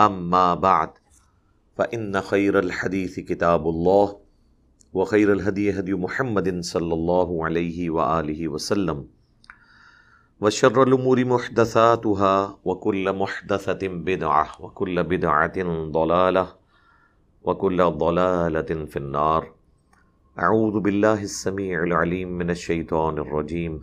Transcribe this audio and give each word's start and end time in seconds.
اما 0.00 0.54
بعد 0.54 0.90
فان 1.76 2.20
خير 2.20 2.58
الحديث 2.58 3.20
كتاب 3.20 3.68
الله، 3.68 4.16
وخير 4.92 5.32
الهدي 5.32 5.78
هدي 5.78 5.94
محمد 5.94 6.60
صلى 6.60 6.94
الله 6.94 7.44
عليه 7.44 7.90
واله 7.90 8.48
وسلم، 8.48 9.06
وشر 10.40 10.82
الامور 10.82 11.24
محدثاتها، 11.24 12.58
وكل 12.64 13.12
محدثه 13.12 13.88
بدعه 13.88 14.48
وكل 14.60 15.02
بدعه 15.02 15.62
ضلاله 15.90 16.48
وكل 17.42 17.84
ضلاله 17.84 18.84
في 18.84 18.96
النار. 18.96 19.52
اعوذ 20.38 20.80
بالله 20.80 21.22
السميع 21.22 21.82
العليم 21.82 22.28
من 22.28 22.50
الشيطان 22.50 23.18
الرجيم، 23.18 23.80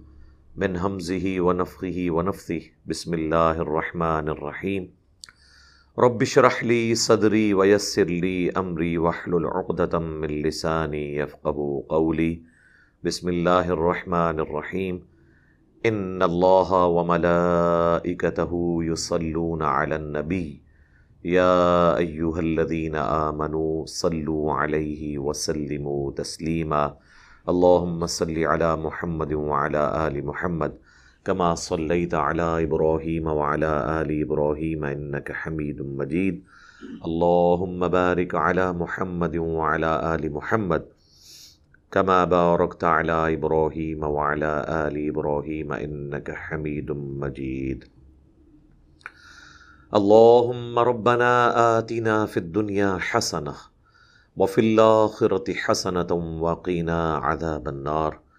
من 0.55 0.77
همزه 0.77 1.41
ونفخه 1.41 2.07
ونفثه. 2.09 2.61
بسم 2.85 3.13
الله 3.13 3.51
الرحمن 3.51 4.29
الرحيم. 4.29 5.00
رب 5.99 6.21
اشرح 6.21 6.63
لي 6.63 6.95
صدري 6.95 7.53
ويسر 7.53 8.03
لي 8.03 8.51
امري 8.51 8.97
واحلل 8.97 9.45
عقدة 9.47 9.99
من 9.99 10.27
لساني 10.27 11.15
يفقهوا 11.15 11.83
قولي. 11.89 12.41
بسم 13.03 13.29
الله 13.29 13.69
الرحمن 13.69 14.39
الرحيم. 14.39 15.03
ان 15.85 16.23
الله 16.23 16.85
وملائكته 16.85 18.79
يصلون 18.83 19.61
على 19.63 19.95
النبي. 19.95 20.61
يا 21.25 21.97
ايها 21.97 22.39
الذين 22.39 22.95
امنوا 22.95 23.85
صلوا 23.85 24.53
عليه 24.53 25.17
وسلموا 25.17 26.11
تسليما. 26.11 26.95
اللهم 27.49 28.05
صل 28.05 28.43
على 28.43 28.75
محمد 28.75 29.33
وعلى 29.33 30.07
ال 30.07 30.25
محمد. 30.25 30.73
كما 31.25 31.55
صليت 31.55 32.13
على 32.13 32.63
ابراهيم 32.63 33.27
وعلى 33.27 34.01
ال 34.01 34.21
ابراهيم 34.21 34.83
انك 34.83 35.31
حميد 35.31 35.81
مجيد. 35.81 36.43
اللهم 37.05 37.87
بارك 37.87 38.35
على 38.35 38.73
محمد 38.73 39.35
وعلى 39.37 40.15
ال 40.15 40.33
محمد 40.33 40.83
كما 41.91 42.23
باركت 42.25 42.83
على 42.83 43.33
ابراهيم 43.33 44.03
وعلى 44.03 44.53
ال 44.69 44.95
ابراهيم 45.09 45.71
انك 45.73 46.31
حميد 46.31 46.91
مجيد. 46.91 47.79
اللهم 49.99 50.79
ربنا 50.79 51.33
آتنا 51.77 52.25
في 52.25 52.37
الدنيا 52.37 52.97
حسنه 52.97 53.55
وفي 54.37 54.61
الاخره 54.61 55.53
حسنه 55.53 56.11
وقنا 56.45 57.15
عذاب 57.15 57.67
النار. 57.67 58.30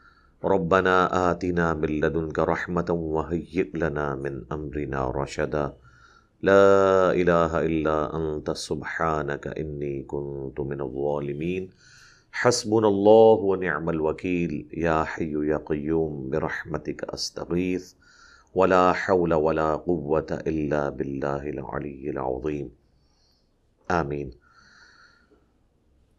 ربنا 0.44 1.30
آتنا 1.30 1.74
من 1.74 1.88
لدنك 1.88 2.38
رحمة 2.38 2.86
وهيئ 2.90 3.70
لنا 3.74 4.14
من 4.14 4.42
أمرنا 4.52 5.10
رشدا. 5.10 5.72
لا 6.42 7.12
إله 7.12 7.60
إلا 7.60 8.16
أنت، 8.16 8.50
سبحانك 8.50 9.46
إني 9.46 10.02
كنت 10.02 10.60
من 10.60 10.80
الظالمين. 10.80 11.70
حسبنا 12.32 12.88
الله 12.88 13.34
ونعم 13.34 13.90
الوكيل. 13.90 14.68
يا 14.72 15.04
حي 15.04 15.32
يا 15.32 15.56
قيوم، 15.56 16.30
برحمتك 16.30 17.04
أستغيث. 17.04 17.92
ولا 18.54 18.92
حول 18.92 19.34
ولا 19.34 19.74
قوة 19.74 20.26
إلا 20.46 20.88
بالله 20.88 21.50
العلي 21.50 22.10
العظيم. 22.10 22.68
آمین 23.88 24.30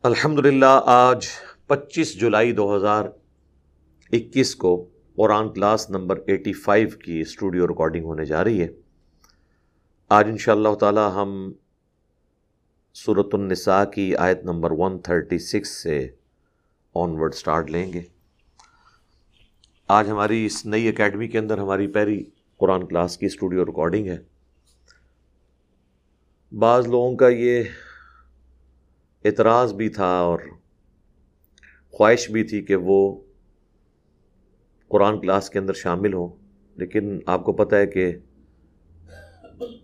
الحمدللہ 0.03 0.81
آج 0.85 1.25
پچیس 1.67 2.15
جولائی 2.15 2.51
دو 2.51 2.75
ہزار 2.75 3.05
اکیس 4.13 4.55
کو 4.55 4.89
Quran 5.15 5.53
class 5.53 5.89
number 5.89 6.19
eighty 6.27 6.53
five 6.53 6.89
کی 6.89 7.21
اسٹوڈیو 7.21 7.67
ریکارڈنگ 7.67 8.05
ہونے 8.05 8.25
جا 8.25 8.43
رہی 8.43 8.61
ہے۔ 8.61 8.67
آج 10.09 10.29
ان 10.29 10.37
شاء 10.37 10.51
اللہ 10.51 10.75
تعالی 10.75 11.01
ہم 11.15 11.51
صورت 12.93 13.27
النساء 13.33 13.83
کی 13.83 14.15
آیت 14.15 14.43
نمبر 14.43 14.71
ون 14.71 14.99
تھرٹی 14.99 15.37
سکس 15.37 15.69
سے 15.69 16.09
آن 16.95 17.11
ورڈ 17.11 17.33
اسٹارٹ 17.33 17.71
لیں 17.71 17.93
گے۔ 17.93 18.01
آج 19.87 20.09
ہماری 20.09 20.45
اس 20.45 20.65
نئی 20.65 20.87
اکیڈمی 20.87 21.27
کے 21.27 21.39
اندر 21.39 21.57
ہماری 21.57 21.87
پہلی 21.87 22.23
قرآن 22.57 22.87
کلاس 22.87 23.17
کی 23.17 23.25
اسٹوڈیو 23.25 23.65
ریکارڈنگ 23.65 24.07
ہے۔ 24.07 24.17
بعض 26.59 26.87
لوگوں 26.87 27.15
کا 27.15 27.27
یہ 27.27 27.63
اعتراض 29.25 29.73
بھی 29.73 29.89
تھا 29.89 30.07
اور 30.07 30.39
خواہش 31.91 32.31
بھی 32.31 32.43
تھی 32.43 32.61
کہ 32.61 32.75
وہ 32.75 33.22
قرآن 34.93 35.19
کلاس 35.19 35.49
کے 35.49 35.59
اندر 35.59 35.73
شامل 35.73 36.13
ہوں، 36.13 36.27
لیکن 36.75 37.19
آپ 37.25 37.45
کو 37.45 37.53
پتہ 37.53 37.75
ہے 37.75 37.87
کہ 37.87 38.11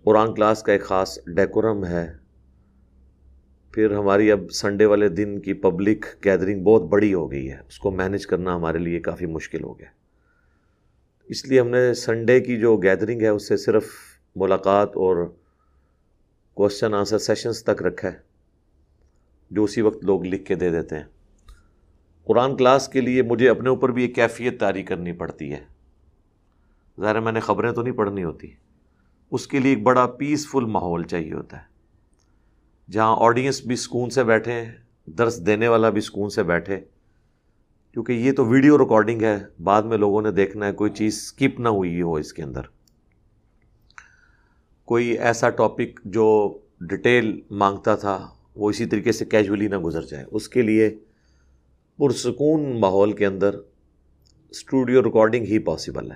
قرآن 0.03 0.33
کلاس 0.35 0.63
کا 0.63 0.71
ایک 0.71 0.83
خاص 0.83 1.17
ڈیکورم 1.27 1.85
ہے۔ 1.85 2.13
پھر 3.73 3.91
ہماری 3.91 4.31
اب 4.31 4.51
سنڈے 4.51 4.85
والے 4.85 5.09
دن 5.09 5.39
کی 5.39 5.53
پبلک 5.53 6.05
گیدرنگ 6.25 6.63
بہت 6.63 6.83
بڑی 6.83 7.13
ہو 7.13 7.31
گئی 7.31 7.51
ہے۔ 7.51 7.57
اس 7.67 7.79
کو 7.79 7.91
مینج 7.91 8.27
کرنا 8.27 8.55
ہمارے 8.55 8.77
لیے 8.77 8.99
کافی 8.99 9.25
مشکل 9.25 9.63
ہو 9.63 9.79
گیا۔ 9.79 9.89
اس 11.29 11.45
لیے 11.45 11.59
ہم 11.59 11.67
نے 11.67 11.93
سنڈے 11.93 12.39
کی 12.39 12.57
جو 12.57 12.77
گیدرنگ 12.77 13.21
ہے، 13.21 13.27
اس 13.27 13.47
سے 13.47 13.57
صرف 13.57 13.91
ملاقات 14.35 14.97
اور 14.97 15.25
کوشچن 16.53 16.93
آنسر 16.93 17.17
سیشنز 17.17 17.63
تک 17.63 17.83
رکھا 17.83 18.11
ہے، 18.11 18.17
جو 19.51 19.63
اسی 19.63 19.81
وقت 19.81 20.03
لوگ 20.03 20.25
لکھ 20.25 20.45
کے 20.45 20.55
دے 20.55 20.69
دیتے 20.69 20.95
ہیں۔ 20.95 21.18
قرآن 22.23 22.55
کلاس 22.55 22.89
کے 22.89 23.01
لیے 23.01 23.21
مجھے 23.21 23.49
اپنے 23.49 23.69
اوپر 23.69 23.89
بھی 23.89 24.01
ایک 24.01 24.15
کیفیت 24.15 24.59
تاری 24.59 24.83
کرنی 24.83 25.11
پڑتی 25.11 25.51
ہے۔ 25.51 25.65
ظاہر 27.01 27.19
میں 27.19 27.31
نے 27.31 27.39
خبریں 27.39 27.71
تو 27.71 27.81
نہیں 27.81 27.93
پڑھنی 27.93 28.23
ہوتی۔ 28.23 28.47
اس 29.31 29.47
کے 29.47 29.59
لیے 29.59 29.73
ایک 29.73 29.83
بڑا 29.83 30.07
پیسفل 30.07 30.65
ماحول 30.65 31.03
چاہیے 31.03 31.33
ہوتا 31.33 31.57
ہے۔ 31.57 31.63
جہاں 32.91 33.15
آڈینس 33.19 33.61
بھی 33.61 33.75
سکون 33.75 34.09
سے 34.09 34.23
بیٹھے، 34.23 34.65
درس 35.05 35.45
دینے 35.45 35.67
والا 35.67 35.89
بھی 35.89 36.01
سکون 36.01 36.29
سے 36.29 36.43
بیٹھے۔ 36.43 36.79
کیونکہ 37.93 38.11
یہ 38.11 38.31
تو 38.31 38.45
ویڈیو 38.45 38.77
ریکارڈنگ 38.77 39.21
ہے، 39.21 39.37
بعد 39.63 39.83
میں 39.83 39.97
لوگوں 39.97 40.21
نے 40.21 40.31
دیکھنا 40.31 40.67
ہے، 40.67 40.71
کوئی 40.71 40.91
چیز 40.91 41.15
اسکپ 41.15 41.59
نہ 41.59 41.69
ہوئی 41.69 42.01
ہو 42.01 42.15
اس 42.15 42.33
کے 42.33 42.43
اندر۔ 42.43 42.61
کوئی 44.85 45.07
ایسا 45.07 45.49
ٹاپک 45.49 46.01
جو 46.05 46.57
ڈیٹیل 46.81 47.41
مانگتا 47.51 47.95
تھا، 47.95 48.27
وہ 48.55 48.69
اسی 48.69 48.85
طریقے 48.85 49.11
سے 49.11 49.25
کیجولی 49.25 49.67
نہ 49.67 49.77
گزر 49.77 50.01
جائے۔ 50.01 50.25
اس 50.31 50.49
کے 50.49 50.61
لیے 50.61 50.97
پرسکون 51.99 52.79
ماحول 52.79 53.11
کے 53.11 53.25
اندر 53.25 53.55
اسٹوڈیو 54.49 55.03
ریکارڈنگ 55.03 55.45
ہی 55.45 55.59
پاسبل 55.59 56.11
ہے۔ 56.11 56.15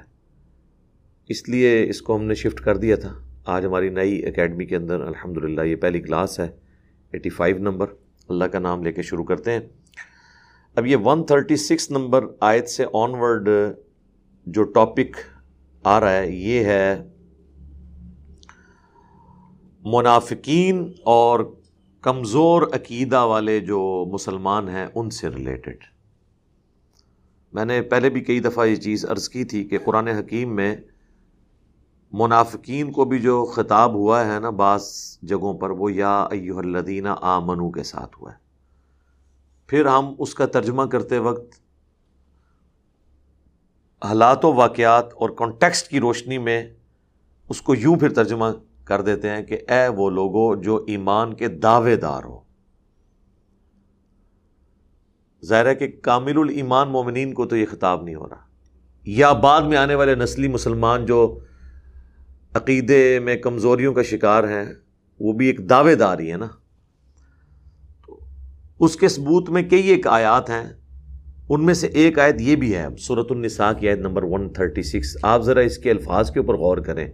اس 1.29 1.49
لیے 1.49 1.89
اس 1.89 2.01
کو 2.01 2.15
ہم 2.15 2.23
نے 2.23 2.33
شفٹ 2.33 2.59
کر 2.59 2.77
دیا 2.77 2.95
تھا۔ 2.95 3.19
آج 3.45 3.65
ہماری 3.65 3.89
نئی 3.89 4.25
اکیڈمی 4.25 4.65
کے 4.65 4.75
اندر 4.75 5.01
الحمد 5.01 5.37
للہ 5.37 5.61
یہ 5.61 5.75
پہلی 5.75 6.01
کلاس 6.01 6.39
ہے۔ 6.39 6.49
ایٹی 7.11 7.29
فائیو 7.29 7.57
نمبر 7.57 7.87
اللہ 8.29 8.43
کا 8.43 8.59
نام 8.59 8.83
لے 8.83 8.91
کے 8.91 9.01
شروع 9.01 9.23
کرتے 9.23 9.51
ہیں۔ 9.51 9.59
اب 10.75 10.87
یہ 10.87 10.97
ون 10.97 11.25
تھرٹی 11.25 11.55
سکس 11.55 11.91
نمبر 11.91 12.25
آیت 12.39 12.69
سے 12.69 12.85
آن 12.93 13.11
ورڈ 13.11 13.49
جو 14.45 14.63
ٹاپک 14.63 15.17
آ 15.83 15.99
رہا 15.99 16.17
ہے، 16.17 16.31
یہ 16.31 16.63
ہے 16.63 17.03
منافقین 19.83 20.91
اور 21.03 21.55
کمزور 22.03 22.61
عقیدہ 22.61 23.21
والے 23.21 23.59
جو 23.59 24.05
مسلمان 24.11 24.69
ہیں 24.69 24.87
ان 24.95 25.09
سے 25.09 25.29
ریلیٹڈ 25.29 25.83
میں 27.53 27.65
نے 27.65 27.81
پہلے 27.81 28.09
بھی 28.09 28.21
کئی 28.21 28.39
دفعہ 28.39 28.65
یہ 28.65 28.75
چیز 28.75 29.05
عرض 29.05 29.29
کی 29.29 29.43
تھی 29.43 29.63
کہ 29.63 29.77
قرآن 29.85 30.07
حکیم 30.07 30.55
میں 30.55 30.75
منافقین 32.11 32.91
کو 32.91 33.05
بھی 33.05 33.19
جو 33.19 33.45
خطاب 33.45 33.93
ہوا 33.93 34.25
ہے 34.25 34.39
نا 34.39 34.49
بعض 34.49 34.83
جگہوں 35.21 35.53
پر، 35.53 35.69
وہ 35.69 35.93
یا 35.93 36.23
ایوہ 36.31 36.59
الذین 36.59 37.07
آمنو 37.21 37.71
کے 37.71 37.83
ساتھ 37.83 38.17
ہوا 38.21 38.31
ہے۔ 38.31 38.37
پھر 39.67 39.85
ہم 39.85 40.13
اس 40.19 40.35
کا 40.35 40.45
ترجمہ 40.45 40.83
کرتے 40.83 41.17
وقت 41.17 41.55
حالات 44.05 44.45
و 44.45 44.53
واقعات 44.53 45.13
اور 45.13 45.29
کانٹیکسٹ 45.29 45.87
کی 45.87 45.99
روشنی 45.99 46.37
میں 46.37 46.73
اس 47.49 47.61
کو 47.61 47.75
یوں 47.75 47.95
پھر 47.95 48.13
ترجمہ 48.13 48.45
کر 48.85 49.01
دیتے 49.01 49.29
ہیں 49.29 49.43
کہ 49.43 49.57
اے 49.69 49.87
وہ 49.87 50.09
لوگوں 50.09 50.55
جو 50.55 50.83
ایمان 50.87 51.33
کے 51.33 51.47
دعوے 51.47 51.95
دار 51.95 52.23
ہو۔ 52.23 52.39
ظاہر 55.45 55.65
ہے 55.65 55.75
کہ 55.75 55.87
کامل 56.01 56.37
الایمان 56.37 56.89
مومنین 56.89 57.33
کو 57.33 57.45
تو 57.45 57.57
یہ 57.57 57.65
خطاب 57.71 58.03
نہیں 58.03 58.15
ہو 58.15 58.29
رہا۔ 58.29 58.45
یا 59.05 59.33
بعد 59.33 59.61
میں 59.61 59.77
آنے 59.77 59.95
والے 59.95 60.15
نسلی 60.15 60.47
مسلمان 60.47 61.05
جو 61.05 61.39
عقیدے 62.53 63.19
میں 63.19 63.35
کمزوریوں 63.35 63.93
کا 63.93 64.03
شکار 64.03 64.43
ہیں، 64.43 64.73
وہ 65.19 65.33
بھی 65.33 65.47
ایک 65.47 65.69
دعوے 65.69 65.95
دار 65.95 66.19
ہی 66.19 66.31
ہے 66.31 66.37
نا۔ 66.37 66.47
تو 68.07 68.19
اس 68.79 68.95
کے 68.95 69.07
ثبوت 69.07 69.49
میں 69.49 69.63
کئی 69.63 69.87
ایک 69.87 70.07
آیات 70.07 70.49
ہیں۔ 70.49 70.73
ان 71.49 71.65
میں 71.65 71.73
سے 71.73 71.87
ایک 71.87 72.19
آیت 72.19 72.35
یہ 72.39 72.55
بھی 72.55 72.75
ہے 72.75 72.87
صورت 72.99 73.27
النساء 73.29 73.71
کی 73.71 73.89
آیت 73.89 73.99
نمبر 73.99 74.23
136 74.23 75.17
آپ 75.21 75.41
ذرا 75.41 75.59
اس 75.59 75.77
کے 75.77 75.91
الفاظ 75.91 76.31
کے 76.31 76.39
اوپر 76.39 76.53
غور 76.53 76.77
کریں۔ 76.77 77.11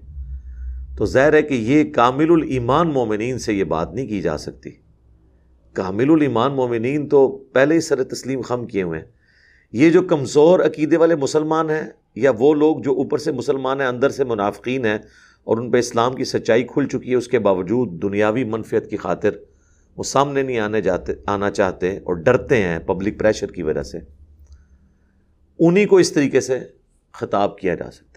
تو 1.00 1.06
ظاہر 1.06 1.34
ہے 1.34 1.42
کہ 1.42 1.54
یہ 1.54 1.94
کامل 1.94 2.32
الایمان 2.32 2.90
مومنین 2.90 3.40
سے 3.40 3.54
یہ 3.54 3.64
بات 3.64 3.94
نہیں 3.94 4.08
کی 4.08 4.22
جا 4.22 4.38
سکتی۔ 4.38 4.70
کامل 5.74 6.12
الایمان 6.12 6.52
مومنین 6.52 7.10
تو 7.10 7.38
پہلے 7.38 7.76
ہی 7.76 7.80
سر 7.80 8.04
تسلیم 8.04 8.42
خم 8.42 8.66
کیے 8.66 8.84
ہوئے 8.84 9.00
ہیں۔ 9.00 9.06
یہ 9.72 9.90
جو 9.90 10.02
کمزور 10.02 10.60
عقیدے 10.60 10.98
والے 10.98 11.16
مسلمان 11.16 11.70
ہیں 11.70 11.84
یا 12.16 12.32
وہ 12.40 12.54
لوگ 12.54 12.82
جو 12.82 12.92
اوپر 12.92 13.18
سے 13.18 13.32
مسلمان 13.32 13.82
ہیں، 13.82 13.88
اندر 13.88 14.10
سے 14.10 14.24
منافقین 14.24 14.86
ہیں 14.86 14.98
اور 15.44 15.58
ان 15.58 15.72
پہ 15.72 15.78
اسلام 15.78 16.14
کی 16.14 16.24
سچائی 16.24 16.64
کھل 16.64 16.88
چکی 16.88 17.12
ہے، 17.12 17.16
اس 17.16 17.28
کے 17.28 17.40
باوجود 17.40 18.02
دنیاوی 18.02 18.44
منفیت 18.44 18.90
کی 18.90 18.98
خاطر 18.98 19.30
وہ 19.98 20.04
سامنے 20.04 20.42
نہیں 20.42 20.60
آنے 20.60 20.82
جاتے، 20.82 21.14
آنا 21.28 21.52
چاہتے 21.52 21.98
اور 21.98 22.14
ڈرتے 22.14 22.64
ہیں 22.64 22.80
پبلک 22.80 23.20
پریشر 23.20 23.48
کی 23.48 23.64
وجہ 23.64 23.84
سے۔ 23.84 23.98
انہی 25.60 25.86
کو 25.86 25.98
اس 25.98 26.12
طریقے 26.12 26.40
سے 26.40 26.60
خطاب 27.14 27.58
کیا 27.58 27.76
جا 27.76 27.92
سکتا۔ 27.92 28.09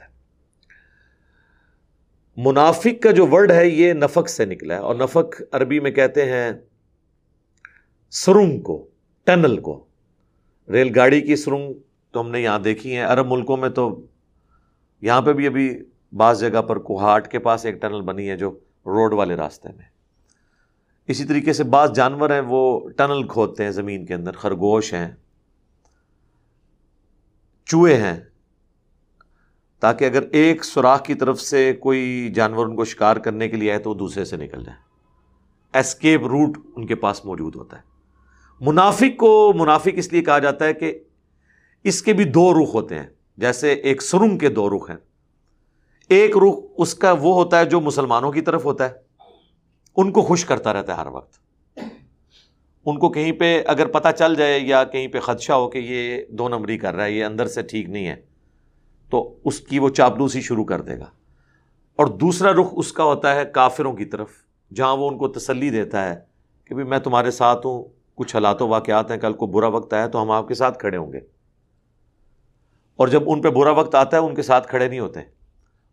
منافق 2.37 3.02
کا 3.02 3.11
جو 3.11 3.26
ورڈ 3.26 3.50
ہے 3.50 3.69
یہ 3.69 3.93
نفق 3.93 4.29
سے 4.29 4.44
نکلا 4.44 4.75
ہے 4.75 4.79
اور 4.79 4.94
نفق 4.94 5.43
عربی 5.52 5.81
میں 5.81 5.90
کہتے 5.90 6.25
ہیں 6.25 6.52
سرنگ 8.11 8.61
کو، 8.61 8.88
ٹنل 9.25 9.61
کو۔ 9.61 9.84
ریل 10.69 10.93
گاڑی 10.94 11.20
کی 11.20 11.37
سرنگ 11.37 11.73
تو 12.11 12.20
ہم 12.20 12.31
نے 12.31 12.40
یہاں 12.40 12.58
دیکھی 12.58 12.96
ہیں، 12.96 13.05
عرب 13.05 13.26
ملکوں 13.26 13.56
میں 13.56 13.69
تو 13.69 14.06
یہاں 15.00 15.23
پہ 15.23 15.32
بھی 15.32 15.46
ابھی 15.46 15.84
بعض 16.12 16.40
جگہ 16.40 16.62
پر 16.62 16.79
کوہاٹ 16.79 17.31
کے 17.31 17.38
پاس 17.38 17.64
ایک 17.64 17.81
ٹنل 17.82 18.00
بنی 18.00 18.31
ہے 18.31 18.37
جو 18.37 18.50
روڈ 18.87 19.12
والے 19.12 19.37
راستے 19.37 19.69
میں۔ 19.76 19.84
اسی 21.08 21.25
طریقے 21.25 21.52
سے 21.52 21.64
بعض 21.64 21.93
جانور 21.93 22.31
ہیں 22.31 22.40
وہ 22.40 22.88
ٹنل 22.88 23.26
کھودتے 23.29 23.64
ہیں 23.64 23.70
زمین 23.70 24.06
کے 24.06 24.14
اندر، 24.14 24.32
خرگوش 24.32 24.94
ہیں، 24.94 25.11
چوہے 27.64 27.96
ہیں۔ 27.96 28.20
تاکہ 29.82 30.05
اگر 30.05 30.23
ایک 30.32 30.64
سوراخ 30.64 31.05
کی 31.05 31.14
طرف 31.14 31.40
سے 31.40 31.73
کوئی 31.73 32.32
جانور 32.34 32.67
ان 32.67 32.76
کو 32.76 32.84
شکار 32.84 33.17
کرنے 33.17 33.49
کے 33.49 33.56
لیے 33.56 33.70
آئے 33.70 33.79
تو 33.79 33.90
وہ 33.90 33.94
دوسرے 33.94 34.25
سے 34.25 34.37
نکل 34.37 34.64
جائے۔ 34.64 34.79
ایسکیپ 35.73 36.23
روٹ 36.23 36.58
ان 36.76 36.87
کے 36.87 36.94
پاس 36.94 37.25
موجود 37.25 37.56
ہوتا 37.56 37.76
ہے۔ 37.76 37.82
منافق 38.61 39.19
کو 39.19 39.52
منافق 39.56 39.88
اس 39.94 40.12
لیے 40.12 40.23
کہا 40.23 40.38
جاتا 40.38 40.64
ہے 40.64 40.75
کہ 40.75 40.99
اس 41.84 42.02
کے 42.02 42.12
بھی 42.12 42.25
دو 42.25 42.55
رخ 42.55 42.75
ہوتے 42.75 42.99
ہیں، 42.99 43.06
جیسے 43.37 43.73
ایک 43.73 44.02
سرنگ 44.02 44.38
کے 44.38 44.49
دو 44.49 44.76
رخ 44.76 44.90
ہیں۔ 44.90 44.96
ایک 46.08 46.37
رخ 46.37 46.55
اس 46.79 46.94
کا 46.94 47.12
وہ 47.12 47.34
ہوتا 47.34 47.58
ہے 47.58 47.64
جو 47.64 47.81
مسلمانوں 47.81 48.32
کی 48.32 48.40
طرف 48.40 48.64
ہوتا 48.64 48.84
ہے۔ 48.84 48.94
ان 49.96 50.12
کو 50.12 50.23
خوش 50.23 50.44
کرتا 50.44 50.73
رہتا 50.73 50.93
ہے 50.93 51.00
ہر 51.00 51.06
وقت۔ 51.06 51.38
ان 52.87 52.99
کو 52.99 53.11
کہیں 53.11 53.32
پہ 53.32 53.62
اگر 53.67 53.87
پتہ 53.87 54.08
چل 54.19 54.34
جائے 54.34 54.61
یا 54.61 54.84
کہیں 54.84 55.08
پہ 55.08 55.20
خدشہ 55.20 55.52
ہو 55.52 55.69
کہ 55.69 55.79
یہ 55.79 56.23
دو 56.29 56.49
نمبری 56.49 56.79
کر 56.79 56.94
رہا 56.94 57.05
ہے، 57.05 57.12
یہ 57.12 57.25
اندر 57.25 57.46
سے 57.46 57.62
ٹھیک 57.62 57.88
نہیں 57.88 58.06
ہے۔ 58.06 58.31
تو 59.12 59.38
اس 59.44 59.61
کی 59.61 59.79
وہ 59.79 59.88
چاپلوسی 59.88 60.41
شروع 60.41 60.64
کر 60.64 60.81
دے 60.81 60.99
گا۔ 60.99 61.05
اور 61.97 62.06
دوسرا 62.06 62.53
رخ 62.53 62.67
اس 62.73 62.93
کا 62.93 63.05
ہوتا 63.05 63.35
ہے 63.35 63.44
کافروں 63.44 63.93
کی 63.93 64.05
طرف، 64.05 64.29
جہاں 64.75 64.97
وہ 64.97 65.09
ان 65.09 65.19
کو 65.19 65.29
تسلی 65.29 65.70
دیتا 65.70 66.09
ہے 66.09 66.20
کہ 66.64 66.75
بھائی 66.75 66.88
میں 66.88 66.99
تمہارے 66.99 67.31
ساتھ 67.31 67.67
ہوں، 67.67 67.85
کچھ 68.14 68.37
حالات 68.37 68.62
و 68.62 68.69
واقعات 68.69 69.11
ہیں، 69.11 69.19
کل 69.19 69.32
کو 69.32 69.47
برا 69.47 69.67
وقت 69.67 69.94
آیا 69.94 70.06
تو 70.06 70.23
ہم 70.23 70.31
آپ 70.31 70.49
کے 70.49 70.55
ساتھ 70.55 70.79
کھڑے 70.79 70.97
ہوں 70.97 71.12
گے۔ 71.12 71.20
اور 72.97 73.09
جب 73.09 73.23
ان 73.26 73.41
پہ 73.41 73.49
برا 73.49 73.70
وقت 73.70 73.94
آتا 73.94 74.17
ہے، 74.17 74.23
ان 74.23 74.35
کے 74.35 74.43
ساتھ 74.43 74.69
کھڑے 74.69 74.88
نہیں 74.88 75.00
ہوتے۔ 75.00 75.20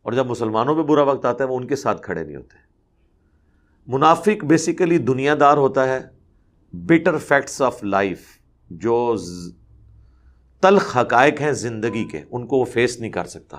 اور 0.01 0.13
جب 0.13 0.25
مسلمانوں 0.25 0.75
پہ 0.75 0.81
برا 0.81 1.03
وقت 1.03 1.25
آتا 1.25 1.43
ہے، 1.43 1.49
وہ 1.49 1.57
ان 1.57 1.67
کے 1.67 1.75
ساتھ 1.75 2.01
کھڑے 2.01 2.23
نہیں 2.23 2.35
ہوتے۔ 2.35 2.57
منافق 3.87 4.45
بیسیکلی 4.45 4.97
دنیا 4.97 5.35
دار 5.39 5.57
ہوتا 5.57 5.87
ہے 5.87 5.99
بٹر 6.73 7.17
فیکٹس 7.17 7.61
آف 7.61 7.83
لائف 7.83 8.21
جو 8.69 9.15
تلخ 10.61 10.97
حقائق 10.97 11.41
ہیں 11.41 11.51
زندگی 11.51 12.05
کے، 12.05 12.21
ان 12.31 12.47
کو 12.47 12.57
وہ 12.57 12.65
فیس 12.65 12.99
نہیں 12.99 13.11
کر 13.11 13.25
سکتا۔ 13.25 13.57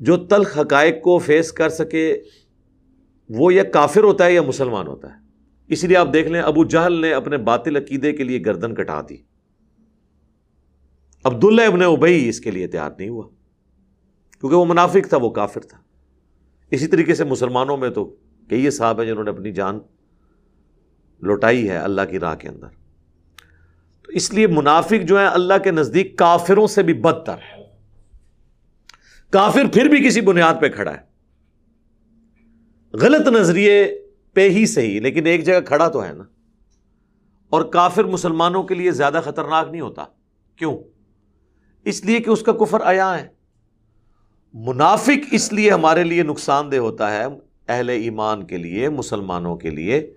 جو 0.00 0.16
تلخ 0.16 0.58
حقائق 0.58 1.02
کو 1.02 1.18
فیس 1.18 1.52
کر 1.52 1.68
سکے، 1.68 2.22
وہ 3.28 3.54
یا 3.54 3.62
کافر 3.62 4.02
ہوتا 4.02 4.26
ہے 4.26 4.34
یا 4.34 4.42
مسلمان 4.42 4.86
ہوتا 4.86 5.08
ہے۔ 5.10 5.20
اس 5.68 5.84
لیے 5.84 5.96
آپ 5.96 6.08
دیکھ 6.12 6.28
لیں، 6.28 6.40
ابو 6.40 6.64
جہل 6.64 6.92
نے 6.92 7.12
اپنے 7.12 7.36
باطل 7.36 7.76
عقیدے 7.76 8.12
کے 8.12 8.24
لیے 8.24 8.42
گردن 8.46 8.74
کٹا 8.74 9.00
دی۔ 9.08 9.16
عبداللہ 11.24 11.62
ابن 11.62 11.82
ابئی 11.82 12.28
اس 12.28 12.40
کے 12.40 12.50
لیے 12.50 12.66
تیار 12.66 12.90
نہیں 12.98 13.08
ہوا۔ 13.08 13.28
کیونکہ 14.40 14.56
وہ 14.56 14.64
منافق 14.64 15.08
تھا، 15.08 15.16
وہ 15.16 15.30
کافر 15.30 15.60
تھا۔ 15.60 15.78
اسی 16.70 16.86
طریقے 16.86 17.14
سے 17.14 17.24
مسلمانوں 17.24 17.76
میں 17.76 17.90
تو 17.90 18.16
کئی 18.48 18.70
صاحب 18.70 19.00
ہیں 19.00 19.08
جنہوں 19.08 19.24
نے 19.24 19.30
اپنی 19.30 19.52
جان 19.52 19.78
لوٹائی 21.22 21.68
ہے 21.68 21.76
اللہ 21.76 22.02
کی 22.10 22.18
راہ 22.18 22.34
کے 22.34 22.48
اندر۔ 22.48 22.85
تو 24.06 24.12
اس 24.12 24.34
لیے 24.34 24.46
منافق 24.46 25.04
جو 25.04 25.20
ہے 25.20 25.26
اللہ 25.26 25.54
کے 25.64 25.70
نزدیک 25.70 26.18
کافروں 26.18 26.66
سے 26.66 26.82
بھی 26.82 26.94
بدتر 26.94 27.34
ہے 27.34 27.66
کافر 29.30 29.62
پھر 29.72 29.84
بھی 29.84 30.06
کسی 30.06 30.20
بنیاد 30.20 30.54
پہ 30.60 30.68
کھڑا 30.68 30.94
ہے۔ 30.94 31.16
غلط 32.92 33.28
نظریے 33.28 34.02
پہ 34.32 34.48
ہی 34.50 34.66
صحیح، 34.66 35.00
لیکن 35.00 35.26
ایک 35.26 35.44
جگہ 35.44 35.60
کھڑا 35.66 35.88
تو 35.88 36.04
ہے 36.04 36.12
نا۔ 36.12 36.24
اور 37.50 37.62
کافر 37.62 38.04
مسلمانوں 38.04 38.62
کے 38.62 38.74
لیے 38.74 38.90
زیادہ 38.90 39.20
خطرناک 39.24 39.68
نہیں 39.70 39.80
ہوتا۔ 39.80 40.04
کیوں؟ 40.56 40.78
اس 41.84 42.04
لیے 42.04 42.20
کہ 42.20 42.30
اس 42.30 42.42
کا 42.42 42.52
کفر 42.52 42.80
آیا 42.80 43.22
ہے۔ 43.22 43.28
منافق 44.54 45.26
اس 45.32 45.52
لیے 45.52 45.70
ہمارے 45.70 46.04
لیے 46.04 46.22
نقصان 46.22 46.72
دہ 46.72 46.76
ہوتا 46.76 47.16
ہے 47.16 47.24
اہل 47.68 47.88
ایمان 47.88 48.46
کے 48.46 48.56
لیے، 48.56 48.88
مسلمانوں 48.88 49.56
کے 49.56 49.70
لیے۔ 49.70 50.14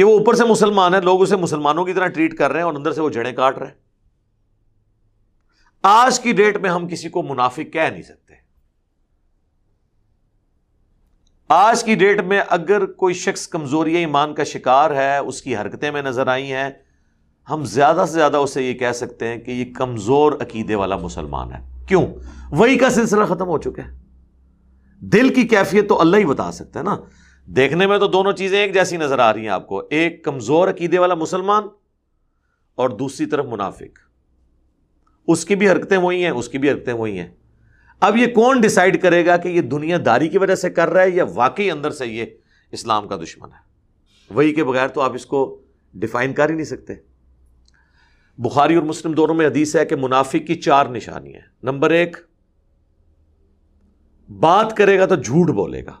کہ 0.00 0.04
وہ 0.04 0.18
اوپر 0.18 0.34
سے 0.34 0.44
مسلمان 0.44 0.94
ہے 0.94 1.00
لوگ 1.00 1.22
اسے 1.22 1.36
مسلمانوں 1.36 1.84
کی 1.84 1.92
طرح 1.92 2.06
ٹریٹ 2.06 2.34
کر 2.34 2.50
رہے 2.50 2.60
ہیں 2.60 2.64
اور 2.64 2.74
اندر 2.74 2.92
سے 2.92 3.00
وہ 3.02 3.10
جڑیں 3.10 3.32
کاٹ 3.32 3.58
رہے 3.58 3.66
ہیں۔ 3.66 3.74
آج 5.82 6.20
کی 6.20 6.32
ڈیٹ 6.32 6.56
میں 6.56 6.70
ہم 6.70 6.88
کسی 6.88 7.08
کو 7.08 7.22
منافق 7.22 7.72
کہہ 7.72 7.90
نہیں 7.92 8.02
سکتے۔ 8.02 8.34
آج 11.48 11.84
کی 11.84 11.94
ڈیٹ 11.94 12.20
میں 12.20 12.42
اگر 12.48 12.86
کوئی 12.86 13.14
شخص 13.14 13.48
کمزوری 13.48 13.94
ایمان 13.94 14.34
کا 14.34 14.44
شکار 14.44 14.90
ہے، 14.90 15.18
اس 15.18 15.42
کی 15.42 15.56
حرکتیں 15.56 15.90
میں 15.90 16.02
نظر 16.02 16.26
آئی 16.26 16.52
ہیں، 16.52 16.70
ہم 17.50 17.64
زیادہ 17.64 18.04
سے 18.06 18.12
زیادہ 18.12 18.36
اسے 18.36 18.62
یہ 18.62 18.74
کہہ 18.74 18.92
سکتے 18.92 19.28
ہیں 19.28 19.36
کہ 19.36 19.50
یہ 19.50 19.74
کمزور 19.74 20.32
عقیدے 20.32 20.74
والا 20.74 20.96
مسلمان 20.96 21.52
ہے۔ 21.52 21.84
کیوں؟ 21.88 22.06
وہی 22.50 22.78
کا 22.78 22.90
سلسلہ 22.90 23.24
ختم 23.24 23.48
ہو 23.48 23.58
چکا 23.58 23.82
ہے۔ 23.84 23.98
دل 25.00 25.34
کی 25.34 25.48
کیفیت 25.48 25.88
تو 25.88 26.00
اللہ 26.00 26.16
ہی 26.16 26.24
بتا 26.24 26.52
سکتا 26.52 26.78
ہے 26.78 26.84
نا۔ 26.84 26.96
دیکھنے 27.56 27.86
میں 27.86 27.98
تو 27.98 28.06
دونوں 28.06 28.32
چیزیں 28.32 28.60
ایک 28.60 28.74
جیسی 28.74 28.96
نظر 28.96 29.18
آ 29.18 29.32
رہی 29.32 29.40
ہیں 29.40 29.48
آپ 29.48 29.66
کو، 29.66 29.82
ایک 29.90 30.24
کمزور 30.24 30.68
عقیدے 30.68 30.98
والا 30.98 31.14
مسلمان 31.14 31.62
اور 32.74 32.90
دوسری 32.90 33.26
طرف 33.26 33.44
منافق۔ 33.44 33.98
اس 35.28 35.44
کی 35.44 35.54
بھی 35.54 35.68
حرکتیں 35.68 35.98
وہی 35.98 36.24
ہیں، 36.24 36.30
اس 36.30 36.48
کی 36.48 36.58
بھی 36.58 36.70
حرکتیں 36.70 36.92
وہی 36.92 37.18
ہیں۔ 37.18 37.28
اب 38.00 38.16
یہ 38.16 38.26
کون 38.26 38.60
ڈسائڈ 38.60 39.02
کرے 39.02 39.26
گا 39.26 39.36
کہ 39.36 39.48
یہ 39.48 39.60
دنیا 39.60 39.98
داری 40.04 40.28
کی 40.28 40.38
وجہ 40.38 40.54
سے 40.54 40.70
کر 40.70 40.88
رہا 40.88 41.02
ہے 41.02 41.10
یا 41.10 41.24
واقعی 41.34 41.70
اندر 41.70 41.90
سے 41.90 42.06
یہ 42.06 42.24
اسلام 42.72 43.08
کا 43.08 43.16
دشمن 43.16 43.48
ہے؟ 43.52 43.58
وہی 44.34 44.54
کے 44.54 44.64
بغیر 44.64 44.88
تو 44.88 45.00
آپ 45.00 45.14
اس 45.14 45.26
کو 45.26 45.62
ڈیفائن 45.94 46.32
کر 46.32 46.50
ہی 46.50 46.54
نہیں 46.54 46.64
سکتے۔ 46.64 46.94
بخاری 48.38 48.74
اور 48.74 48.82
مسلم 48.82 49.12
دونوں 49.12 49.34
میں 49.34 49.46
حدیث 49.46 49.76
ہے 49.76 49.86
کہ 49.86 49.96
منافق 49.96 50.46
کی 50.46 50.54
چار 50.54 50.86
نشانی 50.86 51.32
نمبر 51.62 51.90
ایک، 51.90 52.16
بات 54.28 54.76
کرے 54.76 54.98
گا 54.98 55.06
تو 55.06 55.14
جھوٹ 55.14 55.50
بولے 55.50 55.84
گا۔ 55.84 55.92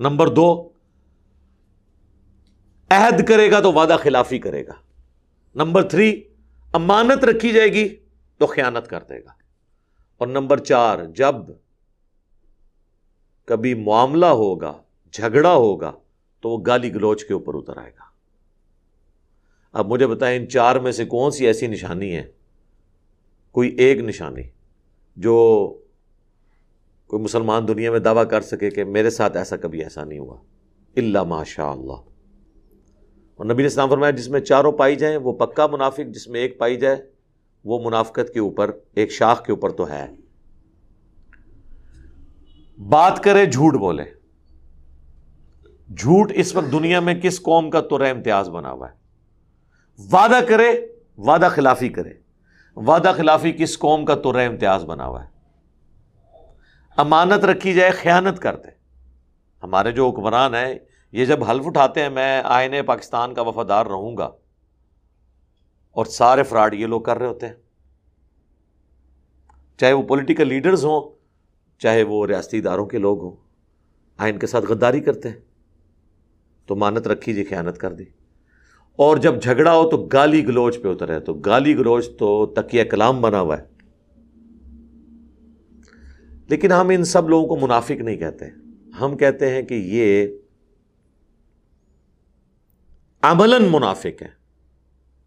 نمبر 0.00 0.26
دو، 0.26 0.68
عہد 2.90 3.28
کرے 3.28 3.50
گا 3.50 3.60
تو 3.60 3.72
وعدہ 3.72 3.96
خلافی 4.02 4.38
کرے 4.38 4.66
گا۔ 4.66 4.72
نمبر 5.54 5.88
تھری، 5.88 6.24
امانت 6.72 7.24
رکھی 7.24 7.52
جائے 7.52 7.68
گی 7.68 7.96
تو 8.38 8.46
خیانت 8.46 8.88
کر 8.88 9.02
دے 9.02 9.24
گا۔ 9.24 9.30
اور 10.18 10.28
نمبر 10.28 10.58
چار، 10.58 11.04
جب 11.04 11.34
کبھی 13.44 13.74
معاملہ 13.74 14.26
ہوگا، 14.26 14.82
جھگڑا 15.12 15.54
ہوگا 15.54 15.92
تو 16.40 16.48
وہ 16.48 16.64
گالی 16.66 16.94
گلوچ 16.94 17.24
کے 17.24 17.34
اوپر 17.34 17.54
اتر 17.54 17.76
آئے 17.76 17.90
گا۔ 17.90 18.04
اب 19.72 19.86
مجھے 19.86 20.06
بتائیں 20.06 20.38
ان 20.38 20.48
چار 20.48 20.76
میں 20.76 20.92
سے 20.92 21.04
کون 21.04 21.30
سی 21.30 21.46
ایسی 21.46 21.66
نشانی 21.66 22.16
ہے؟ 22.16 22.32
کوئی 23.50 23.70
ایک 23.70 23.98
نشانی 23.98 24.42
جو 25.16 25.78
کوئی 27.10 27.22
مسلمان 27.22 27.68
دنیا 27.68 27.90
میں 27.90 27.98
دعویٰ 27.98 28.28
کر 28.28 28.40
سکے 28.40 28.70
کہ 28.70 28.84
میرے 28.84 29.10
ساتھ 29.10 29.36
ایسا 29.36 29.56
کبھی 29.56 29.82
ایسا 29.82 30.04
نہیں 30.04 30.18
ہوا۔ 30.18 30.36
اللہ 30.96 31.22
ماشاء 31.22 31.70
اللہ 31.70 31.92
اور 33.36 33.44
نبی 33.44 33.64
اسلام 33.64 33.88
فرمایا، 33.88 34.10
جس 34.10 34.28
میں 34.28 34.40
چاروں 34.40 34.72
پائی 34.72 34.96
جائیں، 34.96 35.16
وہ 35.16 35.32
پکا 35.32 35.66
منافق، 35.66 36.14
جس 36.14 36.28
میں 36.28 36.40
ایک 36.40 36.58
پائی 36.58 36.76
جائے، 36.76 36.96
وہ 37.64 37.78
منافقت 37.84 38.32
کے 38.34 38.40
اوپر، 38.40 38.70
ایک 38.94 39.12
شاخ 39.12 39.44
کے 39.44 39.52
اوپر 39.52 39.70
تو 39.70 39.88
ہے۔ 39.88 40.06
بات 42.78 43.24
کرے، 43.24 43.46
جھوٹ 43.46 43.74
بولے۔ 43.74 44.04
جھوٹ 45.96 46.32
اس 46.34 46.56
وقت 46.56 46.72
دنیا 46.72 47.00
میں 47.00 47.14
کس 47.14 47.42
قوم 47.42 47.70
کا 47.70 47.80
تو 47.80 47.96
امتیاز 47.96 48.48
بنا 48.48 48.72
ہوا 48.72 48.90
ہے۔ 48.90 48.94
وعدہ 50.12 50.38
کرے، 50.48 50.86
وعدہ 51.18 51.48
خلافی 51.50 51.88
کرے۔ 51.88 52.12
وعدہ 52.76 53.12
خلافی 53.16 53.52
کس 53.52 53.78
قوم 53.78 54.04
کا 54.04 54.14
تو 54.14 54.30
امتیاز 54.30 54.84
بنا 54.84 55.06
ہوا 55.06 55.24
ہے۔ 55.24 55.39
امانت 56.96 57.44
رکھی 57.44 57.74
جائے، 57.74 57.90
خیانت 57.90 58.38
کر 58.38 58.56
دے۔ 58.56 58.68
ہمارے 59.62 59.92
جو 59.92 60.08
حکمران 60.08 60.54
ہیں، 60.54 60.74
یہ 61.12 61.24
جب 61.24 61.44
حلف 61.44 61.66
اٹھاتے 61.66 62.02
ہیں، 62.02 62.10
میں 62.10 62.42
آئین 62.44 62.74
پاکستان 62.86 63.34
کا 63.34 63.42
وفادار 63.42 63.86
رہوں 63.86 64.16
گا۔ 64.16 64.30
اور 65.90 66.06
سارے 66.06 66.42
فراڈ 66.42 66.74
یہ 66.74 66.86
لوگ 66.86 67.00
کر 67.00 67.18
رہے 67.18 67.26
ہوتے 67.26 67.46
ہیں۔ 67.46 67.54
چاہے 69.78 69.92
وہ 69.92 70.02
پولیٹیکل 70.02 70.48
لیڈرز 70.48 70.84
ہوں، 70.84 71.16
چاہے 71.78 72.02
وہ 72.02 72.26
ریاستی 72.26 72.58
اداروں 72.58 72.86
کے 72.86 72.98
لوگ 72.98 73.20
ہوں 73.20 73.36
آئین 74.18 74.38
کے 74.38 74.46
ساتھ 74.46 74.64
غداری 74.64 75.00
کرتے 75.00 75.28
ہیں۔ 75.28 75.36
تو 76.66 76.76
مانت 76.76 77.06
رکھی 77.06 77.34
جی 77.34 77.44
خیانت 77.44 77.78
کر 77.78 77.92
دی۔ 77.92 78.04
اور 78.96 79.16
جب 79.16 79.42
جھگڑا 79.42 79.76
ہو 79.76 79.90
تو 79.90 79.96
گالی 79.96 80.46
گلوچ 80.46 80.82
پہ 80.82 80.88
اتر 80.88 81.08
ہے 81.08 81.20
تو 81.20 81.34
گالی 81.34 81.76
گلوچ 81.76 82.06
تو 82.18 82.46
تکیہ 82.46 82.84
کلام 82.84 83.20
بنا 83.20 83.40
ہوا 83.40 83.58
ہے۔ 83.58 83.69
لیکن 86.50 86.72
ہم 86.72 86.88
ان 86.88 87.04
سب 87.04 87.28
لوگوں 87.28 87.46
کو 87.46 87.66
منافق 87.66 87.90
نہیں 87.90 88.16
کہتے۔ 88.16 88.44
ہم 89.00 89.16
کہتے 89.16 89.50
ہیں 89.50 89.62
کہ 89.62 89.74
یہ 89.74 90.26
عملاً 93.22 93.66
منافق 93.70 94.22
ہے 94.22 94.28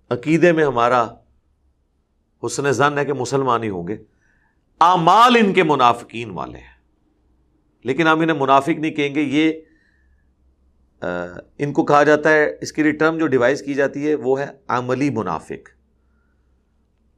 عقیدے 0.09 0.51
میں 0.51 0.65
ہمارا 0.65 1.07
حسن 2.45 2.71
زن 2.71 2.97
ہے 2.97 3.05
کہ 3.05 3.13
مسلمان 3.13 3.63
ہی 3.63 3.69
ہوں 3.69 3.87
گے۔ 3.87 3.97
اعمال 4.81 5.35
ان 5.39 5.53
کے 5.53 5.63
منافقین 5.63 6.29
والے 6.29 6.57
ہیں۔ 6.57 6.73
لیکن 7.83 8.07
ہم 8.07 8.19
انہیں 8.19 8.37
منافق 8.37 8.79
نہیں 8.79 8.91
کہیں 8.91 9.15
گے۔ 9.15 9.21
یہ 9.21 9.51
ان 11.57 11.73
کو 11.73 11.85
کہا 11.85 12.03
جاتا 12.03 12.29
ہے، 12.29 12.57
اس 12.61 12.71
کی 12.71 12.91
ٹرم 12.91 13.17
جو 13.17 13.27
ڈیوائز 13.27 13.61
کی 13.61 13.73
جاتی 13.73 14.09
ہے 14.09 14.15
وہ 14.15 14.39
ہے 14.39 14.45
عملی 14.67 15.09
منافق۔ 15.09 15.72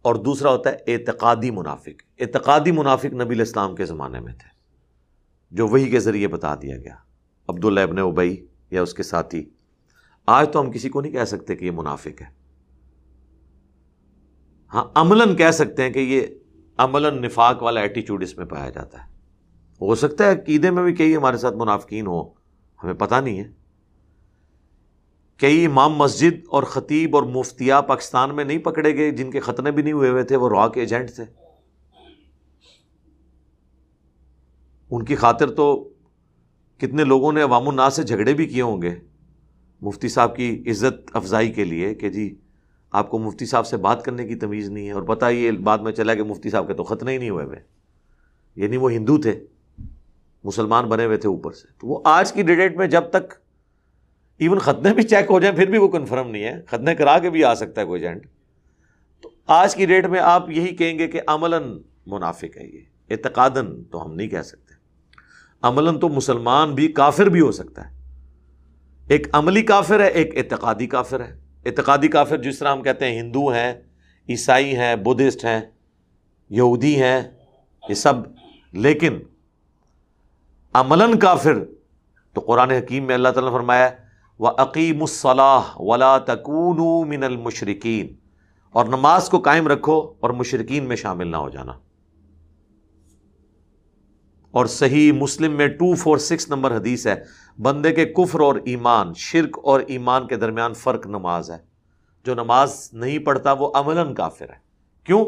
اور 0.05 0.15
دوسرا 0.15 0.51
ہوتا 0.51 0.69
ہے 0.69 0.75
اعتقادی 0.88 1.51
منافق۔ 1.51 2.03
اعتقادی 2.19 2.71
منافق 2.71 3.13
نبی 3.13 3.35
الاسلام 3.35 3.75
کے 3.75 3.85
زمانے 3.85 4.19
میں 4.19 4.33
تھے، 4.33 4.50
جو 5.51 5.67
وہی 5.67 5.89
کے 5.89 6.00
ذریعے 6.00 6.27
بتا 6.27 6.55
دیا 6.55 6.77
گیا۔ 6.77 6.95
عبداللہ 7.47 7.79
ابن 7.79 7.97
ابئی 7.97 8.45
یا 8.71 8.81
اس 8.81 8.93
کے 8.93 9.03
ساتھی۔ 9.03 9.50
آج 10.27 10.50
تو 10.51 10.62
ہم 10.62 10.71
کسی 10.71 10.89
کو 10.89 11.01
نہیں 11.01 11.12
کہہ 11.12 11.25
سکتے 11.25 11.55
کہ 11.55 11.65
یہ 11.65 11.71
منافق 11.71 12.21
ہے۔ 12.21 12.25
ہاں 14.74 14.85
عملاً 14.95 15.35
کہہ 15.35 15.51
سکتے 15.51 15.83
ہیں 15.83 15.89
کہ 15.89 16.00
یہ 16.00 16.21
عملاً 16.77 17.21
نفاق 17.21 17.63
والا 17.63 17.81
ایٹیچیوڈ 17.81 18.24
اس 18.24 18.38
میں 18.38 18.45
پایا 18.45 18.69
جاتا 18.69 19.03
ہے۔ 19.03 19.13
ہو 19.81 19.95
سکتا 19.95 20.25
ہے 20.25 20.31
عقیدے 20.31 20.71
میں 20.71 20.83
بھی 20.83 20.95
کئی 20.95 21.15
ہمارے 21.15 21.38
ساتھ 21.38 21.55
منافقین 21.55 22.07
ہوں، 22.07 22.29
ہمیں 22.83 22.93
پتہ 22.93 23.15
نہیں 23.15 23.39
ہے۔ 23.39 23.64
کئی 25.38 25.65
امام 25.65 25.94
مسجد 25.94 26.46
اور 26.48 26.63
خطیب 26.63 27.15
اور 27.15 27.24
مفتیا 27.24 27.82
پاکستان 27.82 28.36
میں 28.36 28.44
نہیں 28.44 28.58
پکڑے 28.58 28.98
گئے، 28.98 29.12
جن 29.12 29.32
کے 29.32 29.39
ختنے 29.39 29.72
بھی 29.72 29.84
نہیں 29.84 29.94
ہوئے 29.94 30.10
ہوئے 30.10 30.24
تھے، 30.24 30.36
وہ 30.36 30.50
را 30.50 30.68
کے 30.68 30.80
ایجنٹ 30.80 31.10
تھے۔ 31.12 31.24
ان 34.92 35.06
کی 35.06 35.15
خاطر 35.15 35.51
تو 35.51 35.89
کتنے 36.77 37.04
لوگوں 37.04 37.34
نے 37.34 37.42
عوام 37.42 37.70
الناس 37.70 37.94
سے 37.94 38.04
جھگڑے 38.04 38.34
بھی 38.34 38.46
کیے 38.46 38.62
ہوں 38.62 38.82
گے۔ 38.82 38.96
مفتی 39.82 40.08
صاحب 40.08 40.36
کی 40.36 40.63
عزت 40.68 41.10
افزائی 41.13 41.51
کے 41.51 41.63
لیے 41.63 41.96
کہ 41.96 42.10
جی 42.10 42.36
آپ 42.92 43.10
کو 43.10 43.20
مفتی 43.20 43.46
صاحب 43.46 43.68
سے 43.68 43.77
بات 43.77 44.06
کرنے 44.06 44.27
کی 44.27 44.36
تمیز 44.36 44.70
نہیں 44.70 44.88
ہے۔ 44.88 44.92
اور 44.92 45.01
پتہ 45.01 45.25
یہ 45.25 45.51
بعد 45.51 45.77
میں 45.77 45.92
چلا 45.92 46.13
کہ 46.13 46.24
مفتی 46.24 46.50
صاحب 46.50 46.68
کے 46.68 46.74
تو 46.74 46.84
ختنے 46.84 47.12
ہی 47.12 47.18
نہیں 47.18 47.30
ہوئے 47.30 47.46
ہوئے۔ 47.46 47.60
یعنی 48.56 48.77
وہ 48.77 48.92
ہندو 48.92 49.18
تھے، 49.18 49.46
مسلمان 50.44 50.86
بنے 50.86 51.06
ہوئے 51.06 51.18
تھے 51.18 51.30
اوپر 51.30 51.51
سے۔ 51.51 51.68
تو 51.80 51.88
وہ 51.88 52.00
آج 52.04 52.34
کی 52.34 52.42
ڈیٹ 52.42 52.77
میں 52.77 52.88
جب 52.88 53.01
تک 53.01 53.44
ایون 54.39 54.60
ختنے 54.60 54.94
بھی 54.94 55.04
چیک 55.04 55.30
ہو 55.30 55.39
جائیں 55.39 55.56
پھر 55.56 55.70
بھی 55.70 55.77
وہ 55.77 55.88
کنفرم 55.88 56.30
نہیں 56.32 56.44
ہے 56.44 56.62
ختنے 56.68 56.96
کرا 56.96 57.18
کے 57.20 57.30
بھی 57.30 57.44
آ 57.44 57.54
سکتا 57.56 57.82
ہے 57.82 57.86
کوئی 57.86 58.01
ایجنٹ 58.01 58.25
تو 59.24 59.30
آج 59.54 59.75
کی 59.75 59.86
ڈیٹ 59.86 60.06
میں 60.06 60.20
آپ 60.20 60.50
یہی 60.50 60.75
کہیں 60.75 61.00
گے 61.00 61.08
کہ 61.08 61.22
عملاً 61.27 61.72
منافق 62.08 62.58
ہے 62.58 62.65
یہ 62.65 63.13
اعتقادن 63.13 63.84
تو 63.84 64.06
ہم 64.06 64.13
نہیں 64.13 64.27
کہہ 64.27 64.42
سکتے 64.42 64.74
عملاً 65.63 66.00
تو 66.00 66.10
مسلمان 66.10 66.74
بھی 66.75 66.88
کافر 66.92 67.30
بھی 67.30 67.42
ہو 67.42 67.51
سکتا 67.51 67.89
ہے 67.89 67.94
ایک 69.06 69.27
عملی 69.34 69.62
کافر 69.62 70.00
ہے 70.00 70.08
ایک 70.08 70.38
اعتقادی 70.38 70.88
کافر 70.88 71.20
ہے 71.20 71.32
اعتقادی 71.65 72.08
کافر 72.08 72.38
جس 72.38 72.60
طرح 72.60 72.72
ہم 72.72 72.82
کہتے 72.82 73.06
ہیں 73.06 73.20
ہندو 73.22 73.48
ہیں 73.48 73.74
عیسائی 74.30 74.75
ہیں 74.77 74.96
بدھسٹ 74.96 75.46
ہیں 75.46 75.62
یہودی 76.50 77.01
ہیں 77.01 77.22
یہ 77.84 77.94
سب 77.94 78.13
لیکن 78.74 79.20
عملاً 80.74 81.18
کافر 81.18 81.63
تو 82.34 82.42
قرآن 82.42 82.72
حکیم 82.72 83.04
میں 83.04 83.15
اللہ 83.15 83.30
تعالیٰ 83.30 83.51
نے 83.51 83.58
فرمایا 83.58 83.89
وہ 84.39 84.50
عقیم 84.58 85.01
الصلاح 85.01 85.62
ولا 85.75 86.18
تکون 86.18 87.10
من 87.10 87.24
المشرقین 87.24 88.15
اور 88.70 88.86
نماز 88.86 89.30
کو 89.30 89.39
قائم 89.39 89.68
رکھو 89.68 90.13
اور 90.20 90.30
مشرقین 90.30 90.84
میں 90.84 90.96
شامل 90.96 91.27
نہ 91.27 91.38
ہو 91.38 91.50
جانا۔ 91.50 91.72
اور 94.51 94.65
صحیح 94.65 95.12
مسلم 95.12 95.51
میں 95.51 95.68
ٹو 95.68 95.96
فور 95.96 96.18
سکس 96.18 96.50
نمبر 96.50 96.75
حدیث 96.75 97.08
ہے، 97.08 97.24
بندے 97.62 97.92
کے 97.94 98.06
کفر 98.06 98.39
اور 98.39 98.56
ایمان، 98.65 99.13
شرک 99.15 99.60
اور 99.63 99.80
ایمان 99.88 100.27
کے 100.27 100.36
درمیان 100.36 100.74
فرق 100.74 101.08
نماز 101.08 101.51
ہے۔ 101.51 101.58
جو 102.25 102.34
نماز 102.34 102.89
نہیں 102.94 103.20
پڑھتا 103.20 103.51
وہ 103.51 103.72
عملاً 103.75 104.13
کافر 104.13 104.50
ہے۔ 104.50 104.56
کیوں؟ 105.04 105.25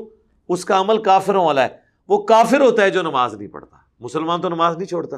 اس 0.49 0.65
کا 0.65 0.79
عمل 0.79 1.03
کافروں 1.03 1.45
والا 1.45 1.63
ہے۔ 1.63 1.67
وہ 2.07 2.23
کافر 2.23 2.61
ہوتا 2.61 2.83
ہے 2.83 2.89
جو 2.89 3.01
نماز 3.01 3.33
نہیں 3.33 3.47
پڑھتا۔ 3.47 3.77
مسلمان 3.99 4.41
تو 4.41 4.49
نماز 4.49 4.77
نہیں 4.77 4.87
چھوڑتا۔ 4.87 5.17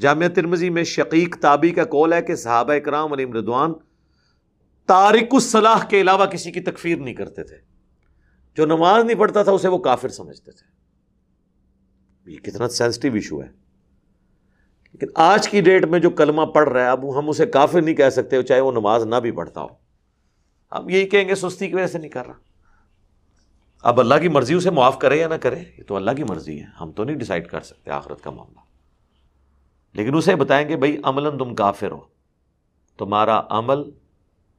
جامعہ 0.00 0.28
ترمزی 0.28 0.70
میں 0.70 0.84
شقیق 0.84 1.38
تابی 1.40 1.70
کا 1.70 1.84
کول 1.84 2.12
ہے 2.12 2.22
کہ 2.22 2.34
صحابہ 2.34 2.78
کرام 2.78 3.12
علی 3.12 3.24
مردوان 3.24 3.72
تارک 4.86 5.28
الصلاح 5.32 5.84
کے 5.84 6.00
علاوہ 6.00 6.26
کسی 6.26 6.52
کی 6.52 6.60
تکفیر 6.60 6.98
نہیں 6.98 7.14
کرتے 7.14 7.44
تھے۔ 7.44 7.56
جو 8.56 8.66
نماز 8.66 9.04
نہیں 9.04 9.18
پڑھتا 9.18 9.42
تھا 9.42 9.52
اسے 9.52 9.68
وہ 9.68 9.78
کافر 9.78 10.08
سمجھتے 10.08 10.52
تھے۔ 10.52 10.72
یہ 12.32 12.36
کتنا 12.36 12.68
سینسٹیو 12.68 13.14
ایشو 13.14 13.42
ہے۔ 13.42 13.48
لیکن 14.92 15.06
آج 15.14 15.48
کی 15.48 15.60
ڈیٹ 15.60 15.84
میں 15.84 15.98
جو 15.98 16.10
کلمہ 16.10 16.42
پڑھ 16.42 16.68
رہا 16.68 16.82
ہے، 16.82 16.88
اب 16.88 17.18
ہم 17.18 17.28
اسے 17.28 17.46
کافر 17.46 17.82
نہیں 17.82 17.94
کہہ 17.94 18.10
سکتے، 18.10 18.42
چاہے 18.42 18.60
وہ 18.60 18.72
نماز 18.72 19.04
نہ 19.04 19.16
بھی 19.16 19.30
پڑھتا 19.30 19.60
ہو۔ 19.60 19.68
اب 20.70 20.90
یہی 20.90 21.08
کہیں 21.08 21.28
گے، 21.28 21.34
سستی 21.34 21.68
کی 21.68 21.74
وجہ 21.74 21.86
سے 21.86 21.98
نہیں 21.98 22.10
کر 22.10 22.26
رہا۔ 22.26 22.34
اب 23.82 24.00
اللہ 24.00 24.14
کی 24.20 24.28
مرضی 24.28 24.54
اسے 24.54 24.70
معاف 24.70 24.98
کرے 24.98 25.16
یا 25.16 25.28
نہ 25.28 25.34
کرے، 25.34 25.62
یہ 25.78 25.82
تو 25.86 25.96
اللہ 25.96 26.10
کی 26.10 26.24
مرضی 26.24 26.60
ہے۔ 26.60 26.66
ہم 26.80 26.92
تو 26.92 27.04
نہیں 27.04 27.16
ڈیسائڈ 27.16 27.46
کر 27.46 27.60
سکتے 27.60 27.90
آخرت 27.90 28.22
کا 28.22 28.30
معاملہ۔ 28.30 28.61
لیکن 29.92 30.14
اسے 30.14 30.36
بتائیں 30.36 30.68
کہ 30.68 30.76
بھائی 30.76 30.96
عمل 31.02 31.38
تم 31.38 31.54
کافر 31.54 31.90
ہو۔ 31.90 32.00
تمہارا 32.98 33.42
عمل 33.50 33.90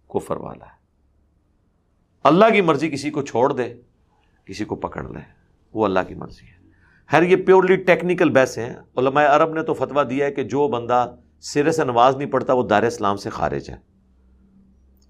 کفر 0.09 0.37
والا 0.37 0.65
ہے۔ 0.65 0.83
اللہ 2.23 2.45
کی 2.53 2.61
مرضی 2.61 2.89
کسی 2.89 3.11
کو 3.11 3.21
چھوڑ 3.21 3.53
دے، 3.53 3.73
کسی 4.45 4.65
کو 4.65 4.75
پکڑ 4.75 5.03
لے، 5.03 5.19
وہ 5.73 5.85
اللہ 5.85 5.99
کی 6.07 6.15
مرضی 6.15 6.45
ہے۔ 6.45 6.53
خیر، 7.07 7.23
یہ 7.23 7.35
پیورلی 7.35 7.75
ٹیکنیکل 7.75 8.29
بیس 8.29 8.57
ہیں۔ 8.57 8.73
علماء 8.97 9.25
عرب 9.25 9.53
نے 9.53 9.63
تو 9.63 9.73
فتویٰ 9.73 10.09
دیا 10.09 10.25
ہے 10.25 10.31
کہ 10.31 10.43
جو 10.43 10.67
بندہ 10.67 11.15
سرے 11.39 11.71
سے 11.71 11.83
نماز 11.83 12.17
نہیں 12.17 12.31
پڑھتا، 12.31 12.53
وہ 12.53 12.67
دار 12.67 12.83
اسلام 12.83 13.15
سے 13.15 13.29
خارج 13.29 13.69
ہے۔ 13.69 13.75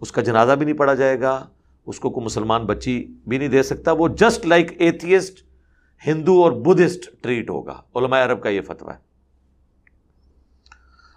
اس 0.01 0.11
کا 0.11 0.21
جنازہ 0.21 0.53
بھی 0.53 0.65
نہیں 0.65 0.77
پڑھا 0.77 0.93
جائے 0.93 1.21
گا، 1.21 1.47
اس 1.85 1.99
کو 1.99 2.09
کوئی 2.09 2.25
مسلمان 2.25 2.65
بچی 2.65 3.07
بھی 3.27 3.37
نہیں 3.37 3.47
دے 3.47 3.63
سکتا۔ 3.63 3.91
وہ 3.91 4.07
جسٹ 4.07 4.45
لائک 4.45 4.71
ایتھیسٹ 4.79 5.45
ہندو 6.07 6.43
اور 6.43 6.51
بدھسٹ 6.51 7.23
ٹریٹ 7.23 7.49
ہوگا۔ 7.49 7.81
علماء 7.95 8.25
عرب 8.25 8.41
کا 8.41 8.49
یہ 8.49 8.61
فتویٰ 8.61 8.93
ہے۔ 8.93 9.12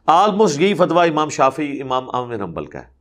آلموسٹ 0.07 0.61
یہی 0.61 0.75
فتویٰ 0.75 1.11
امام 1.11 1.29
شافی 1.29 1.83
امام 1.83 2.15
عامر 2.15 2.37
نمبل 2.37 2.67
کا 2.67 2.79
ہے۔ 2.79 2.97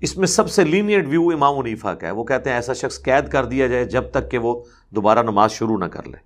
اس 0.00 0.16
میں 0.16 0.26
سب 0.26 0.50
سے 0.50 0.64
لینیٹ 0.64 1.06
ویو 1.08 1.28
امام 1.28 1.58
عنیفا 1.58 1.94
کا 1.94 2.06
ہے۔ 2.06 2.12
وہ 2.12 2.24
کہتے 2.24 2.50
ہیں 2.50 2.56
ایسا 2.56 2.72
شخص 2.72 3.02
قید 3.02 3.28
کر 3.28 3.44
دیا 3.44 3.66
جائے 3.66 3.84
جب 3.84 4.10
تک 4.10 4.30
کہ 4.30 4.38
وہ 4.38 4.64
دوبارہ 4.90 5.22
نماز 5.22 5.52
شروع 5.52 5.78
نہ 5.78 5.84
کر 5.84 6.06
لے۔ 6.06 6.16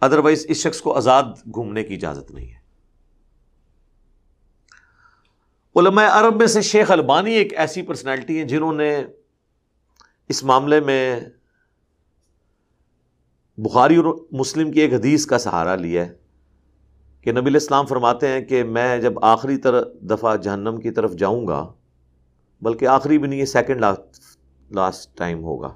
ادروائز 0.00 0.46
اس 0.48 0.56
شخص 0.56 0.80
کو 0.80 0.96
آزاد 0.96 1.22
گھومنے 1.54 1.84
کی 1.84 1.94
اجازت 1.94 2.30
نہیں 2.30 2.52
ہے۔ 2.52 2.62
علماء 5.76 6.06
عرب 6.10 6.36
میں 6.36 6.46
سے 6.46 6.62
شیخ 6.62 6.90
البانی 6.90 7.32
ایک 7.32 7.58
ایسی 7.58 7.82
پرسنالٹی 7.82 8.38
ہیں 8.38 8.44
جنہوں 8.44 8.72
نے 8.72 9.04
اس 10.28 10.44
معاملے 10.44 10.80
میں 10.80 11.20
بخاری 13.58 13.96
اور 13.96 14.04
مسلم 14.32 14.72
کی 14.72 14.80
ایک 14.80 14.92
حدیث 14.92 15.26
کا 15.26 15.38
سہارا 15.38 15.76
لیا 15.76 16.06
ہے۔ 16.06 16.21
کہ 17.26 17.32
نبی 17.32 17.50
الاسلام 17.50 17.86
فرماتے 17.86 18.28
ہیں 18.28 18.40
کہ 18.40 18.62
میں 18.66 18.98
جب 18.98 19.24
آخری 19.24 19.56
طرح 19.56 19.82
دفعہ 20.10 20.36
جہنم 20.36 20.80
کی 20.80 20.90
طرف 20.90 21.12
جاؤں 21.16 21.46
گا، 21.48 21.66
بلکہ 22.62 22.86
آخری 22.88 23.18
بھی 23.18 23.28
نہیں 23.28 23.40
ہے 23.40 23.46
سیکنڈ 23.46 23.80
لاسٹ 23.80 24.20
لاسٹ 24.70 25.16
ٹائم 25.18 25.42
ہوگا۔ 25.44 25.68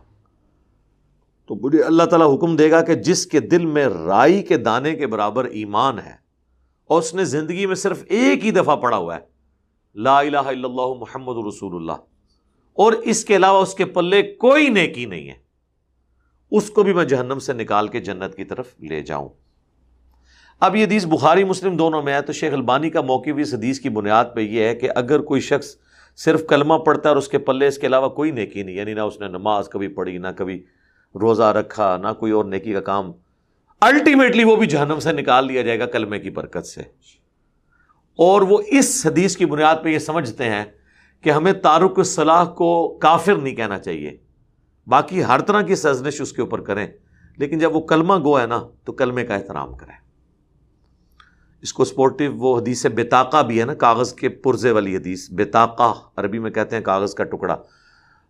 تو 1.50 1.54
بڑی 1.54 1.82
اللہ 1.82 2.02
تعالیٰ 2.02 2.34
حکم 2.34 2.56
دے 2.56 2.70
گا 2.70 2.80
کہ 2.82 2.94
جس 3.02 3.26
کے 3.26 3.40
دل 3.42 3.66
میں 3.66 3.86
رائی 3.86 4.42
کے 4.42 4.56
دانے 4.58 4.94
کے 4.94 5.06
برابر 5.06 5.44
ایمان 5.44 5.98
ہے، 5.98 6.14
اور 6.90 7.02
اس 7.02 7.14
نے 7.14 7.24
زندگی 7.26 7.66
میں 7.66 7.74
صرف 7.76 8.04
ایک 8.08 8.44
ہی 8.44 8.50
دفعہ 8.50 8.76
پڑا 8.76 8.96
ہوا 8.96 9.16
ہے، 9.16 9.20
لا 9.96 10.18
الہ 10.18 10.36
الا 10.38 10.68
اللہ 10.68 10.98
محمد 11.00 11.46
رسول 11.46 11.74
اللہ، 11.74 12.02
اور 12.78 12.92
اس 13.04 13.24
کے 13.24 13.36
علاوہ 13.36 13.62
اس 13.62 13.74
کے 13.74 13.84
پلے 13.86 14.22
کوئی 14.36 14.68
نیکی 14.70 15.04
نہیں 15.06 15.28
ہے۔ 15.28 15.34
اس 16.52 16.70
کو 16.70 16.82
بھی 16.82 16.92
میں 16.92 17.04
جہنم 17.04 17.38
سے 17.38 17.52
نکال 17.52 17.88
کے 17.88 18.00
جنت 18.00 18.34
کی 18.36 18.44
طرف 18.44 18.74
لے 18.80 19.00
جاؤں۔ 19.02 19.28
اب 20.60 20.76
یہ 20.76 20.84
حدیث 20.84 21.06
بخاری 21.06 21.44
مسلم 21.44 21.76
دونوں 21.76 22.02
میں 22.02 22.14
ہے 22.14 22.22
تو 22.22 22.32
شیخ 22.32 22.52
البانی 22.52 22.90
کا 22.90 23.00
موقع 23.00 23.30
بھی 23.30 23.42
اس 23.42 23.54
حدیث 23.54 23.80
کی 23.80 23.88
بنیاد 23.88 24.24
پہ 24.34 24.40
یہ 24.40 24.64
ہے 24.64 24.74
کہ 24.74 24.88
اگر 24.96 25.20
کوئی 25.20 25.40
شخص 25.40 25.76
صرف 26.16 26.46
کلمہ 26.48 26.74
پڑھتا 26.74 27.08
ہے 27.08 27.08
اور 27.08 27.16
اس 27.16 27.28
کے 27.28 27.38
پلے 27.38 27.66
اس 27.66 27.78
کے 27.78 27.86
علاوہ 27.86 28.08
کوئی 28.08 28.30
نیکی 28.30 28.62
نہیں 28.62 28.76
یعنی 28.76 28.94
نہ 28.94 29.00
اس 29.00 29.20
نے 29.20 29.28
نماز 29.28 29.68
کبھی 29.68 29.88
پڑھی، 29.88 30.18
نہ 30.18 30.26
کبھی 30.36 30.64
روزہ 31.20 31.42
رکھا، 31.42 31.96
نہ 31.96 32.08
کوئی 32.20 32.32
اور 32.32 32.44
نیکی 32.44 32.72
کا 32.72 32.80
کام 32.80 33.12
الٹیمیٹلی 33.80 34.44
وہ 34.44 34.56
بھی 34.56 34.66
جہنم 34.66 34.98
سے 34.98 35.12
نکال 35.12 35.46
لیا 35.46 35.62
جائے 35.62 35.78
گا 35.78 35.86
کلمے 35.86 36.18
کی 36.18 36.30
برکت 36.30 36.66
سے۔ 36.66 36.80
اور 38.16 38.42
وہ 38.42 38.58
اس 38.66 39.06
حدیث 39.06 39.36
کی 39.36 39.46
بنیاد 39.46 39.76
پہ 39.82 39.88
یہ 39.88 39.98
سمجھتے 39.98 40.44
ہیں 40.44 40.64
کہ 41.20 41.30
ہمیں 41.30 41.52
تارک 41.52 41.92
الصلاح 41.96 42.44
کو 42.44 42.98
کافر 42.98 43.34
نہیں 43.34 43.54
کہنا 43.54 43.78
چاہیے۔ 43.78 44.16
باقی 44.86 45.24
ہر 45.24 45.40
طرح 45.40 45.62
کی 45.62 45.74
سزنش 45.74 46.20
اس 46.20 46.32
کے 46.32 46.42
اوپر 46.42 46.60
کریں، 46.60 46.86
لیکن 47.36 47.58
جب 47.58 47.76
وہ 47.76 47.80
کلمہ 47.80 48.14
گو 48.14 48.40
ہے 48.40 48.46
نا، 48.46 48.62
تو 48.84 48.92
کلمے 48.92 49.24
کا 49.24 49.34
احترام 49.34 49.76
کریں۔ 49.76 50.05
اس 51.62 51.72
کو 51.72 51.84
سپورٹو 51.84 52.24
وہ 52.36 52.60
حدیث 52.60 52.86
بےتاقا 52.86 53.42
بھی 53.42 53.60
ہے 53.60 53.64
نا، 53.64 53.74
کاغذ 53.74 54.14
کے 54.14 54.28
پرزے 54.28 54.70
والی 54.70 54.96
حدیث 54.96 55.30
بےتاقا 55.30 55.92
عربی 56.16 56.38
میں 56.38 56.50
کہتے 56.50 56.76
ہیں 56.76 56.82
کاغذ 56.82 57.14
کا 57.14 57.24
ٹکڑا۔ 57.24 57.56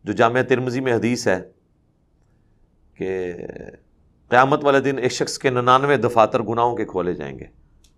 جو 0.05 0.13
جامعہ 0.13 0.43
ترمزی 0.43 0.81
میں 0.81 0.95
حدیث 0.95 1.29
ہے 1.29 1.51
کہ 2.95 3.33
قیامت 4.29 4.65
والے 4.65 4.81
دن 4.81 4.99
ایک 4.99 5.13
شخص 5.13 5.39
کے 5.39 5.51
ننانوے 5.51 5.97
دفاتر 5.97 6.43
گناہوں 6.43 6.77
کے 6.77 6.85
کھولے 6.85 7.15
جائیں 7.15 7.39
گے 7.39 7.45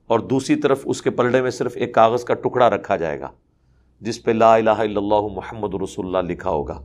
اور 0.07 0.21
دوسری 0.21 0.57
طرف 0.57 0.83
اس 0.85 1.03
کے 1.03 1.11
پلڑے 1.11 1.43
میں 1.43 1.51
صرف 1.51 1.73
ایک 1.75 1.95
کاغذ 1.95 2.25
کا 2.25 2.35
ٹکڑا 2.35 2.71
رکھا 2.71 2.97
جائے 2.97 3.21
گا، 3.21 3.31
جس 4.01 4.23
پہ 4.23 4.31
لا 4.31 4.55
الہ 4.55 4.71
الا 4.71 5.01
اللہ 5.01 5.35
محمد 5.37 5.75
رسول 5.75 6.17
اللہ 6.17 6.33
لکھا 6.33 6.51
ہوگا۔ 6.51 6.83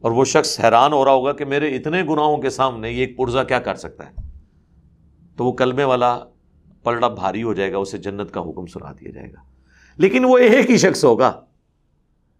اور 0.00 0.10
وہ 0.10 0.24
شخص 0.24 0.60
حیران 0.60 0.92
ہو 0.92 1.04
رہا 1.04 1.12
ہوگا 1.12 1.32
کہ 1.32 1.44
میرے 1.44 1.76
اتنے 1.76 2.02
گناہوں 2.02 2.38
کے 2.38 2.50
سامنے 2.50 2.90
یہ 2.90 3.00
ایک 3.00 3.16
پرزا 3.16 3.44
کیا 3.44 3.58
کر 3.58 3.74
سکتا 3.74 4.06
ہے؟ 4.06 4.12
تو 5.36 5.44
وہ 5.44 5.52
کلمے 5.52 5.84
والا 5.84 6.18
پلڑا 6.88 7.08
بھاری 7.08 7.42
ہو 7.42 7.54
جائے 7.54 7.72
گا، 7.72 7.78
اسے 7.78 7.98
جنت 7.98 8.30
کا 8.30 8.40
حکم 8.40 8.66
سنا 8.66 8.92
دیا 8.92 9.10
جائے 9.10 9.32
گا۔ 9.32 9.38
لیکن 9.96 10.24
وہ 10.24 10.38
ایک 10.38 10.70
ہی 10.70 10.76
شخص 10.76 11.04
ہوگا 11.04 11.40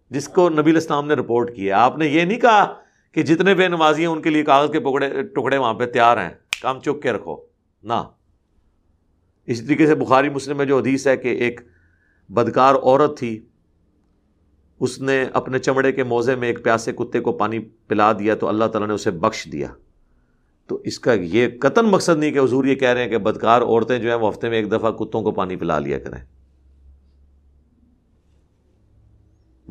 جس 0.09 0.27
کو 0.27 0.49
نبی 0.49 0.71
الاسلام 0.71 1.07
نے 1.07 1.13
رپورٹ 1.13 1.55
کیا 1.55 1.83
آپ 1.83 1.97
نے 1.97 2.07
یہ 2.07 2.21
نہیں 2.21 2.39
کہا 2.39 2.73
کہ 3.11 3.23
جتنے 3.23 3.55
بے 3.55 3.67
نمازی 3.67 4.01
ہیں 4.01 4.07
ان 4.07 4.21
کے 4.21 4.29
لیے 4.29 4.43
کاغذ 4.43 4.71
کے 4.71 4.79
پکڑے، 4.79 5.23
ٹکڑے 5.23 5.57
وہاں 5.57 5.73
پہ 5.73 5.85
تیار 5.85 6.17
ہیں۔ 6.17 6.29
کام 6.61 6.79
چک 6.79 7.01
کے 7.01 7.11
رکھو۔ 7.11 7.37
نہ۔ 7.83 7.93
اسی 9.45 9.65
طریقے 9.65 9.87
سے 9.87 9.95
بخاری 9.95 10.29
مسلم 10.29 10.57
میں 10.57 10.65
جو 10.65 10.77
حدیث 10.77 11.07
ہے 11.07 11.17
کہ 11.17 11.27
ایک 11.27 11.61
بدکار 12.29 12.75
عورت 12.75 13.17
تھی، 13.17 13.45
اس 14.79 14.99
نے 14.99 15.25
اپنے 15.33 15.59
چمڑے 15.59 15.91
کے 15.91 16.03
موزے 16.03 16.35
میں 16.35 16.47
ایک 16.47 16.63
پیاسے 16.63 16.91
کتے 16.91 17.19
کو 17.19 17.31
پانی 17.31 17.59
پلا 17.59 18.11
دیا 18.11 18.35
تو 18.35 18.47
اللہ 18.47 18.65
تعالیٰ 18.65 18.87
نے 18.87 18.93
اسے 18.93 19.11
بخش 19.11 19.47
دیا۔ 19.51 19.67
تو 20.69 20.81
اس 20.83 20.99
کا 20.99 21.13
یہ 21.13 21.47
قطن 21.61 21.85
مقصد 21.85 22.17
نہیں 22.17 22.31
کہ 22.31 22.39
حضور 22.39 22.65
یہ 22.65 22.75
کہہ 22.75 22.89
رہے 22.89 23.01
ہیں 23.01 23.09
کہ 23.09 23.17
بدکار 23.17 23.61
عورتیں 23.61 23.99
جو 23.99 24.09
ہیں 24.09 24.15
وہ 24.15 24.29
ہفتے 24.29 24.49
میں 24.49 24.57
ایک 24.57 24.71
دفعہ 24.71 24.91
کتوں 24.91 25.21
کو 25.21 25.31
پانی 25.31 25.55
پلا 25.55 25.79
لیا 25.79 25.99
کریں۔ 25.99 26.25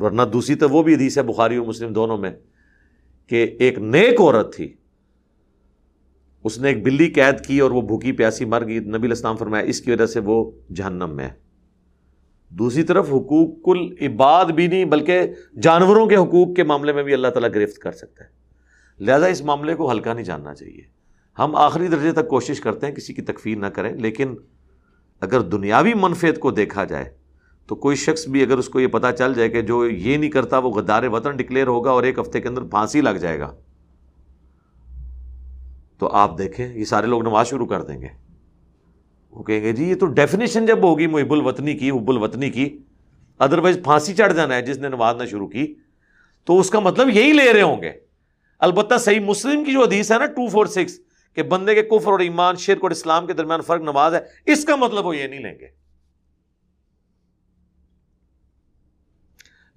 ورنہ 0.01 0.21
دوسری 0.33 0.55
تو 0.55 0.69
وہ 0.69 0.83
بھی 0.83 0.95
حدیث 0.95 1.17
ہے 1.17 1.23
بخاری 1.23 1.55
اور 1.55 1.67
مسلم 1.67 1.93
دونوں 1.93 2.17
میں 2.17 2.31
کہ 3.27 3.55
ایک 3.59 3.79
نیک 3.79 4.21
عورت 4.21 4.55
تھی۔ 4.55 4.73
اس 6.43 6.59
نے 6.59 6.67
ایک 6.67 6.83
بلی 6.83 7.09
قید 7.09 7.45
کی 7.45 7.59
اور 7.59 7.71
وہ 7.71 7.81
بھوکی 7.81 8.11
پیاسی 8.11 8.45
مر 8.45 8.67
گئی۔ 8.67 8.79
نبی 8.79 9.07
الاسلام 9.07 9.37
فرمایا، 9.37 9.63
اس 9.63 9.81
کی 9.81 9.91
وجہ 9.91 10.05
سے 10.05 10.19
وہ 10.19 10.51
جہنم 10.75 11.09
میں 11.15 11.25
ہے۔ 11.25 11.33
دوسری 12.49 12.83
طرف 12.83 13.09
حقوق 13.09 13.63
کل 13.65 14.05
عباد 14.05 14.45
بھی 14.45 14.67
نہیں، 14.67 14.85
بلکہ 14.85 15.21
جانوروں 15.61 16.07
کے 16.07 16.15
حقوق 16.15 16.55
کے 16.55 16.63
معاملے 16.63 16.93
میں 16.93 17.03
بھی 17.03 17.13
اللہ 17.13 17.27
تعالیٰ 17.27 17.49
گرفت 17.55 17.77
کر 17.77 17.91
سکتا 17.91 18.23
ہے۔ 18.23 18.38
لہذا 18.99 19.25
اس 19.25 19.41
معاملے 19.41 19.75
کو 19.75 19.91
ہلکا 19.91 20.13
نہیں 20.13 20.25
جاننا 20.25 20.53
چاہیے۔ 20.53 20.81
ہم 21.39 21.55
آخری 21.55 21.87
درجے 21.87 22.11
تک 22.11 22.27
کوشش 22.27 22.61
کرتے 22.61 22.87
ہیں 22.87 22.95
کسی 22.95 23.13
کی 23.13 23.21
تکفیر 23.21 23.57
نہ 23.57 23.65
کریں، 23.65 23.93
لیکن 23.93 24.35
اگر 25.21 25.41
دنیاوی 25.41 25.93
منفیت 25.93 26.39
کو 26.39 26.51
دیکھا 26.51 26.83
جائے 26.83 27.05
تو 27.67 27.75
کوئی 27.75 27.95
شخص 27.95 28.27
بھی 28.27 28.41
اگر 28.43 28.57
اس 28.57 28.69
کو 28.69 28.79
یہ 28.79 28.87
پتا 28.87 29.11
چل 29.11 29.33
جائے 29.33 29.49
کہ 29.49 29.61
جو 29.61 29.87
یہ 29.87 30.17
نہیں 30.17 30.29
کرتا، 30.29 30.57
وہ 30.57 30.69
غدار 30.69 31.03
وطن 31.03 31.35
ڈکلیئر 31.35 31.67
ہوگا 31.67 31.91
اور 31.91 32.03
ایک 32.03 32.19
ہفتے 32.19 32.41
کے 32.41 32.47
اندر 32.47 32.61
پھانسی 32.61 33.01
لگ 33.01 33.09
جائے 33.09 33.39
گا۔ 33.39 33.55
تو 35.97 36.07
آپ 36.07 36.37
دیکھیں، 36.37 36.73
یہ 36.73 36.83
سارے 36.83 37.07
لوگ 37.07 37.21
نماز 37.21 37.47
شروع 37.47 37.67
کر 37.67 37.81
دیں 37.81 38.01
گے۔ 38.01 38.07
وہ 39.31 39.43
کہیں 39.43 39.63
گے 39.63 39.73
جی 39.73 39.89
یہ 39.89 39.95
تو 39.95 40.05
ڈیفینیشن 40.05 40.65
جب 40.65 40.83
ہوگی 40.83 41.07
محب 41.07 41.33
الوطنی 41.33 41.73
کی، 41.73 41.91
حب 41.91 42.09
الوطنی 42.09 42.49
کی 42.49 42.79
ادروائز 43.39 43.79
پھانسی 43.83 44.13
چڑھ 44.13 44.33
جانا 44.33 44.55
ہے، 44.55 44.61
جس 44.61 44.77
نے 44.77 44.89
نماز 44.89 45.15
نہ 45.21 45.25
شروع 45.25 45.47
کی، 45.47 45.75
تو 46.45 46.59
اس 46.59 46.69
کا 46.69 46.79
مطلب 46.79 47.09
یہی 47.09 47.31
لے 47.31 47.53
رہے 47.53 47.61
ہوں 47.61 47.81
گے۔ 47.81 48.08
البتہ 48.59 48.97
صحیح 48.97 49.19
مسلم 49.19 49.63
کی 49.63 49.71
جو 49.71 49.83
حدیث 49.83 50.11
ہے 50.11 50.17
نا 50.17 50.25
ٹو 50.25 50.47
فور 50.47 50.65
سکس 50.65 50.99
کہ 51.33 51.43
بندے 51.43 51.75
کے 51.75 51.81
کفر 51.81 52.11
اور 52.11 52.19
ایمان، 52.19 52.55
شرک 52.55 52.79
اور 52.81 52.91
اسلام 52.91 53.27
کے 53.27 53.33
درمیان 53.33 53.61
فرق 53.61 53.81
نماز 53.81 54.13
ہے، 54.13 54.19
اس 54.45 54.65
کا 54.65 54.75
مطلب 54.75 55.05
وہ 55.05 55.17
یہ 55.17 55.27
نہیں 55.27 55.39
لیں 55.39 55.59
گے۔ 55.59 55.67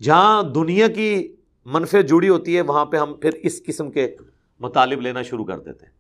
جہاں 0.03 0.43
دنیا 0.43 0.89
کی 0.89 1.37
منفی 1.65 2.03
جڑی 2.03 2.29
ہوتی 2.29 2.57
ہے، 2.57 2.61
وہاں 2.61 2.85
پہ 2.85 2.97
ہم 2.97 3.15
پھر 3.15 3.31
اس 3.43 3.63
قسم 3.67 3.91
کے 3.91 4.17
مطالب 4.61 5.01
لینا 5.01 5.23
شروع 5.23 5.45
کر 5.45 5.59
دیتے 5.59 5.87
ہیں۔ 5.87 5.93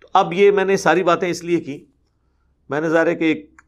تو 0.00 0.08
اب 0.12 0.32
یہ 0.32 0.50
میں 0.50 0.64
نے 0.64 0.76
ساری 0.76 1.02
باتیں 1.02 1.28
اس 1.28 1.44
لیے 1.44 1.60
کی۔ 1.60 1.84
میں 2.68 2.80
نے 2.80 2.88
ظاہر 2.88 3.06
ہے 3.06 3.14
کہ 3.14 3.24
ایک 3.24 3.62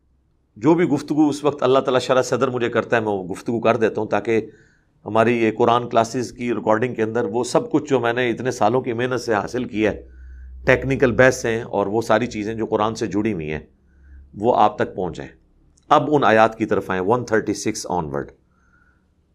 جو 0.56 0.74
بھی 0.74 0.85
گفتگو 0.85 1.28
اس 1.28 1.44
وقت 1.44 1.62
اللہ 1.62 1.78
تعالیٰ 1.78 2.00
شرح 2.00 2.22
صدر 2.22 2.48
مجھے 2.48 2.68
کرتا 2.68 2.96
ہے، 2.96 3.00
میں 3.00 3.12
وہ 3.12 3.24
گفتگو 3.24 3.61
کر 3.61 3.76
دیتا 3.76 4.00
ہوں 4.00 4.09
تاکہ 4.09 4.46
ہماری 5.06 5.36
یہ 5.42 5.50
قرآن 5.58 5.88
کلاسز 5.88 6.32
کی 6.32 6.54
ریکارڈنگ 6.54 6.94
کے 6.94 7.02
اندر 7.02 7.24
وہ 7.24 7.44
سب 7.44 7.70
کچھ 7.70 7.84
جو 7.90 8.00
میں 8.00 8.12
نے 8.12 8.30
اتنے 8.30 8.50
سالوں 8.50 8.80
کی 8.80 8.92
محنت 8.92 9.20
سے 9.20 9.34
حاصل 9.34 9.64
کیا 9.64 9.92
ہے 9.92 10.02
ٹیکنیکل 10.66 11.12
بیس 11.12 11.44
ہیں 11.44 11.62
اور 11.62 11.86
وہ 11.86 12.02
ساری 12.02 12.26
چیزیں 12.26 12.54
جو 12.54 12.66
قرآن 12.66 12.94
سے 12.94 13.06
جڑی 13.06 13.32
ہوئی 13.32 13.52
ہیں، 13.52 13.60
وہ 14.34 14.56
آپ 14.56 14.76
تک 14.78 14.94
پہنچ 14.96 15.16
جائیں۔ 15.16 15.30
اب 15.88 16.14
ان 16.14 16.24
آیات 16.24 16.58
کی 16.58 16.66
طرف 16.66 16.90
آئیں 16.90 17.02
ون 17.02 17.24
تھرٹی 17.24 17.54
سکس 17.54 17.86
آن 17.88 18.04
ورڈ 18.06 18.30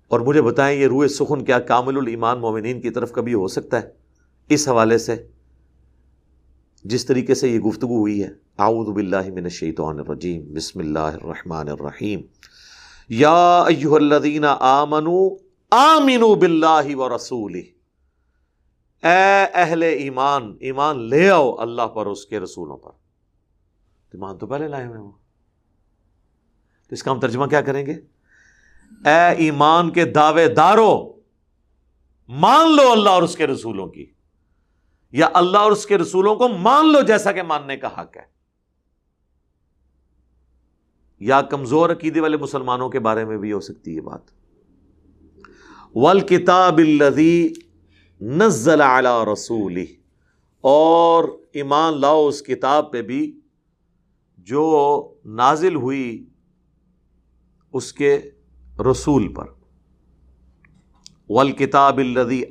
اور 0.07 0.19
مجھے 0.19 0.41
بتائیں، 0.41 0.79
یہ 0.79 0.87
روئے 0.87 1.07
سخن 1.07 1.43
کیا 1.45 1.59
کامل 1.59 1.97
الایمان 1.97 2.39
مومنین 2.39 2.81
کی 2.81 2.89
طرف 2.89 3.11
کبھی 3.11 3.33
ہو 3.33 3.47
سکتا 3.47 3.81
ہے؟ 3.81 3.87
اس 4.49 4.67
حوالے 4.67 4.97
سے 4.97 5.15
جس 6.83 7.05
طریقے 7.05 7.33
سے 7.33 7.49
یہ 7.49 7.59
گفتگو 7.59 7.97
ہوئی 7.97 8.23
ہے، 8.23 8.29
اعوذ 8.57 8.89
باللہ 8.89 9.29
من 9.35 9.43
الشیطان 9.43 9.99
الرجیم، 9.99 10.41
بسم 10.53 10.79
اللہ 10.79 10.99
الرحمن 10.99 11.69
الرحیم۔ 11.69 12.21
یا 13.09 13.63
ایوہ 13.63 13.95
الذین 13.95 14.45
آمنوا 14.59 15.44
آمنوا 15.71 16.35
باللہ 16.35 16.95
و 16.95 17.15
رسولہ۔ 17.15 17.57
اے 19.05 19.45
اہل 19.53 19.83
ایمان 19.83 20.57
ایمان 20.59 21.09
لے 21.09 21.29
آؤ 21.29 21.55
اللہ 21.55 21.87
پر 21.87 22.05
اس 22.05 22.25
کے 22.25 22.39
رسولوں 22.39 22.77
پر۔ 22.77 22.91
ایمان 24.13 24.37
تو 24.37 24.47
پہلے 24.47 24.67
لائے 24.67 24.87
ہوئے 24.87 24.99
وہ۔ 24.99 25.11
اس 26.91 27.03
کا 27.03 27.11
ہم 27.11 27.19
ترجمہ 27.19 27.45
کیا 27.45 27.61
کریں 27.61 27.85
گے؟ 27.85 27.93
اے 29.05 29.35
ایمان 29.37 29.89
کے 29.89 30.05
دعوے 30.05 30.47
دارو 30.47 31.13
مان 32.27 32.75
لو 32.75 32.91
اللہ 32.91 33.09
اور 33.09 33.23
اس 33.23 33.35
کے 33.35 33.47
رسولوں 33.47 33.87
کی۔ 33.87 34.05
یا 35.11 35.29
اللہ 35.33 35.57
اور 35.57 35.71
اس 35.71 35.85
کے 35.85 35.97
رسولوں 35.97 36.35
کو 36.35 36.47
مان 36.47 36.91
لو 36.91 37.01
جیسا 37.01 37.31
کہ 37.31 37.43
ماننے 37.43 37.77
کا 37.77 38.01
حق 38.01 38.17
ہے۔ 38.17 38.25
یا 41.19 41.41
کمزور 41.41 41.89
عقیدے 41.89 42.19
والے 42.19 42.37
مسلمانوں 42.37 42.89
کے 42.89 42.99
بارے 42.99 43.25
میں 43.25 43.37
بھی 43.37 43.53
ہو 43.53 43.59
سکتی 43.59 43.95
ہے 43.95 44.01
بات۔ 44.01 44.44
ول 45.97 46.19
کتاب 46.19 46.79
نزل 48.21 48.81
علی 48.81 49.33
رسول 49.33 49.85
اور 50.61 51.23
ایمان 51.53 52.01
لاؤ 52.01 52.27
اس 52.27 52.41
کتاب 52.41 52.91
پہ 52.91 53.01
بھی 53.01 53.39
جو 54.37 55.13
نازل 55.25 55.75
ہوئی 55.75 56.29
اس 57.73 57.93
کے 57.93 58.19
رسول 58.91 59.33
پر۔ 59.33 59.45
ول 61.29 61.51
کتاب 61.51 61.99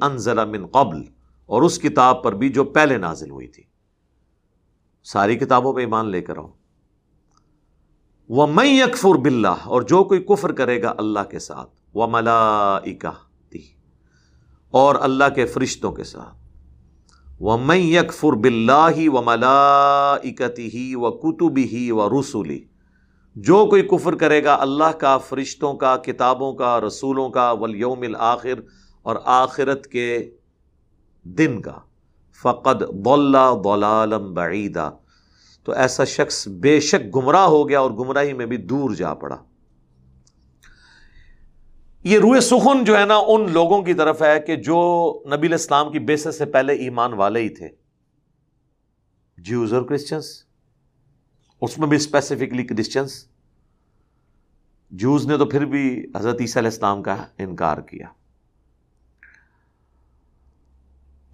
انزل 0.00 0.44
من 0.44 0.66
قبل۔ 0.66 1.02
اور 1.46 1.62
اس 1.62 1.78
کتاب 1.78 2.22
پر 2.22 2.33
بھی 2.33 2.48
جو 2.48 2.64
پہلے 2.64 2.98
نازل 2.98 3.30
ہوئی 3.30 3.46
تھی۔ 3.46 3.62
ساری 5.04 5.37
کتابوں 5.37 5.74
پہ 5.74 5.80
ایمان 5.80 6.11
لے 6.11 6.22
کر 6.22 6.38
آؤ۔ 6.38 6.48
وہ 8.28 8.46
میں 8.46 8.85
یکفر 8.85 9.18
بلّہ 9.18 9.48
اور 9.48 9.83
جو 9.83 10.04
کوئی 10.04 10.22
کفر 10.22 10.52
کرے 10.52 10.83
گا 10.83 10.94
اللہ 10.98 11.24
کے 11.30 11.38
ساتھ۔ 11.38 11.70
وہ 11.94 12.07
ملا 12.07 12.78
اور 14.75 14.95
اللہ 15.01 15.25
کے 15.35 15.47
فرشتوں 15.47 15.93
کے 15.93 16.05
ساتھ۔ 16.05 16.37
وہ 17.41 17.59
میں 17.59 17.77
یکفر 17.77 18.33
بلّہ 18.33 19.09
و 19.09 19.23
ملا 19.23 20.17
ہی 20.59 20.95
و 20.95 21.11
کتبی 21.11 21.65
ہی 21.65 21.91
و 21.91 22.09
رسولی 22.11 22.65
جو 23.37 23.67
کوئی 23.67 23.83
کفر 23.83 24.15
کرے 24.15 24.45
گا 24.45 24.57
اللہ 24.61 24.93
کا، 24.99 25.19
فرشتوں 25.19 25.75
کا، 25.75 25.97
کتابوں 25.97 26.53
کا، 26.55 26.81
رسولوں 26.81 27.29
کا 27.31 27.51
ولیوم 27.51 28.03
الآخر 28.03 28.61
اور 29.03 29.17
آخرت 29.25 29.87
کے 29.87 30.31
دن 31.25 31.61
کا۔ 31.61 31.79
فقد 32.43 32.83
بولا 32.83 33.53
بولالم 33.55 34.35
بعیدہ 34.35 34.91
تو 35.65 35.73
ایسا 35.73 36.05
شخص 36.05 36.49
بے 36.49 36.81
شک 36.81 37.17
گمراہ 37.17 37.47
ہو 37.47 37.69
گیا 37.69 37.81
اور 37.81 37.91
گمراہی 37.91 38.33
میں 38.33 38.47
بھی 38.47 38.57
دور 38.57 38.91
جا 38.95 39.15
پڑا۔ 39.15 39.37
یہ 42.05 42.19
روئے 42.19 42.40
سخن 42.40 42.85
جو 42.85 42.99
ہے 42.99 43.05
نا 43.05 43.17
ان 43.27 43.53
لوگوں 43.53 43.83
کی 43.83 43.95
طرف 43.95 44.23
ہے 44.23 44.40
کہ 44.40 44.57
جو 44.57 45.23
نبی 45.37 45.47
الاسلام 45.47 45.93
کی 45.93 45.99
بیسس 45.99 46.38
سے 46.38 46.45
پہلے 46.45 46.73
ایمان 46.73 47.12
والے 47.12 47.40
ہی 47.40 47.49
تھے۔ 47.49 47.69
جیوز 49.38 49.73
اور 49.73 49.83
کرسچنس 49.83 50.45
اس 51.61 51.79
میں 51.79 51.88
بھی 51.88 51.97
اسپیسیفکلی 51.97 52.64
کرسچنس 52.64 53.29
جوز 54.90 55.27
نے 55.27 55.38
تو 55.38 55.45
پھر 55.45 55.64
بھی 55.64 56.07
حضرت 56.17 56.37
عیسیٰ 56.40 56.57
علیہ 56.57 56.71
السلام 56.71 57.03
کا 57.03 57.27
انکار 57.38 57.79
کیا۔ 57.79 58.07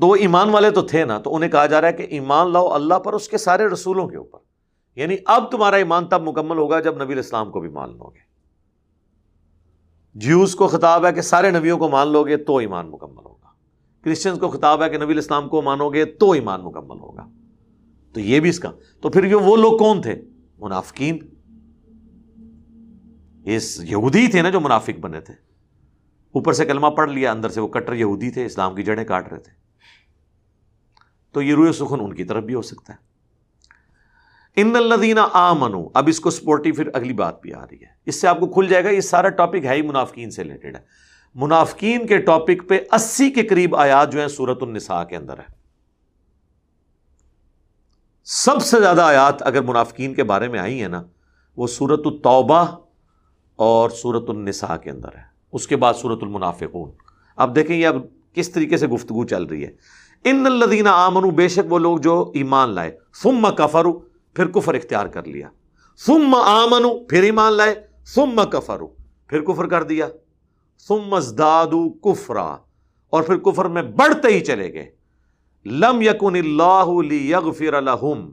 تو 0.00 0.06
وہ 0.06 0.16
ایمان 0.16 0.50
والے 0.50 0.70
تو 0.70 0.83
تھے 0.83 1.04
نا، 1.04 1.18
تو 1.18 1.35
انہیں 1.35 1.50
کہا 1.50 1.66
جا 1.66 1.80
رہا 1.80 1.88
ہے 1.88 1.92
کہ 1.92 2.02
ایمان 2.02 2.52
لاؤ 2.52 2.68
اللہ 2.68 2.98
پر، 2.98 3.12
اس 3.12 3.28
کے 3.28 3.38
سارے 3.38 3.66
رسولوں 3.66 4.09
کے 4.09 4.16
اوپر۔ 4.16 4.38
یعنی 4.96 5.16
اب 5.26 5.50
تمہارا 5.50 5.76
ایمان 5.76 6.09
تب 6.09 6.28
مکمل 6.28 6.59
ہوگا 6.59 6.80
جب 6.80 7.02
نبی 7.02 7.12
الاسلام 7.12 7.50
کو 7.50 7.61
بھی 7.61 7.68
مان 7.68 7.96
لو 7.96 8.11
گے۔ 8.11 8.29
جیوز 10.14 10.54
کو 10.54 10.68
خطاب 10.68 11.06
ہے 11.06 11.12
کہ 11.12 11.20
سارے 11.20 11.50
نبیوں 11.50 11.78
کو 11.78 11.88
مان 11.88 12.08
لو 12.08 12.24
گے 12.24 12.36
تو 12.36 12.56
ایمان 12.56 12.90
مکمل 12.90 13.24
ہوگا۔ 13.24 13.48
کرسچنس 14.04 14.38
کو 14.38 14.48
خطاب 14.48 14.82
ہے 14.82 14.90
کہ 14.90 14.98
نبی 14.98 15.12
الاسلام 15.12 15.48
کو 15.48 15.62
مانو 15.62 15.90
گے 15.90 16.04
تو 16.04 16.30
ایمان 16.30 16.64
مکمل 16.64 17.00
ہوگا۔ 17.00 17.28
تو 18.12 18.20
یہ 18.20 18.40
بھی 18.40 18.50
اس 18.50 18.60
کا۔ 18.60 18.72
تو 19.00 19.08
پھر 19.08 19.24
یہ 19.24 19.34
وہ 19.34 19.56
لوگ 19.56 19.78
کون 19.78 20.02
تھے؟ 20.02 20.22
منافقین۔ 20.58 21.18
اس 23.44 23.80
یہودی 23.84 24.26
تھے 24.26 24.42
نا 24.42 24.50
جو 24.50 24.60
منافق 24.60 24.98
بنے 25.00 25.20
تھے۔ 25.20 25.34
اوپر 26.32 26.52
سے 26.52 26.64
کلمہ 26.64 26.86
پڑھ 26.86 27.10
لیا، 27.10 27.32
اندر 27.32 27.48
سے 27.48 27.60
وہ 27.60 27.68
کٹر 27.68 27.92
یہودی 27.92 28.30
تھے، 28.30 28.46
اسلام 28.46 28.74
کی 28.74 28.82
جڑیں 28.82 29.04
کاٹ 29.04 29.32
رہے 29.32 29.40
تھے۔ 29.40 29.52
تو 31.32 31.42
یہ 31.42 31.54
روح 31.54 31.72
سخن 31.72 32.00
ان 32.00 32.14
کی 32.14 32.24
طرف 32.24 32.44
بھی 32.44 32.54
ہو 32.54 32.62
سکتا 32.62 32.92
ہے۔ 32.92 33.09
ان 34.56 34.76
الدینہ 34.76 35.20
آ 35.32 35.52
منو 35.52 35.88
اب 35.94 36.08
اس 36.08 36.20
کو 36.20 36.30
سپورٹی 36.30 36.72
پھر 36.72 36.90
اگلی 36.94 37.12
بات 37.12 37.42
بھی 37.42 37.54
آ 37.54 37.62
رہی 37.62 37.80
ہے۔ 37.80 37.86
اس 38.06 38.20
سے 38.20 38.28
آپ 38.28 38.40
کو 38.40 38.46
کھل 38.46 38.66
جائے 38.68 38.84
گا، 38.84 38.90
یہ 38.90 39.00
سارا 39.00 39.28
ٹاپک 39.28 39.64
ہے 39.64 39.74
ہی 39.74 39.82
منافقین 39.82 40.30
سے 40.30 40.42
ریلیٹڈ 40.42 40.76
ہے۔ 40.76 40.80
منافقین 41.34 42.06
کے 42.06 42.18
ٹاپک 42.18 42.68
پہ 42.68 42.78
اسی 42.92 43.30
کے 43.30 43.42
قریب 43.42 43.76
آیات 43.76 44.12
جو 44.12 44.20
ہیں 44.20 44.28
سورت 44.28 44.62
النساء 44.62 45.04
کے 45.04 45.16
اندر 45.16 45.38
ہے 45.38 45.60
سب 48.24 48.62
سے 48.62 48.80
زیادہ 48.80 49.02
آیات 49.02 49.42
اگر 49.46 49.62
منافقین 49.62 50.14
کے 50.14 50.24
بارے 50.24 50.48
میں 50.48 50.58
آئی 50.58 50.80
ہیں 50.80 50.88
نا، 50.88 51.02
وہ 51.56 51.66
سورت 51.66 52.00
التوبہ 52.04 52.76
اور 53.56 53.90
سورت 53.90 54.30
النساء 54.30 54.76
کے 54.76 54.90
اندر 54.90 55.08
ہے 55.08 55.22
اس 55.52 55.66
کے 55.66 55.76
بعد 55.76 55.94
سورت 55.94 56.18
المنافقون۔ 56.22 56.90
اب 57.36 57.56
دیکھیں 57.56 57.76
یہ 57.76 57.86
اب 57.86 57.96
کس 58.34 58.50
طریقے 58.50 58.76
سے 58.76 58.86
گفتگو 58.86 59.24
چل 59.24 59.44
رہی 59.44 59.64
ہے۔ 59.64 59.70
ان 60.24 60.46
الدینہ 60.46 60.88
آمنو 60.88 61.30
بے 61.30 61.48
شک 61.48 61.72
وہ 61.72 61.78
لوگ 61.78 61.98
جو 61.98 62.30
ایمان 62.34 62.68
لائے۔ 62.68 62.98
فم 63.22 63.46
کفرو 63.56 64.09
پھر 64.34 64.50
کفر 64.50 64.74
اختیار 64.74 65.06
کر 65.06 65.24
لیا۔ 65.24 65.48
فم 66.06 66.34
آمنو 66.34 66.98
پھر 67.04 67.22
ایمان 67.22 67.52
لائے۔ 67.52 67.74
فم 68.14 68.40
کفرو 68.52 68.86
پھر 69.26 69.40
کفر 69.40 69.66
کر 69.66 69.82
دیا۔ 69.82 70.08
فم 70.88 71.14
ازدادو 71.14 71.88
کفرا، 71.90 72.56
اور 73.10 73.22
پھر 73.22 73.36
کفر 73.36 73.64
میں 73.64 73.82
بڑھتے 73.82 74.28
ہی 74.28 74.40
چلے 74.40 74.72
گئے۔ 74.72 74.90
لم 75.66 76.02
یقن 76.02 76.36
اللہ 76.36 77.12
یغفر 77.12 77.74
الحم 77.74 78.28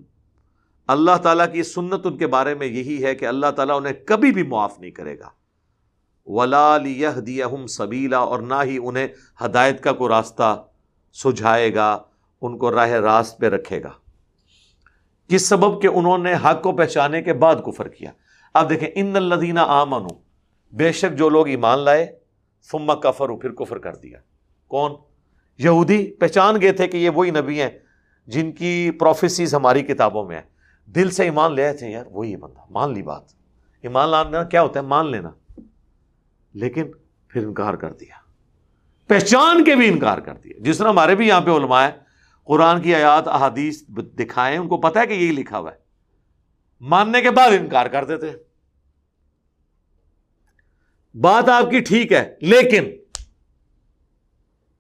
اللہ 0.88 1.18
تعالیٰ 1.24 1.52
کی 1.52 1.64
سنت 1.64 2.06
ان 2.06 2.18
کے 2.18 2.28
بارے 2.28 2.54
میں 2.56 2.68
یہی 2.68 3.04
ہے 3.04 3.16
کہ 3.16 3.26
اللہ 3.26 3.52
تعالیٰ 3.56 3.78
انہیں 3.78 3.94
کبھی 4.06 4.32
بھی 4.32 4.44
معاف 4.44 4.80
نہیں 4.80 4.92
کرے 4.92 5.20
گا۔ 5.20 5.30
ولا 6.26 6.78
لیہدیہم 6.78 7.68
سبیلا 7.68 8.18
اور 8.18 8.40
نہ 8.40 8.64
ہی 8.64 8.78
انہیں 8.84 9.08
ہدایت 9.46 9.84
کا 9.84 9.92
کوئی 9.92 10.10
راستہ 10.10 10.64
سجھائے 11.14 11.76
گا، 11.76 11.98
ان 12.42 12.58
کو 12.58 12.72
راہ 12.72 12.90
راست 12.90 13.38
پہ 13.38 13.46
رکھے 13.46 13.84
گا۔ 13.84 13.92
کس 15.28 15.48
سبب 15.50 15.82
کہ 15.82 15.88
انہوں 15.88 16.18
نے 16.18 16.34
حق 16.34 16.62
کو 16.62 16.72
پہچانے 16.72 17.22
کے 17.22 17.34
بعد 17.34 17.56
کفر 17.66 17.88
کیا۔ 17.88 18.12
اب 18.54 18.70
دیکھیں، 18.70 18.90
ان 18.96 19.16
الدینہ 19.16 19.60
آمنو 19.60 20.08
بے 20.72 20.92
شک 20.92 21.18
جو 21.18 21.30
لوگ 21.30 21.48
ایمان 21.48 21.80
لائے 21.80 22.20
فما 22.72 22.96
کفر 22.96 23.30
پھر 23.30 23.52
کفر 23.52 23.78
کر 23.78 23.96
دیا۔ 23.96 24.20
کون؟ 24.68 24.92
یہودی۔ 25.58 26.12
پہچان 26.20 26.62
گئے 26.62 26.72
تھے 26.72 26.88
کہ 26.88 26.98
یہ 26.98 27.10
وہی 27.10 27.32
نبی 27.32 27.62
ہیں 27.62 27.70
جن 28.28 28.52
کی 28.52 28.92
پروفیسیز 28.92 29.56
ہماری 29.56 29.82
کتابوں 29.82 30.28
میں 30.28 30.36
ہیں۔ 30.36 30.44
دل 30.86 31.10
سے 31.10 31.24
ایمان 31.24 31.54
لے 31.54 31.74
تھے، 31.74 31.90
یار، 31.90 32.04
وہی 32.12 32.36
بندہ، 32.36 32.60
مان 32.70 32.94
لی 32.94 33.02
بات۔ 33.02 33.24
ایمان 33.82 34.10
لانا 34.10 34.44
کیا 34.44 34.62
ہوتا 34.62 34.80
ہے؟ 34.80 34.86
مان 34.86 35.12
لینا۔ 35.12 35.30
لیکن 36.54 36.84
پھر 37.28 37.48
انکار 37.48 37.74
کر 37.74 37.94
دیا۔ 37.94 38.16
پہچان 39.08 39.64
کے 39.64 39.76
بھی 39.76 39.88
انکار 39.88 40.18
کر 40.18 40.34
دیا۔ 40.34 40.54
جس 40.60 40.78
طرح 40.78 40.90
ہمارے 40.90 41.16
بھی 41.16 41.28
یہاں 41.28 41.42
پہ 41.42 41.50
علماء 41.50 41.88
ہے 41.88 42.07
قرآن 42.48 42.82
کی 42.82 42.96
آیات، 42.96 43.28
احادیث 43.28 43.84
دکھائیں، 43.88 44.58
ان 44.58 44.68
کو 44.68 44.78
پتا 44.78 45.00
ہے 45.00 45.08
کہ 45.08 45.14
یہی 45.14 45.32
لکھا 45.32 45.60
ہوا 45.60 45.72
ہے۔ 45.72 45.78
ماننے 46.80 47.22
کے 47.22 47.32
بعد 47.32 47.50
انکار 47.52 47.86
کر 47.86 48.06
دیتے 48.06 48.32
بات 51.20 51.50
آپ 51.50 51.70
کی 51.70 51.80
ٹھیک 51.80 52.14
ہے، 52.14 52.36
لیکن 52.42 52.84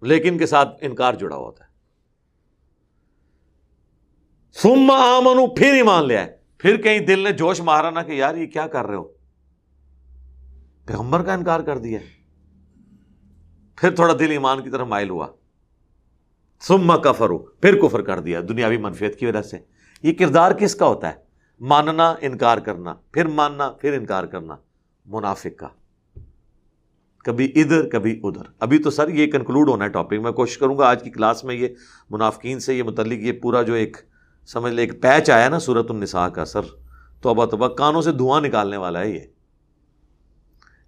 لیکن 0.02 0.38
کے 0.38 0.46
ساتھ 0.46 0.70
انکار 0.82 1.14
جڑا 1.14 1.36
ہوتا 1.36 1.64
ہے۔ 1.64 1.70
سم 4.52 4.92
آمنو 4.92 5.56
پھر 5.56 5.74
ہی 5.74 5.82
مان 5.82 6.08
لیا 6.08 6.26
ہے 6.26 6.38
پھر 6.58 6.82
کہیں 6.82 7.00
دل 7.00 7.20
نے 7.20 7.32
جوش 7.32 7.62
مارا 7.62 7.90
نا 7.90 8.04
کہ 8.04 8.12
یار 8.12 8.36
یہ 8.36 8.48
کیا 8.48 8.68
کر 8.68 8.86
رہے 8.86 8.96
ہو۔ 8.96 9.04
پیغمبر 10.86 11.24
کا 11.24 11.34
انکار 11.34 11.60
کر 11.60 11.78
دیا۔ 11.78 12.00
پھر 13.76 13.96
تھوڑا 13.96 14.14
دل 14.20 14.32
ایمان 14.32 14.64
کی 14.64 14.70
طرف 14.70 14.88
مائل 14.88 15.10
ہوا۔ 15.10 15.28
سما 16.60 16.98
کفر 16.98 17.30
ہو 17.30 17.38
پھر 17.38 17.82
کفر 17.82 18.02
کر 18.02 18.20
دیا 18.20 18.42
دنیاوی 18.50 18.78
منفیت 18.78 19.20
کی 19.20 19.26
وجہ 19.26 19.42
سے۔ 19.42 19.58
یہ 20.04 20.14
کردار 20.14 20.52
کس 20.52 20.76
کا 20.76 20.86
ہوتا 20.86 21.10
ہے؟ 21.10 21.16
ماننا، 21.60 22.16
انکار 22.22 22.58
کرنا، 22.58 22.94
پھر 23.12 23.26
ماننا، 23.26 23.72
پھر 23.72 23.94
انکار 23.94 24.24
کرنا۔ 24.24 24.56
منافق 25.06 25.60
کا۔ 25.60 25.68
کبھی 27.18 27.52
ادھر 27.56 27.90
کبھی 27.90 28.20
ادھر۔ 28.24 28.42
ابھی 28.60 28.78
تو 28.78 28.90
سر 28.90 29.10
یہ 29.10 29.32
کنکلوڈ 29.32 29.70
ہونا 29.70 29.86
ہے 29.86 29.90
ٹاپک 29.90 30.14
میں 30.14 30.32
کوشش 30.32 30.58
کروں 30.58 30.78
گا 30.78 30.86
آج 30.86 31.04
کی 31.04 31.10
کلاس 31.10 31.44
میں 31.44 31.56
یہ 31.56 31.68
منافقین 32.10 32.60
سے 32.60 32.74
یہ 32.74 32.84
متعلق 32.84 33.14
یہ 33.14 33.32
پورا 33.32 33.62
جو 33.62 33.74
ایک 33.74 33.98
سمجھ 34.48 34.74
لے 34.74 34.82
ایک 34.82 35.02
پیچ 35.02 35.30
آیا 35.30 35.50
نا 35.50 35.60
سورت 35.60 35.92
النساء 35.92 36.28
کا، 36.28 36.46
سر۔ 36.46 36.62
توبہ 37.22 37.46
توبہ۔ 37.46 37.68
کانوں 37.68 38.02
سے 38.02 38.12
دھواں 38.12 38.42
نکالنے 38.42 38.78
والا 38.78 39.00
ہے 39.00 39.10
یہ۔ 39.10 39.20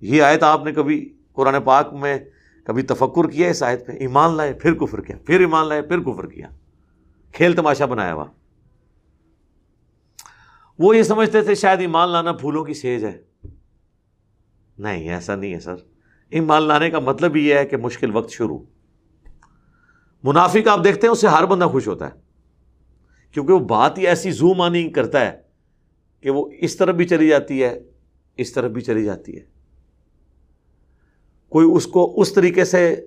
یہ 0.02 0.24
آیت 0.24 0.44
آپ 0.44 0.64
نے 0.64 0.72
کبھی 0.72 1.18
قرآن 1.34 1.62
پاک 1.62 1.94
میں 1.94 2.18
کبھی 2.66 2.84
تفکر 2.84 3.30
کیا 3.30 3.50
اس 3.50 3.64
آیت 3.64 3.88
پہ، 3.88 3.92
ایمان 3.92 4.36
لائے، 4.36 4.54
پھر 4.54 4.74
کفر 4.74 5.02
کیا، 5.02 5.18
پھر 5.26 5.40
ایمان 5.40 5.68
لائے، 5.68 5.82
پھر 5.82 6.00
کفر 6.00 6.28
کیا۔ 6.28 6.48
کھیل 7.32 7.54
تماشا 7.54 7.86
بنایا 7.86 8.14
ہوا۔ 8.14 8.26
وہ 10.80 10.98
یہ 10.98 11.04
سمجھتے 11.04 11.42
تھے 11.42 11.56
شاید 11.56 11.80
ایمان 11.80 12.10
لانا 12.10 12.32
پھولوں 12.32 12.64
کی 12.64 12.74
سیج 12.74 13.06
ہے۔ 13.06 13.22
نہیں، 14.78 15.10
ایسا 15.10 15.36
نہیں 15.36 15.54
ہے 15.54 15.60
سر۔ 15.60 15.76
ایمان 16.30 16.64
لانے 16.64 16.90
کا 16.90 17.00
مطلب 17.00 17.38
یہ 17.38 17.56
ہے 17.56 17.66
کہ 17.66 17.78
مشکل 17.78 18.16
وقت 18.16 18.30
شروع۔ 18.30 18.60
منافق 20.24 20.68
آپ 20.68 20.84
دیکھتے 20.84 21.08
ہیں، 21.08 21.12
اس 21.12 21.22
سے 21.22 21.28
ہر 21.28 21.46
بندہ 21.46 21.66
خوش 21.66 21.88
ہوتا 21.88 22.08
ہے۔ 22.08 22.12
کیونکہ 23.32 23.54
وہ 23.54 23.60
بات 23.60 23.98
ہی 23.98 24.08
ایسی 24.08 24.32
زو 24.32 24.54
مانی 24.54 24.90
کرتا 24.90 25.26
ہے 25.26 25.32
کہ 26.22 26.30
وہ 26.30 26.50
اس 26.60 26.76
طرف 26.76 26.96
بھی 26.96 27.08
چلی 27.08 27.28
جاتی 27.28 27.64
ہے، 27.64 27.80
اس 28.38 28.54
طرف 28.54 28.72
بھی 28.72 28.82
چلی 28.82 29.04
جاتی 29.04 29.38
ہے۔ 29.38 29.59
کوئی 31.50 31.68
اس 31.74 31.88
کو 31.88 32.22
اس 32.22 32.34
طریقے 32.34 32.66
سے 32.66 33.06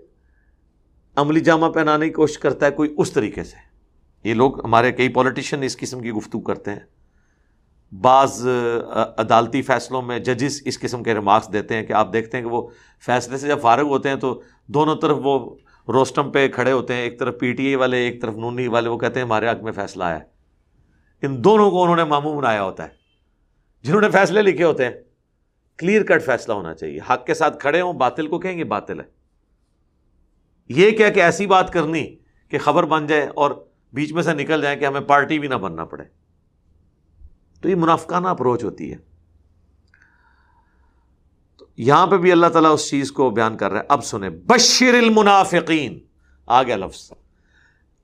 عملی 1.16 1.40
جامہ 1.40 1.66
پہنانے 1.66 2.06
کی 2.06 2.12
کوشش 2.12 2.38
کرتا 2.38 2.66
ہے، 2.66 2.70
کوئی 2.70 2.94
اس 2.98 3.12
طریقے 3.12 3.44
سے۔ 3.44 3.56
یہ 4.28 4.34
لوگ 4.34 4.64
ہمارے 4.64 4.92
کئی 4.92 5.08
پولیٹیشین 5.08 5.62
اس 5.62 5.76
قسم 5.76 6.00
کی 6.00 6.10
گفتگو 6.10 6.40
کرتے 6.40 6.70
ہیں۔ 6.70 6.80
بعض 8.00 8.46
عدالتی 9.16 9.62
فیصلوں 9.62 10.02
میں 10.02 10.18
ججز 10.18 10.62
اس 10.64 10.80
قسم 10.80 11.02
کے 11.02 11.14
ریمارکس 11.14 11.52
دیتے 11.52 11.74
ہیں 11.74 11.82
کہ 11.82 11.92
آپ 11.92 12.12
دیکھتے 12.12 12.36
ہیں 12.36 12.44
کہ 12.44 12.50
وہ 12.50 12.68
فیصلے 13.06 13.38
سے 13.38 13.48
جب 13.48 13.60
فارغ 13.60 13.88
ہوتے 13.88 14.08
ہیں 14.08 14.16
تو 14.16 14.42
دونوں 14.66 14.96
طرف 14.96 15.16
وہ 15.22 15.56
روسٹم 15.88 16.30
پہ 16.30 16.48
کھڑے 16.48 16.72
ہوتے 16.72 16.94
ہیں، 16.94 17.00
ایک 17.00 17.18
طرف 17.18 17.34
پی 17.40 17.52
ٹی 17.52 17.66
اے 17.66 17.76
والے، 17.76 17.96
ایک 17.96 18.22
طرف 18.22 18.34
نونی 18.34 18.66
والے، 18.66 18.88
وہ 18.88 18.98
کہتے 18.98 19.20
ہیں 19.20 19.26
ہمارے 19.26 19.48
حق 19.48 19.62
میں 19.62 19.72
فیصلہ 19.72 20.04
آیا۔ 20.04 20.18
ہے 20.18 20.32
ان 21.22 21.44
دونوں 21.44 21.70
کو 21.70 21.82
انہوں 21.82 21.96
نے 21.96 22.04
ماموں 22.04 22.36
بنایا 22.36 22.62
ہوتا 22.62 22.84
ہے۔ 22.84 22.88
جنہوں 23.82 24.00
نے 24.00 24.10
فیصلے 24.10 24.42
لکھے 24.42 24.64
ہوتے 24.64 24.84
ہیں۔ 24.84 24.92
کلیئر 25.78 26.02
کٹ 26.02 26.22
فیصلہ 26.24 26.54
ہونا 26.54 26.74
چاہیے۔ 26.74 26.98
حق 27.10 27.26
کے 27.26 27.34
ساتھ 27.34 27.58
کھڑے 27.58 27.80
ہوں، 27.80 27.92
باطل 27.92 28.26
کو 28.26 28.38
کہیں 28.38 28.58
گے 28.58 28.64
باطل 28.64 29.00
ہے۔ 29.00 29.04
یہ 30.68 30.90
کیا 30.90 31.08
کہ 31.08 31.20
ایسی 31.20 31.46
بات 31.46 31.72
کرنی 31.72 32.16
کہ 32.48 32.58
خبر 32.58 32.84
بن 32.84 33.06
جائے 33.06 33.26
اور 33.34 33.64
بیچ 33.92 34.12
میں 34.12 34.22
سے 34.22 34.34
نکل 34.34 34.62
جائے 34.62 34.76
کہ 34.76 34.84
ہمیں 34.84 35.00
پارٹی 35.00 35.38
بھی 35.38 35.48
نہ 35.48 35.54
بننا 35.54 35.84
پڑے۔ 35.84 36.04
تو 37.60 37.68
یہ 37.68 37.74
منافقانہ 37.74 38.28
اپروچ 38.28 38.64
ہوتی 38.64 38.92
ہے۔ 38.92 38.96
تو 41.58 41.66
یہاں 41.76 42.06
پہ 42.06 42.16
بھی 42.16 42.32
اللہ 42.32 42.46
تعالیٰ 42.46 42.72
اس 42.72 42.90
چیز 42.90 43.12
کو 43.12 43.30
بیان 43.30 43.56
کر 43.56 43.70
رہا 43.70 43.80
ہے۔ 43.80 43.84
اب 43.88 44.04
سنیں، 44.04 44.30
بشر 44.30 44.94
المنافقین۔ 44.94 45.98
آ 46.46 46.62
گیا 46.62 46.76
لفظ۔ 46.76 47.12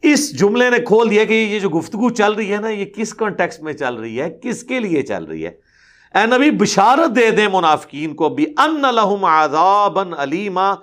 اس 0.02 0.38
جملے 0.38 0.70
نے 0.70 0.78
کھول 0.78 1.10
دیا 1.10 1.24
کہ 1.24 1.32
یہ 1.32 1.60
جو 1.60 1.68
گفتگو 1.68 2.10
چل 2.10 2.32
رہی 2.32 2.52
ہے 2.52 2.58
نا، 2.60 2.68
یہ 2.68 2.84
کس 2.84 3.14
کانٹیکس 3.14 3.60
میں 3.60 3.72
چل 3.72 3.94
رہی 3.94 4.20
ہے؟ 4.20 4.38
کس 4.42 4.64
کے 4.64 4.80
لیے 4.80 5.02
چل 5.02 5.24
رہی 5.24 5.46
ہے؟ 5.46 5.67
اے 6.14 6.26
نبی 6.26 6.50
بشارت 6.50 7.16
دے 7.16 7.30
دیں 7.30 7.48
منافقین 7.52 8.14
کو 8.14 8.28
بھی 8.28 8.54
ان 8.56 8.82
لہم 8.82 9.24
عذابا 9.24 10.04
علیما 10.16 10.74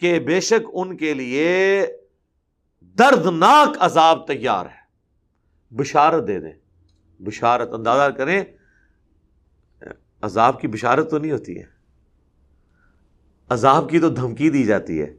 کہ 0.00 0.20
بے 0.20 0.40
شک 0.40 0.68
ان 0.72 0.96
کے 0.96 1.14
لیے 1.14 1.86
دردناک 2.80 3.76
عذاب 3.80 4.26
تیار 4.26 4.66
ہے۔ 4.66 4.82
بشارت 5.74 6.28
دے 6.28 6.40
دیں۔ 6.40 6.52
بشارت 7.22 7.72
اندازہ 7.72 8.12
کریں، 8.12 8.44
عذاب 10.22 10.60
کی 10.60 10.68
بشارت 10.68 11.10
تو 11.10 11.18
نہیں 11.18 11.32
ہوتی 11.32 11.58
ہے۔ 11.58 11.64
عذاب 13.48 13.90
کی 13.90 13.98
تو 13.98 14.08
دھمکی 14.08 14.50
دی 14.50 14.64
جاتی 14.64 15.00
ہے۔ 15.00 15.14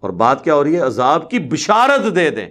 اور 0.00 0.10
بات 0.10 0.44
کیا 0.44 0.54
ہو 0.54 0.64
رہی 0.64 0.74
ہے؟ 0.74 0.80
عذاب 0.80 1.30
کی 1.30 1.38
بشارت 1.38 2.14
دے 2.14 2.30
دیں۔ 2.30 2.50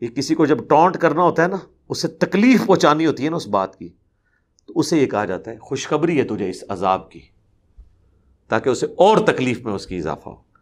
یہ 0.00 0.08
کسی 0.08 0.34
کو 0.34 0.46
جب 0.46 0.58
ٹونٹ 0.68 0.96
کرنا 0.96 1.22
ہوتا 1.22 1.42
ہے 1.42 1.48
نا، 1.48 1.56
اسے 1.88 2.08
تکلیف 2.08 2.66
پہنچانی 2.66 3.06
ہوتی 3.06 3.24
ہے 3.24 3.30
نا 3.30 3.36
اس 3.36 3.48
بات 3.48 3.78
کی۔ 3.78 3.88
تو 4.66 4.72
اسے 4.76 4.98
یہ 4.98 5.06
کہا 5.06 5.24
جاتا 5.24 5.50
ہے، 5.50 5.58
خوشخبری 5.58 6.18
ہے 6.18 6.24
تجھے 6.24 6.48
اس 6.50 6.64
عذاب 6.68 7.10
کی، 7.10 7.20
تاکہ 8.48 8.68
اسے 8.68 8.86
اور 8.86 9.18
تکلیف 9.18 9.64
میں 9.64 9.72
اس 9.72 9.86
کی 9.86 9.98
اضافہ 9.98 10.28
ہو۔ 10.28 10.52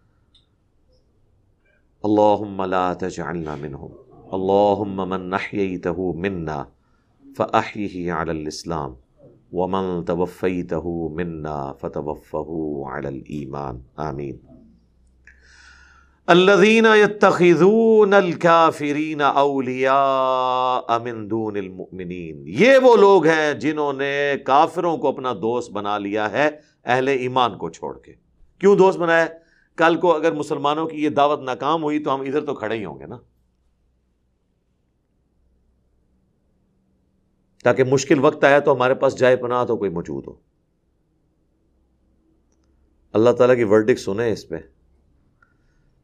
اللهم 2.05 2.63
لا 2.63 2.87
تجعلنا 2.95 3.55
منهم 3.55 3.91
اللهم 4.37 5.09
من 5.09 5.25
نحييته 5.31 6.13
منا 6.27 6.59
فأحيه 7.25 8.15
على 8.19 8.33
الإسلام 8.37 8.95
ومن 9.53 9.89
توفيته 10.11 10.95
منا 11.19 11.57
فتوفه 11.81 12.57
على 12.93 13.09
الإيمان 13.09 13.83
آمين 14.07 14.60
الذين 16.31 16.87
يتخذون 16.97 18.15
الكافرين 18.15 19.21
اولیاء 19.21 20.99
من 20.99 21.31
دون 21.31 21.57
المؤمنین۔ 21.57 22.43
یہ 22.47 22.79
وہ 22.83 22.97
لوگ 22.97 23.27
ہیں 23.27 23.55
جنہوں 23.55 23.93
نے 23.93 24.35
کافروں 24.45 24.99
کو 24.99 25.09
اپنا 25.09 25.33
دوست 25.33 25.71
بنا 25.71 25.99
لیا 25.99 26.31
ہے 26.31 26.51
اہل 26.85 27.09
ایمان 27.09 27.59
کو 27.59 27.71
چھوڑ 27.71 27.99
کے۔ 27.99 28.15
کیوں 28.59 28.77
دوست 28.77 28.99
بنایا 28.99 29.27
کل 29.77 29.97
کو 29.97 30.15
اگر 30.15 30.33
مسلمانوں 30.33 30.87
کی 30.87 31.05
یہ 31.05 31.09
دعوت 31.09 31.41
ناکام 31.41 31.83
ہوئی 31.83 31.99
تو 31.99 32.15
ہم 32.15 32.21
ادھر 32.21 32.45
تو 32.45 32.55
کھڑے 32.55 32.75
ہی 32.75 32.85
ہوں 32.85 32.99
گے 32.99 33.07
نا۔ 33.07 33.19
تاکہ 37.65 37.85
مشکل 37.85 38.19
وقت 38.19 38.45
آیا 38.45 38.59
تو 38.59 38.73
ہمارے 38.73 38.95
پاس 38.95 39.19
جائے 39.19 39.37
پناہ 39.37 39.65
تو 39.65 39.77
کوئی 39.77 39.91
موجود 39.91 40.27
ہو۔ 40.27 40.35
اللہ 43.13 43.31
تعالیٰ 43.31 43.57
کی 43.57 43.65
ورڈک 43.65 43.99
سنیں 43.99 44.33
اس 44.33 44.49
پہ۔ 44.49 44.80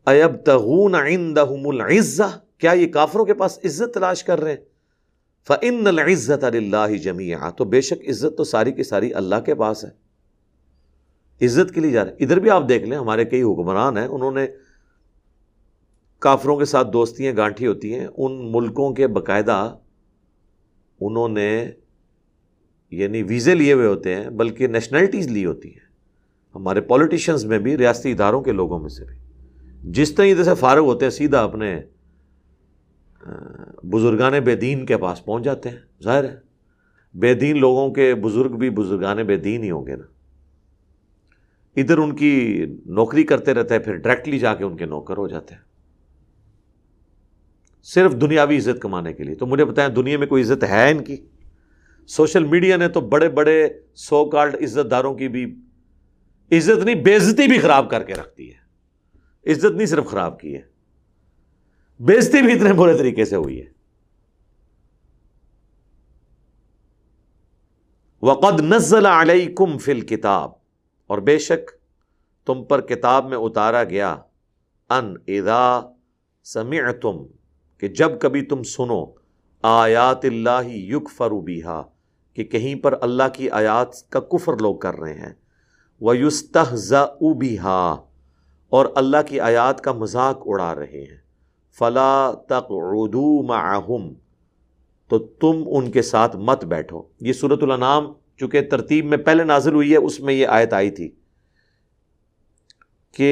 ایب 0.07 0.37
تغون 0.45 0.95
عندهم 0.95 1.67
العزہ، 1.67 2.39
کیا 2.59 2.73
یہ 2.73 2.87
کافروں 2.87 3.25
کے 3.25 3.35
پاس 3.35 3.59
عزت 3.65 3.95
تلاش 3.95 4.25
کر 4.25 4.41
رہے 4.41 4.51
ہیں؟ 4.51 4.65
فَإِنَّ 5.47 5.89
الْعِزَّةَ 5.89 6.51
لِلَّهِ 6.51 6.99
جَمِيعًا، 6.99 7.51
تو 7.51 7.65
بے 7.65 7.81
شک 7.81 8.09
عزت 8.09 8.37
تو 8.37 8.45
ساری 8.45 8.73
کی 8.73 8.83
ساری 8.83 9.15
اللہ 9.15 9.35
کے 9.47 9.55
پاس 9.55 9.85
ہے۔ 9.85 10.07
عزت 11.45 11.75
کے 11.75 11.81
لیے 11.81 11.91
جا 11.91 12.05
رہے 12.05 12.15
ادھر 12.21 12.41
بھی 12.41 12.51
آپ 12.51 12.69
دیکھ 12.69 12.85
لیں، 12.85 12.99
ہمارے 12.99 13.25
کئی 13.25 13.43
حکمران 13.43 13.99
ہیں، 13.99 14.07
انہوں 14.07 14.33
نے 14.33 14.47
کافروں 16.19 16.57
کے 16.57 16.65
ساتھ 16.65 16.89
دوستیاں، 16.93 17.33
گانٹھی 17.37 17.67
ہوتی 17.67 17.95
ہیں، 17.95 18.07
ان 18.17 18.53
ملکوں 18.53 18.95
کے 18.95 19.07
باقاعدہ 19.07 19.77
انہوں 21.01 21.29
نے 21.29 21.71
یعنی 22.91 23.23
ویزے 23.23 23.55
لیے 23.55 23.73
ہوئے 23.73 23.87
ہوتے 23.87 24.15
ہیں، 24.15 24.31
بلکہ 24.31 24.67
نیشنلٹیز 24.67 25.29
لی 25.29 25.47
ہوتی 25.47 25.69
ہیں۔ 25.69 25.87
ہمارے 26.55 26.81
پولیٹیشنز 26.81 27.45
میں 27.45 27.59
بھی، 27.59 27.79
ریاستی 27.79 28.13
اداروں 28.13 28.43
کے 28.43 28.53
لوگوں 28.53 28.79
میں 28.79 28.89
سے 28.89 29.05
بھی۔ 29.05 29.26
جس 29.85 30.15
طرح 30.15 30.27
ادھر 30.27 30.45
سے 30.45 30.55
فارغ 30.55 30.81
ہوتے 30.81 31.05
ہیں، 31.05 31.11
سیدھا 31.11 31.45
اپنے 31.45 31.81
بزرگان 33.85 34.33
بے 34.45 34.57
دین 34.57 34.87
کے 34.87 34.97
پاس 34.97 35.25
پہنچ 35.25 35.45
جاتے 35.45 35.69
ہیں۔ 35.69 35.79
ظاہر 36.03 36.25
ہے 36.25 36.37
بے 37.15 37.35
دین 37.35 37.59
لوگوں 37.59 37.91
کے 37.91 38.15
بزرگ 38.15 38.49
بھی 38.49 38.71
بزرگان 38.71 39.17
بے 39.17 39.37
دین 39.37 39.63
ہی 39.63 39.71
ہوں 39.71 39.87
گے 39.87 39.97
نا۔ 39.97 40.05
ادھر 41.77 41.99
ان 41.99 42.17
کی 42.17 42.65
نوکری 42.87 43.25
کرتے 43.25 43.55
رہتے 43.55 43.75
ہیں، 43.75 43.83
پھر 43.83 43.97
ڈائریکٹلی 43.97 44.39
جا 44.39 44.55
کے 44.55 44.65
ان 44.65 44.77
کے 44.77 44.87
نوکر 44.87 45.17
ہو 45.17 45.29
جاتے 45.29 45.55
ہیں۔ 45.55 45.63
صرف 47.83 48.13
دنیاوی 48.21 48.57
عزت 48.57 48.83
کمانے 48.83 49.13
کے 49.13 49.25
لیے۔ 49.25 49.35
تو 49.35 49.47
مجھے 49.47 49.65
بتائیں، 49.65 49.91
دنیا 49.91 50.19
میں 50.19 50.27
کوئی 50.27 50.43
عزت 50.43 50.65
ہے 50.65 50.91
ان 50.91 51.05
کی؟ 51.05 51.17
سوشل 52.07 52.45
میڈیا 52.45 52.77
نے 52.77 52.89
تو 52.89 53.01
بڑے 53.01 53.29
بڑے 53.29 53.69
سو 53.95 54.31
کارڈ 54.31 54.55
عزت 54.55 54.91
داروں 54.91 55.15
کی 55.15 55.29
بھی، 55.29 55.45
عزت 56.53 56.85
نہیں 56.85 56.95
بےزتی 56.95 57.49
بھی 57.49 57.59
خراب 57.59 57.91
کر 57.91 58.03
کے 58.03 58.15
رکھتی 58.15 58.51
ہے۔ 58.51 58.66
عزت 59.47 59.65
نہیں 59.65 59.87
صرف 59.87 60.07
خراب 60.07 60.41
کی 60.41 60.55
ہے۔ 60.55 60.63
بےزتی 62.01 62.43
بھی 62.43 62.53
اتنے 62.53 62.73
برے 62.73 62.99
طریقے 62.99 63.25
سے 63.25 63.37
ہوئی 63.37 63.61
ہے۔ 63.61 63.67
وقد 68.23 68.61
نزل 68.61 69.07
علیکم 69.07 69.79
فی 69.79 69.93
الکتاب 69.93 70.51
اور 71.07 71.19
بے 71.19 71.39
شک 71.39 71.71
تم 72.47 72.65
پر 72.65 72.81
کتاب 72.81 73.29
میں 73.29 73.37
اتارا 73.37 73.85
گیا۔ 73.85 74.17
ان 74.91 75.15
اذا 75.27 75.81
سمعتم۔ 76.45 77.17
کہ 77.79 77.89
جب 77.89 78.21
کبھی 78.21 78.43
تم 78.43 78.63
سنو، 78.63 79.05
آیات 79.63 80.25
اللہ 80.25 80.67
یق 80.67 81.11
فروبیحا 81.17 81.83
کہ 82.35 82.45
کہیں 82.45 82.75
پر 82.75 82.95
اللہ 83.01 83.23
کی 83.35 83.51
آیات 83.51 84.11
کا 84.11 84.21
کفر 84.21 84.53
لوگ 84.61 84.79
کر 84.79 84.95
رہے 84.95 85.15
ہیں۔ 85.15 85.33
وہ 86.01 86.17
یوستحز 86.17 86.95
اور 88.77 88.87
اللہ 88.95 89.17
کی 89.27 89.41
آیات 89.41 89.81
کا 89.81 89.93
مذاق 89.93 90.43
اڑا 90.47 90.75
رہے 90.75 91.03
ہیں۔ 91.03 91.19
فلا 91.79 92.33
تک 92.49 92.73
معہم 93.49 94.13
تو 95.09 95.19
تم 95.19 95.63
ان 95.67 95.91
کے 95.91 96.03
ساتھ 96.03 96.37
مت 96.37 96.65
بیٹھو۔ 96.65 97.03
یہ 97.21 97.33
صورت 97.33 97.63
الانام 97.63 98.13
چونکہ 98.37 98.61
ترتیب 98.61 99.05
میں 99.05 99.19
پہلے 99.19 99.45
نازل 99.45 99.75
ہوئی 99.75 99.93
ہے، 99.93 99.97
اس 99.97 100.21
میں 100.21 100.35
یہ 100.35 100.47
آیت 100.47 100.73
آئی 100.73 100.91
تھی 100.91 101.11
کہ 103.13 103.31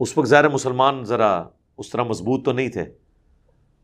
اس 0.00 0.18
وقت 0.18 0.28
ظاہر 0.28 0.48
مسلمان 0.48 1.04
ذرا 1.04 1.44
اس 1.78 1.90
طرح 1.90 2.02
مضبوط 2.02 2.44
تو 2.44 2.52
نہیں 2.52 2.68
تھے۔ 2.68 2.84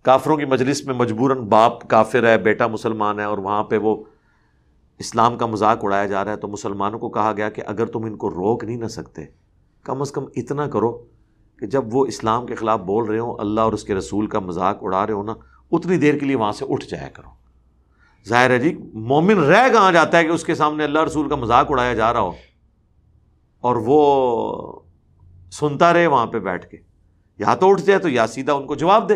کافروں 0.02 0.36
کی 0.36 0.44
مجلس 0.44 0.84
میں 0.84 0.94
مجبوراً 0.94 1.38
باپ 1.38 1.88
کافر 1.88 2.26
ہے، 2.26 2.38
بیٹا 2.38 2.66
مسلمان 2.66 3.18
ہے 3.18 3.24
اور 3.24 3.38
وہاں 3.38 3.64
پہ 3.64 3.78
وہ 3.78 4.04
اسلام 4.98 5.38
کا 5.38 5.46
مذاق 5.46 5.78
اڑایا 5.82 6.06
جا 6.06 6.24
رہا 6.24 6.32
ہے۔ 6.32 6.36
تو 6.36 6.48
مسلمانوں 6.48 6.98
کو 6.98 7.08
کہا 7.08 7.32
گیا 7.36 7.50
کہ 7.50 7.62
اگر 7.66 7.86
تم 7.86 8.04
ان 8.04 8.16
کو 8.16 8.30
روک 8.30 8.64
نہیں 8.64 8.76
نہ 8.76 8.88
سکتے 8.88 9.43
کم 9.84 10.00
از 10.00 10.12
کم 10.12 10.24
اتنا 10.36 10.66
کرو 10.66 11.06
کہ 11.58 11.66
جب 11.66 11.94
وہ 11.94 12.06
اسلام 12.06 12.46
کے 12.46 12.54
خلاف 12.54 12.80
بول 12.80 13.04
رہے 13.04 13.18
ہوں، 13.18 13.36
اللہ 13.38 13.60
اور 13.60 13.72
اس 13.72 13.84
کے 13.84 13.94
رسول 13.94 14.26
کا 14.26 14.38
مذاق 14.38 14.78
اڑا 14.80 15.06
رہے 15.06 15.14
ہو 15.14 15.22
نا، 15.22 15.34
اتنی 15.72 15.96
دیر 15.96 16.18
کے 16.18 16.26
لیے 16.26 16.36
وہاں 16.36 16.52
سے 16.52 16.64
اٹھ 16.68 16.86
جایا 16.86 17.08
کرو۔ 17.08 17.30
ظاہر 18.28 18.50
ہے 18.50 18.58
جی 18.58 18.78
مومن 18.94 19.38
رہ 19.38 19.68
کہاں 19.72 19.92
جاتا 19.92 20.18
ہے 20.18 20.24
کہ 20.24 20.28
اس 20.28 20.44
کے 20.44 20.54
سامنے 20.54 20.84
اللہ 20.84 20.98
رسول 20.98 21.28
کا 21.28 21.36
مذاق 21.36 21.66
اڑایا 21.70 21.94
جا 21.94 22.12
رہا 22.12 22.20
ہو؟ 22.20 22.32
اور 23.60 23.76
وہ 23.84 24.80
سنتا 25.52 25.92
رہے 25.92 26.06
وہاں 26.06 26.26
پہ 26.26 26.38
بیٹھ 26.38 26.68
کے۔ 26.68 26.76
یا 27.38 27.54
تو 27.54 27.70
اٹھ 27.70 27.82
جائے 27.82 28.00
تو 28.00 28.08
یا 28.08 28.26
سیدھا 28.26 28.52
ان 28.52 28.66
کو 28.66 28.74
جواب 28.74 29.08
دے۔ 29.08 29.14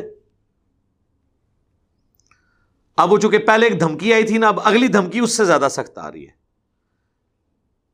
اب 2.97 3.13
وہ 3.13 3.19
چونکہ 3.19 3.39
پہلے 3.39 3.67
ایک 3.67 3.81
دھمکی 3.81 4.13
آئی 4.13 4.23
تھی 4.23 4.39
نا، 4.39 4.49
اب 4.49 4.61
اگلی 4.65 4.89
دھمکی 4.89 5.19
اس 5.19 5.37
سے 5.37 5.45
زیادہ 5.45 5.69
سخت 5.71 5.99
آ 5.99 6.13
رہی 6.13 6.27
ہے۔ 6.27 6.38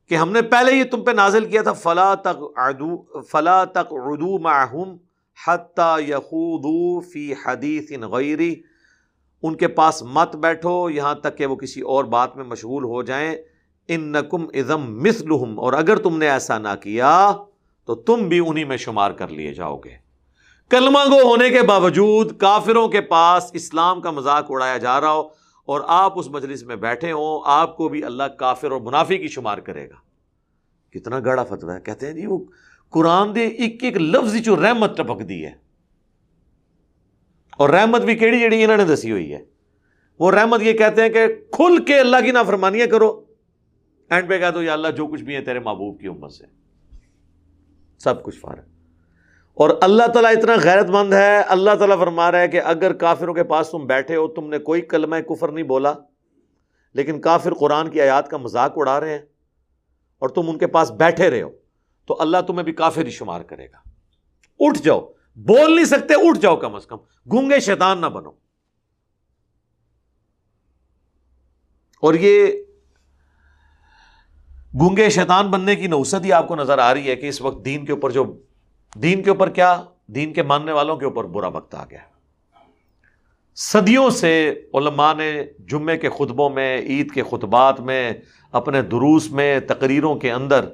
کہ 0.09 0.15
ہم 0.15 0.31
نے 0.31 0.41
پہلے 0.41 0.71
یہ 0.71 0.83
تم 0.83 1.03
پہ 1.03 1.11
نازل 1.11 1.45
کیا 1.45 1.61
تھا، 1.61 1.73
فلا 1.73 2.13
تک 2.15 2.43
فلا 3.31 3.63
تک 3.65 3.91
اردو 3.91 4.37
معہم 4.39 4.95
فی 7.11 7.33
حدیث 7.45 7.91
غیری۔ 8.11 8.53
ان 9.43 9.55
کے 9.55 9.67
پاس 9.67 10.01
مت 10.03 10.35
بیٹھو، 10.35 10.89
یہاں 10.89 11.13
تک 11.15 11.37
کہ 11.37 11.45
وہ 11.45 11.55
کسی 11.55 11.81
اور 11.81 12.03
بات 12.03 12.35
میں 12.37 12.45
مشغول 12.45 12.83
ہو 12.83 13.01
جائیں۔ 13.03 13.35
ان 13.87 14.11
نقم 14.11 14.45
ازم 14.53 14.85
مثلہم، 15.03 15.59
اور 15.59 15.73
اگر 15.73 15.97
تم 15.97 16.17
نے 16.17 16.29
ایسا 16.29 16.57
نہ 16.57 16.75
کیا 16.83 17.31
تو 17.87 17.95
تم 17.95 18.27
بھی 18.29 18.39
انہی 18.39 18.63
میں 18.63 18.77
شمار 18.77 19.11
کر 19.11 19.27
لیے 19.27 19.53
جاؤ 19.53 19.77
گے۔ 19.77 19.95
کلمہ 20.71 20.99
گو 21.05 21.21
ہونے 21.21 21.49
کے 21.49 21.61
باوجود 21.61 22.37
کافروں 22.37 22.87
کے 22.87 23.01
پاس 23.01 23.49
اسلام 23.53 24.01
کا 24.01 24.11
مذاق 24.11 24.45
اڑایا 24.49 24.77
جا 24.77 24.99
رہا 25.01 25.11
ہو۔ 25.11 25.23
اور 25.65 25.81
آپ 25.87 26.19
اس 26.19 26.27
مجلس 26.27 26.63
میں 26.63 26.75
بیٹھے 26.75 27.11
ہوں، 27.11 27.41
آپ 27.45 27.77
کو 27.77 27.89
بھی 27.89 28.03
اللہ 28.03 28.23
کافر 28.23 28.71
اور 28.71 28.81
منافی 28.81 29.17
کی 29.17 29.27
شمار 29.27 29.57
کرے 29.57 29.89
گا۔ 29.89 29.95
کتنا 30.91 31.19
گاڑا 31.19 31.43
فتوا 31.43 31.75
ہے، 31.75 31.81
کہتے 31.81 32.07
ہیں 32.07 32.13
جی 32.13 32.25
وہ 32.25 32.39
قرآن 32.89 33.35
دے 33.35 33.47
ایک 33.47 33.83
ایک 33.83 33.97
لفظ 33.97 34.35
جو 34.35 34.55
رحمت 34.55 34.97
ٹپک 34.97 35.29
دی 35.29 35.45
ہے۔ 35.45 35.51
اور 37.57 37.69
رحمت 37.69 38.01
بھی 38.01 38.15
کیڑی 38.15 38.39
جیڑی 38.39 38.63
انہوں 38.63 38.77
نے 38.77 38.85
دسی 38.85 39.11
ہوئی 39.11 39.33
ہے۔ 39.33 39.45
وہ 40.19 40.31
رحمت 40.31 40.61
یہ 40.61 40.73
کہتے 40.73 41.01
ہیں 41.01 41.09
کہ 41.09 41.27
کھل 41.51 41.85
کے 41.85 41.99
اللہ 41.99 42.17
کی 42.25 42.31
نافرمانیاں 42.31 42.87
کرو۔ 42.87 43.25
اینڈ 44.09 44.29
پہ 44.29 44.39
کہہ 44.39 44.51
دو، 44.53 44.63
یا 44.63 44.73
اللہ 44.73 44.87
جو 44.87 45.07
کچھ 45.07 45.23
بھی 45.23 45.35
ہے 45.35 45.41
تیرے 45.41 45.59
محبوب 45.59 45.99
کی 45.99 46.07
امت 46.07 46.31
سے۔ 46.31 46.45
سب 47.99 48.23
کچھ 48.23 48.39
فارغ۔ 48.39 48.74
اور 49.55 49.69
اللہ 49.81 50.07
تعالیٰ 50.13 50.31
اتنا 50.37 50.53
غیرت 50.63 50.89
مند 50.89 51.13
ہے، 51.13 51.41
اللہ 51.41 51.75
تعالیٰ 51.75 51.99
فرما 51.99 52.31
رہا 52.31 52.39
ہے 52.39 52.47
کہ 52.47 52.61
اگر 52.61 52.93
کافروں 52.93 53.33
کے 53.33 53.43
پاس 53.43 53.69
تم 53.69 53.85
بیٹھے 53.85 54.15
ہو، 54.15 54.27
تم 54.27 54.49
نے 54.49 54.57
کوئی 54.57 54.81
کلمہ 54.81 55.15
کفر 55.15 55.51
نہیں 55.51 55.63
بولا، 55.63 55.93
لیکن 56.93 57.21
کافر 57.21 57.53
قرآن 57.53 57.89
کی 57.89 58.01
آیات 58.01 58.29
کا 58.29 58.37
مذاق 58.37 58.73
اڑا 58.75 58.99
رہے 58.99 59.09
ہیں 59.09 59.25
اور 60.19 60.29
تم 60.29 60.49
ان 60.49 60.57
کے 60.57 60.67
پاس 60.67 60.91
بیٹھے 60.91 61.29
رہے 61.29 61.41
ہو، 61.41 61.49
تو 62.05 62.17
اللہ 62.19 62.37
تمہیں 62.47 62.63
بھی 62.63 62.71
کافر 62.71 63.05
ہی 63.05 63.09
شمار 63.09 63.41
کرے 63.41 63.65
گا۔ 63.65 63.89
اٹھ 64.59 64.81
جاؤ، 64.81 65.01
بول 65.35 65.75
نہیں 65.75 65.85
سکتے، 65.85 66.13
اٹھ 66.13 66.39
جاؤ 66.39 66.55
کم 66.55 66.75
از 66.75 66.85
کم۔ 66.85 66.97
گونگے 67.31 67.59
شیطان 67.59 68.01
نہ 68.01 68.05
بنو۔ 68.05 68.31
اور 71.99 72.13
یہ 72.13 72.47
گونگے 74.79 75.09
شیطان 75.09 75.51
بننے 75.51 75.75
کی 75.75 75.87
نوسط 75.87 76.25
ہی 76.25 76.31
آپ 76.31 76.47
کو 76.47 76.55
نظر 76.55 76.77
آ 76.77 76.93
رہی 76.93 77.09
ہے 77.09 77.15
کہ 77.15 77.29
اس 77.29 77.41
وقت 77.41 77.65
دین 77.65 77.85
کے 77.85 77.91
اوپر 77.91 78.09
جو 78.09 78.41
دین 78.95 79.23
کے 79.23 79.29
اوپر 79.29 79.49
کیا؟ 79.49 79.83
دین 80.07 80.33
کے 80.33 80.43
ماننے 80.43 80.71
والوں 80.71 80.97
کے 80.97 81.05
اوپر 81.05 81.23
برا 81.23 81.47
وقت 81.47 81.75
آ 81.75 81.83
گیا۔ 81.91 81.99
صدیوں 83.55 84.09
سے 84.09 84.61
علماء 84.73 85.13
نے 85.13 85.43
جمعے 85.59 85.97
کے 85.97 86.09
خطبوں 86.09 86.49
میں، 86.49 86.77
عید 86.77 87.11
کے 87.11 87.23
خطبات 87.23 87.79
میں، 87.79 88.11
اپنے 88.51 88.81
دروس 88.81 89.31
میں، 89.31 89.59
تقریروں 89.59 90.15
کے 90.15 90.31
اندر 90.31 90.65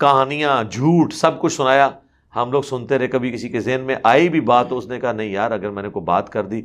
کہانیاں، 0.00 0.62
جھوٹ 0.64 1.12
سب 1.12 1.40
کچھ 1.40 1.52
سنایا۔ 1.52 1.90
ہم 2.36 2.52
لوگ 2.52 2.62
سنتے 2.62 2.98
رہے، 2.98 3.06
کبھی 3.06 3.30
کسی 3.32 3.48
کے 3.48 3.60
ذہن 3.60 3.80
میں 3.80 3.96
آئی 4.02 4.28
بھی 4.28 4.40
بات 4.40 4.68
تو 4.68 4.78
اس 4.78 4.86
نے 4.86 5.00
کہا، 5.00 5.12
نہیں 5.12 5.28
یار، 5.28 5.50
اگر 5.50 5.70
میں 5.70 5.82
نے 5.82 5.88
کوئی 5.88 6.04
بات 6.04 6.28
کر 6.32 6.46
دی، 6.46 6.62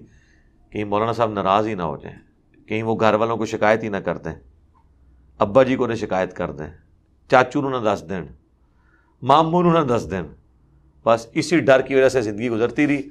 کہیں 0.72 0.84
مولانا 0.84 1.14
صاحب 1.14 1.32
ناراض 1.32 1.68
ہی 1.68 1.74
نہ 1.74 1.84
ہو 1.84 1.98
جائیں، 1.98 2.18
کہیں 2.68 2.84
وہ 2.84 2.96
گھر 3.00 3.14
والوں 3.14 3.38
کو 3.38 3.46
شکایت 3.46 3.84
ہی 3.84 3.90
نہ 3.90 3.98
کر 3.98 4.18
دیں، 4.18 4.34
ابا 5.40 5.64
جی 5.64 5.76
کو 5.76 5.84
انہیں 5.84 5.98
شکایت 5.98 6.36
کر 6.36 6.52
دیں، 6.52 6.68
چاچو 7.32 7.70
نہ 7.70 7.78
دس 7.86 8.04
دیں 8.10 8.22
مامون 9.22 9.74
نہ 9.74 9.80
دس 9.80 10.12
دن 10.12 10.24
بس 11.06 11.28
اسی 11.34 11.60
ڈر 11.60 11.82
کی 11.82 11.96
وجہ 11.96 12.10
سے 12.10 12.22
زندگی 12.22 12.50
گزرتی 12.50 12.88
رہی۔ 12.88 13.02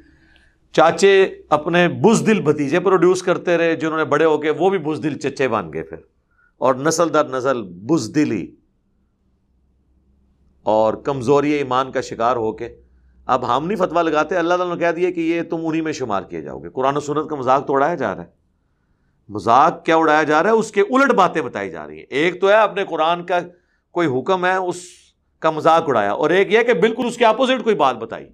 چاچے 0.72 1.36
اپنے 1.48 1.88
بزدل 1.88 2.40
بھتیجے 2.40 2.80
پروڈیوس 2.80 3.22
کرتے 3.22 3.58
رہے، 3.58 3.76
جنہوں 3.76 3.98
نے 3.98 4.04
بڑے 4.04 4.24
ہو 4.24 4.38
کے 4.38 4.50
وہ 4.50 4.70
بھی 4.70 4.78
بزدل 4.78 5.18
چچے 5.18 5.48
بن 5.48 5.72
گئے 5.72 5.82
پھر۔ 5.82 5.96
اور 6.58 6.74
نسل 6.74 7.14
در 7.14 7.28
نسل 7.28 7.62
بزدلی 7.62 8.54
اور 10.62 10.94
کمزوری 10.94 11.52
ایمان 11.52 11.92
کا 11.92 12.00
شکار 12.00 12.36
ہو 12.36 12.52
کے۔ 12.52 12.76
اب 13.26 13.56
ہم 13.56 13.66
نہیں 13.66 13.76
فتوا 13.76 14.02
لگاتے، 14.02 14.36
اللہ 14.36 14.54
تعالیٰ 14.54 14.74
نے 14.74 14.80
کہہ 14.80 14.92
دیا 14.92 15.10
کہ 15.10 15.20
یہ 15.20 15.42
تم 15.42 15.56
انہیں 15.62 15.82
میں 15.82 15.92
شمار 15.92 16.22
کیے 16.22 16.40
جاؤ 16.40 16.58
گے۔ 16.58 16.68
قرآن 16.68 16.96
و 16.96 17.00
سنت 17.00 17.30
کا 17.30 17.36
مذاق 17.36 17.66
تو 17.66 17.74
اڑایا 17.74 17.94
جا 17.94 18.14
رہا 18.14 18.22
ہے۔ 18.22 18.28
مذاق 19.28 19.84
کیا 19.84 19.96
اڑایا 19.96 20.22
جا 20.22 20.42
رہا 20.42 20.50
ہے؟ 20.50 20.54
اس 20.54 20.72
کے 20.72 20.80
الٹ 20.80 21.12
باتیں 21.12 21.42
بتائی 21.42 21.70
جا 21.70 21.86
رہی 21.86 21.98
ہیں۔ 21.98 22.06
ایک 22.10 22.40
تو 22.40 22.48
ہے، 22.48 22.54
اپنے 22.54 22.84
قرآن 22.84 23.24
کا 23.24 23.38
کوئی 23.90 24.08
حکم 24.18 24.44
ہے، 24.44 24.54
اس 24.54 24.76
کا 25.40 25.50
مذاق 25.50 25.84
اڑایا 25.86 26.12
اور 26.12 26.30
ایک 26.30 26.52
یہ 26.52 26.62
کہ 26.62 26.72
بالکل 26.72 27.06
اس 27.06 27.16
کے 27.16 27.26
اپوزٹ 27.26 27.64
کوئی 27.64 27.74
بات 27.74 27.96
بتائی۔ 27.96 28.28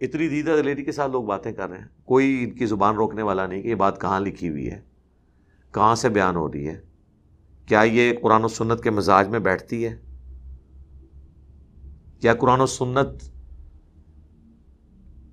اتنی 0.00 0.28
دیدہ 0.28 0.50
دلیری 0.62 0.84
کے 0.84 0.92
ساتھ 0.92 1.12
لوگ 1.12 1.24
باتیں 1.24 1.52
کر 1.52 1.70
رہے 1.70 1.78
ہیں۔ 1.78 1.88
کوئی 2.04 2.44
ان 2.44 2.50
کی 2.50 2.66
زبان 2.66 2.94
روکنے 2.94 3.22
والا 3.22 3.46
نہیں 3.46 3.62
کہ 3.62 3.68
یہ 3.68 3.74
بات 3.74 4.00
کہاں 4.00 4.20
لکھی 4.20 4.48
ہوئی 4.48 4.70
ہے، 4.70 4.80
کہاں 5.74 5.94
سے 5.94 6.08
بیان 6.08 6.36
ہو 6.36 6.52
رہی 6.52 6.68
ہے؟ 6.68 6.80
کیا 7.66 7.82
یہ 7.82 8.12
قرآن 8.22 8.44
و 8.44 8.48
سنت 8.48 8.82
کے 8.82 8.90
مزاج 8.90 9.28
میں 9.28 9.38
بیٹھتی 9.38 9.86
ہے؟ 9.86 9.96
کیا 12.20 12.34
قرآن 12.34 12.60
و 12.60 12.66
سنت 12.66 13.22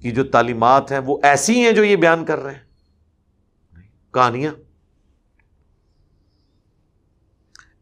کی 0.01 0.11
جو 0.11 0.23
تعلیمات 0.23 0.91
ہیں 0.91 0.99
وہ 0.99 1.17
ایسی 1.23 1.59
ہیں 1.59 1.71
جو 1.71 1.83
یہ 1.83 1.95
بیان 1.95 2.25
کر 2.25 2.39
رہے 2.39 2.53
ہیں؟ 2.53 2.61
کہانیاں۔ 4.13 4.68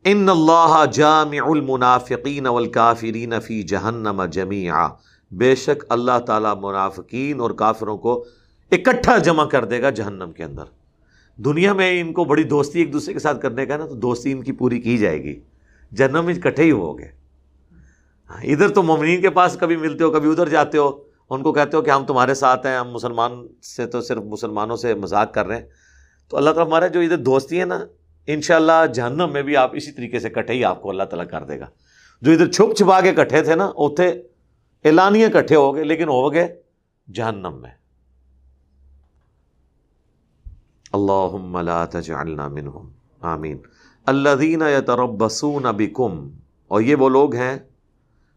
ان 0.09 0.29
اللہ 0.29 0.83
جامع 0.93 1.39
المنافقین 1.45 2.45
والکافرین 2.47 3.33
فی 3.39 3.61
جہنم 3.63 4.23
جمیعا۔ 4.25 4.87
بے 5.31 5.55
شک 5.55 5.83
اللہ 5.89 6.19
تعالی 6.25 6.47
منافقین 6.61 7.39
اور 7.39 7.51
کافروں 7.51 7.97
کو 7.97 8.13
اکٹھا 8.71 9.17
جمع 9.17 9.45
کر 9.45 9.65
دے 9.65 9.81
گا 9.81 9.89
جہنم 9.89 10.31
کے 10.31 10.43
اندر۔ 10.43 10.63
دنیا 11.37 11.73
میں 11.73 12.01
ان 12.01 12.13
کو 12.13 12.23
بڑی 12.23 12.43
دوستی 12.43 12.79
ایک 12.79 12.93
دوسرے 12.93 13.13
کے 13.13 13.19
ساتھ 13.19 13.41
کرنے 13.41 13.65
کا 13.65 13.77
نا 13.77 13.85
تو 13.85 13.95
دوستی 13.95 14.31
ان 14.31 14.43
کی 14.43 14.51
پوری 14.51 14.81
کی 14.81 14.97
جائے 14.97 15.23
گی۔ 15.23 15.39
جہنم 15.91 16.25
میں 16.25 16.33
اکٹھے 16.33 16.63
ہی 16.63 16.71
ہو 16.71 16.97
گئے 16.99 17.11
ہاں، 18.29 18.43
ادھر 18.43 18.69
تو 18.69 18.83
مومنین 18.83 19.21
کے 19.21 19.29
پاس 19.29 19.57
کبھی 19.59 19.75
ملتے 19.75 20.03
ہو 20.03 20.11
کبھی 20.11 20.29
ادھر 20.29 20.49
جاتے 20.49 20.77
ہو 20.77 20.89
ان 21.29 21.43
کو 21.43 21.53
کہتے 21.53 21.77
ہو 21.77 21.81
کہ 21.81 21.89
ہم 21.89 22.05
تمہارے 22.05 22.33
ساتھ 22.33 22.65
ہیں 22.65 22.77
ہم 22.77 22.91
مسلمان 22.91 23.31
سے 23.61 23.85
تو 23.85 24.01
صرف 24.01 24.23
مسلمانوں 24.23 24.75
سے 24.75 24.93
مذاق 24.93 25.33
کر 25.33 25.47
رہے 25.47 25.55
ہیں۔ 25.55 25.67
تو 26.29 26.37
اللہ 26.37 26.49
تعالیٰ 26.49 26.71
ہمارے 26.71 26.89
جو 26.89 26.99
ادھر 26.99 27.17
دوستی 27.17 27.57
ہیں 27.59 27.65
نا 27.65 27.79
ان 28.27 28.41
شاء 28.41 28.55
اللہ 28.55 28.85
جہنم 28.93 29.29
میں 29.33 29.41
بھی 29.41 29.57
آپ 29.57 29.75
اسی 29.75 29.91
طریقے 29.91 30.19
سے 30.19 30.29
کٹھے 30.29 30.53
ہی 30.53 30.63
آپ 30.63 30.81
کو 30.81 30.89
اللہ 30.89 31.03
تعالیٰ 31.03 31.29
کر 31.29 31.43
دے 31.43 31.59
گا۔ 31.59 31.67
جو 32.21 32.31
ادھر 32.31 32.51
چھپ 32.51 32.75
چھپا 32.77 33.01
کے 33.01 33.11
کٹھے 33.13 33.41
تھے 33.41 33.55
نا 33.55 33.71
اتنے 33.75 34.07
اعلانیہ 34.85 35.27
کٹھے 35.33 35.55
ہو 35.55 35.75
گئے، 35.75 35.83
لیکن 35.83 36.07
ہو 36.07 36.33
گئے 36.33 36.61
جہنم 37.13 37.61
میں۔ 37.61 37.69
اللہ 40.93 41.85
تجعلنا 41.91 42.47
منہم۔ 42.47 42.89
آمین۔ 43.21 43.57
الذین 44.05 44.61
یتربصون 44.61 45.63
بکم، 45.63 46.29
اور 46.67 46.81
یہ 46.81 46.95
وہ 46.95 47.09
لوگ 47.09 47.35
ہیں 47.35 47.57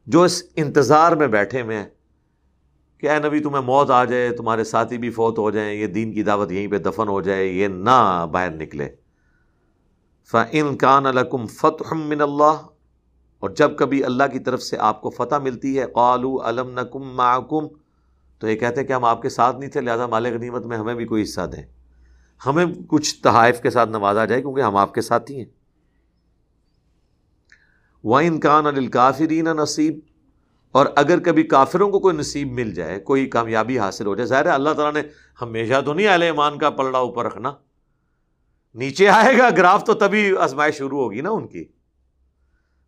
جو 0.07 0.23
اس 0.23 0.43
انتظار 0.57 1.13
میں 1.13 1.29
بیٹھے 1.29 1.61
ہوئے 1.61 1.77
ہیں 1.77 1.89
کہ 2.99 3.11
اے 3.11 3.19
نبی، 3.19 3.41
تمہیں 3.41 3.63
موت 3.63 3.91
آ 3.91 4.05
جائے، 4.05 4.31
تمہارے 4.31 4.65
ساتھی 4.65 4.99
بھی 4.99 5.11
فوت 5.11 5.39
ہو 5.39 5.51
جائیں، 5.51 5.75
یہ 5.75 5.87
دین 5.87 6.13
کی 6.13 6.23
دعوت 6.23 6.53
یہیں 6.53 6.69
پہ 6.69 6.79
دفن 6.79 7.09
ہو 7.09 7.21
جائے، 7.21 7.47
یہ 7.47 7.69
نہ 7.69 8.27
باہر 8.33 8.51
نکلے۔ 8.51 9.00
فَإِن 10.31 10.77
كَانَ 10.77 11.09
لَكُمْ 11.09 11.49
فَتْحٌ 11.49 11.99
مِّنَ 11.99 12.23
اللَّهِ 12.23 12.57
اور 13.41 13.51
جب 13.51 13.77
کبھی 13.77 14.05
اللہ 14.05 14.25
کی 14.33 14.39
طرف 14.39 14.63
سے 14.63 14.77
آپ 14.79 15.01
کو 15.01 15.11
فتح 15.11 15.35
ملتی 15.35 15.79
ہے، 15.79 15.87
قَالُوا 15.87 16.51
أَلَمْ 16.51 16.71
نَكُمْ 16.71 17.15
مَعَكُمْ 17.15 17.69
تو 18.39 18.49
یہ 18.49 18.57
کہتے 18.57 18.81
ہیں 18.81 18.89
کہ 18.89 18.93
ہم 18.93 19.05
آپ 19.05 19.23
کے 19.23 19.29
ساتھ 19.29 19.57
نہیں 19.57 19.71
تھے، 19.71 19.81
لہذا 19.81 20.07
مال 20.07 20.27
غنیمت 20.27 20.67
میں 20.67 20.79
ہمیں 20.79 20.95
بھی 20.95 21.05
کوئی 21.05 21.23
حصہ 21.23 21.41
دیں۔ 21.41 21.63
ہمیں 22.47 22.67
کچھ 22.89 23.23
تحائف 23.23 23.61
کے 23.61 23.71
ساتھ 23.71 23.91
نوازا 23.91 24.25
جائے 24.25 24.41
کیونکہ 24.41 24.61
ہم 24.61 24.77
آپ 24.77 24.95
کے 24.95 25.01
ساتھ 25.01 25.31
ہی 25.31 25.39
ہیں۔ 25.39 25.45
وَإِن 28.05 28.41
كَانَ 28.41 28.69
لِلْكَافِرِينَ 28.69 29.51
نَصِيب 29.51 29.99
اور 30.73 30.87
اگر 30.97 31.19
کبھی 31.21 31.43
کافروں 31.43 31.91
کو 31.91 32.01
کوئی 32.01 32.17
نصیب 32.17 32.53
مل 32.53 32.75
جائے، 32.75 33.01
کوئی 33.01 33.27
کامیابی 33.27 33.79
حاصل 33.79 34.07
ہو 34.07 34.15
جائے، 34.15 34.27
ظاہر 34.27 34.47
ہے 34.47 34.51
اللہ 34.51 34.71
تعالیٰ 34.71 35.03
نے 35.03 35.09
ہمیشہ 35.43 35.81
تو 35.85 35.95
نہیں 35.95 36.07
اہل 36.07 36.23
ایمان 36.23 36.59
کا 36.59 36.71
پلڑا 36.71 36.99
اوپر 36.99 37.27
رکھنا۔ 37.27 37.53
نیچے 38.75 39.09
آئے 39.09 39.39
گا، 39.39 39.51
گراف 39.51 39.85
تو 39.85 39.95
تبھی 39.95 40.37
آزمائش 40.37 40.77
شروع 40.77 40.99
ہوگی 40.99 41.21
نا 41.21 41.31
ان 41.31 41.47
کی۔ 41.47 41.65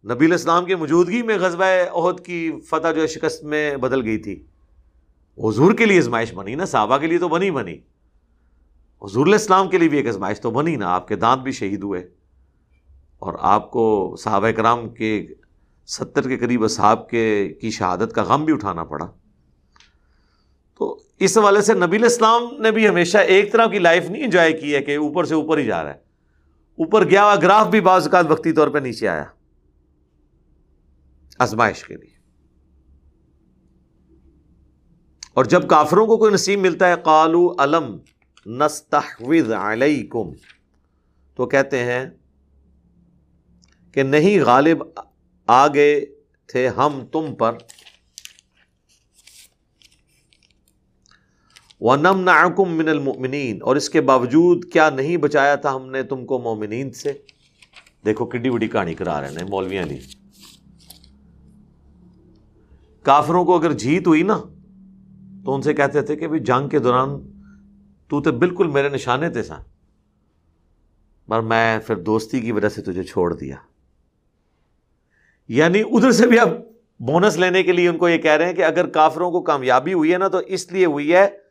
نبی 0.04 0.26
الاسلام 0.26 0.64
کی 0.64 0.74
موجودگی 0.74 1.22
میں 1.22 1.38
غزبۂ 1.38 1.66
عہد 1.92 2.26
کی 2.26 2.52
فتح 2.66 2.92
جو 2.92 3.02
ہے 3.02 3.06
شکست 3.06 3.44
میں 3.44 3.76
بدل 3.76 4.04
گئی 4.04 4.18
تھی۔ 4.18 4.44
حضور 5.38 5.74
کے 5.74 5.86
لیے 5.86 5.98
آزمائش 5.98 6.34
بنی 6.34 6.54
نا، 6.54 6.64
صحابہ 6.64 6.98
کے 6.98 7.06
لیے 7.06 7.18
تو 7.18 7.28
بنی 7.28 7.50
بنی۔ 7.50 7.74
حضور 9.02 9.26
الاسلام 9.26 9.70
کے 9.70 9.78
لیے 9.78 9.88
بھی 9.88 9.96
ایک 9.98 10.08
آزمائش 10.08 10.40
تو 10.40 10.50
بنی 10.50 10.76
نا، 10.76 10.94
آپ 10.94 11.08
کے 11.08 11.16
دانت 11.16 11.42
بھی 11.42 11.52
شہید 11.52 11.82
ہوئے۔ 11.82 12.08
اور 13.18 13.34
آپ 13.38 13.70
کو 13.70 14.16
صحابہ 14.18 14.50
کرام 14.50 14.88
کے 14.88 15.26
ستر 15.86 16.28
کے 16.28 16.36
قریب 16.36 16.64
اصحاب 16.64 17.08
کے، 17.08 17.54
کی 17.60 17.70
شہادت 17.70 18.12
کا 18.12 18.22
غم 18.22 18.44
بھی 18.44 18.52
اٹھانا 18.52 18.84
پڑا۔ 18.84 19.06
اس 21.18 21.38
حوالے 21.38 21.62
سے 21.62 21.74
نبی 21.74 21.96
الاسلام 21.96 22.42
نے 22.58 22.70
بھی 22.70 22.88
ہمیشہ 22.88 23.18
ایک 23.18 23.52
طرح 23.52 23.66
کی 23.66 23.78
لائف 23.78 24.10
نہیں 24.10 24.24
انجوائے 24.24 24.52
کی 24.52 24.74
ہے 24.74 24.80
کہ 24.80 24.96
اوپر 24.96 25.24
سے 25.24 25.34
اوپر 25.34 25.58
ہی 25.58 25.64
جا 25.64 25.82
رہا 25.82 25.90
ہے۔ 25.90 26.12
اوپر 26.72 27.10
گیا 27.10 27.24
ہوا 27.24 27.36
گراف 27.36 27.66
بھی 27.66 27.80
بعض 27.80 28.02
اوقات 28.02 28.26
وقتی 28.28 28.52
طور 28.52 28.68
پہ 28.68 28.78
نیچے 28.78 29.08
آیا۔ 29.08 29.24
ازمائش 31.38 31.84
کے 31.84 31.94
لیے۔ 31.94 32.12
اور 35.34 35.44
جب 35.44 35.68
کافروں 35.68 36.06
کو 36.06 36.16
کوئی 36.16 36.34
نصیب 36.34 36.60
ملتا 36.60 36.88
ہے 36.88 36.94
قالو 37.02 37.54
علم 37.58 37.98
نستحوذ 38.46 39.52
علیکم، 39.52 40.30
تو 41.34 41.46
کہتے 41.46 41.78
ہیں 41.78 42.06
کہ 43.92 44.02
نہیں، 44.02 44.44
غالب 44.44 44.84
آگے 45.46 46.04
تھے 46.46 46.68
ہم 46.68 47.06
تم 47.12 47.34
پر۔ 47.34 47.52
ونم 51.84 52.20
ناکم 52.20 52.76
من 52.76 52.88
المؤمنین 52.88 53.58
اور 53.62 53.76
اس 53.76 53.90
کے 53.90 54.00
باوجود 54.00 54.64
کیا 54.64 54.90
نہیں 54.90 55.16
بچایا 55.16 55.54
تھا 55.54 55.74
ہم 55.74 55.90
نے 55.90 56.02
تم 56.02 56.26
کو 56.26 56.38
مومنین 56.38 56.90
سے؟ 56.90 57.12
دیکھو 58.04 58.26
کڈی 58.26 58.50
بڑی 58.50 58.68
کہانی 58.68 58.94
کرا 58.94 59.20
رہے 59.20 59.28
ہیں 59.28 59.48
مولویاں 59.50 59.86
لی 59.86 59.98
کافروں 63.02 63.44
کو 63.44 63.56
اگر 63.56 63.72
جیت 63.72 64.06
ہوئی 64.06 64.22
نا، 64.22 64.38
تو 65.44 65.54
ان 65.54 65.62
سے 65.62 65.74
کہتے 65.74 66.02
تھے 66.02 66.16
کہ 66.16 66.28
بھی 66.28 66.38
جنگ 66.38 66.68
کے 66.68 66.78
دوران 66.78 67.08
تو 68.08 68.20
تے 68.20 68.30
بالکل 68.30 68.66
میرے 68.66 68.88
نشانے 68.88 69.30
تھے 69.30 69.42
سا۔ 69.42 69.58
پر 71.28 71.40
میں 71.40 71.78
پھر 71.78 71.96
دوستی 71.96 72.40
کی 72.40 72.52
وجہ 72.52 72.68
سے 72.68 72.82
تجھے 72.82 73.02
چھوڑ 73.02 73.34
دیا۔ 73.34 73.56
یعنی 75.48 75.80
ادھر 75.80 76.12
سے 76.12 76.26
بھی 76.26 76.38
اب 76.38 76.48
بونس 77.00 77.36
لینے 77.36 77.62
کے 77.62 77.72
لیے 77.72 77.88
ان 77.88 77.98
کو 77.98 78.08
یہ 78.08 78.18
کہہ 78.18 78.30
رہے 78.30 78.46
ہیں 78.46 78.52
کہ 78.52 78.64
اگر 78.64 78.86
کافروں 78.86 79.30
کو 79.30 79.42
کامیابی 79.42 79.92
ہوئی 79.92 80.12
ہے 80.12 80.18
نا، 80.18 80.28
تو 80.28 80.38
اس 80.38 80.72
لیے 80.72 80.86
ہوئی 80.86 81.12
ہے 81.12 81.41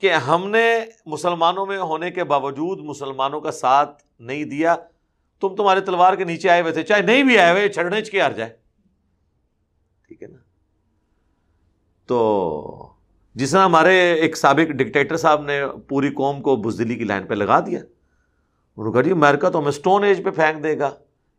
کہ 0.00 0.12
ہم 0.12 0.50
نے 0.50 0.78
مسلمانوں 1.06 1.66
میں 1.66 1.78
ہونے 1.78 2.10
کے 2.10 2.24
باوجود 2.24 2.80
مسلمانوں 2.80 3.40
کا 3.40 3.50
ساتھ 3.50 4.02
نہیں 4.20 4.44
دیا، 4.44 4.76
تم 5.40 5.54
تمہارے 5.56 5.80
تلوار 5.80 6.14
کے 6.14 6.24
نیچے 6.24 6.50
آئے 6.50 6.60
ہوئے 6.60 6.72
تھے، 6.72 6.82
چاہے 6.82 7.02
نہیں 7.02 7.22
بھی 7.22 7.38
آئے 7.38 7.52
ہوئے 7.52 7.68
چھڑنے 7.68 8.02
چکے 8.02 8.20
ہار 8.20 8.30
جائے۔ 8.30 8.56
ٹھیک 10.08 10.22
ہے 10.22 10.28
نا؟ 10.28 10.38
تو 12.06 12.88
جس 13.34 13.50
طرح 13.50 13.64
ہمارے 13.64 14.12
ایک 14.12 14.36
سابق 14.36 14.70
ڈکٹیٹر 14.70 15.16
صاحب 15.16 15.42
نے 15.42 15.62
پوری 15.88 16.10
قوم 16.10 16.42
کو 16.42 16.56
بزدلی 16.56 16.94
کی 16.94 17.04
لائن 17.04 17.26
پہ 17.26 17.34
لگا 17.34 17.60
دیا، 17.60 17.80
انہوں 17.80 18.84
نے 18.84 18.92
کہا 18.92 19.02
جی 19.02 19.10
امیرکا 19.10 19.48
تو 19.48 19.58
ہمیں 19.58 19.68
اسٹون 19.68 20.04
ایج 20.04 20.24
پہ 20.24 20.30
پھینک 20.30 20.62
دے 20.62 20.78
گا، 20.78 20.90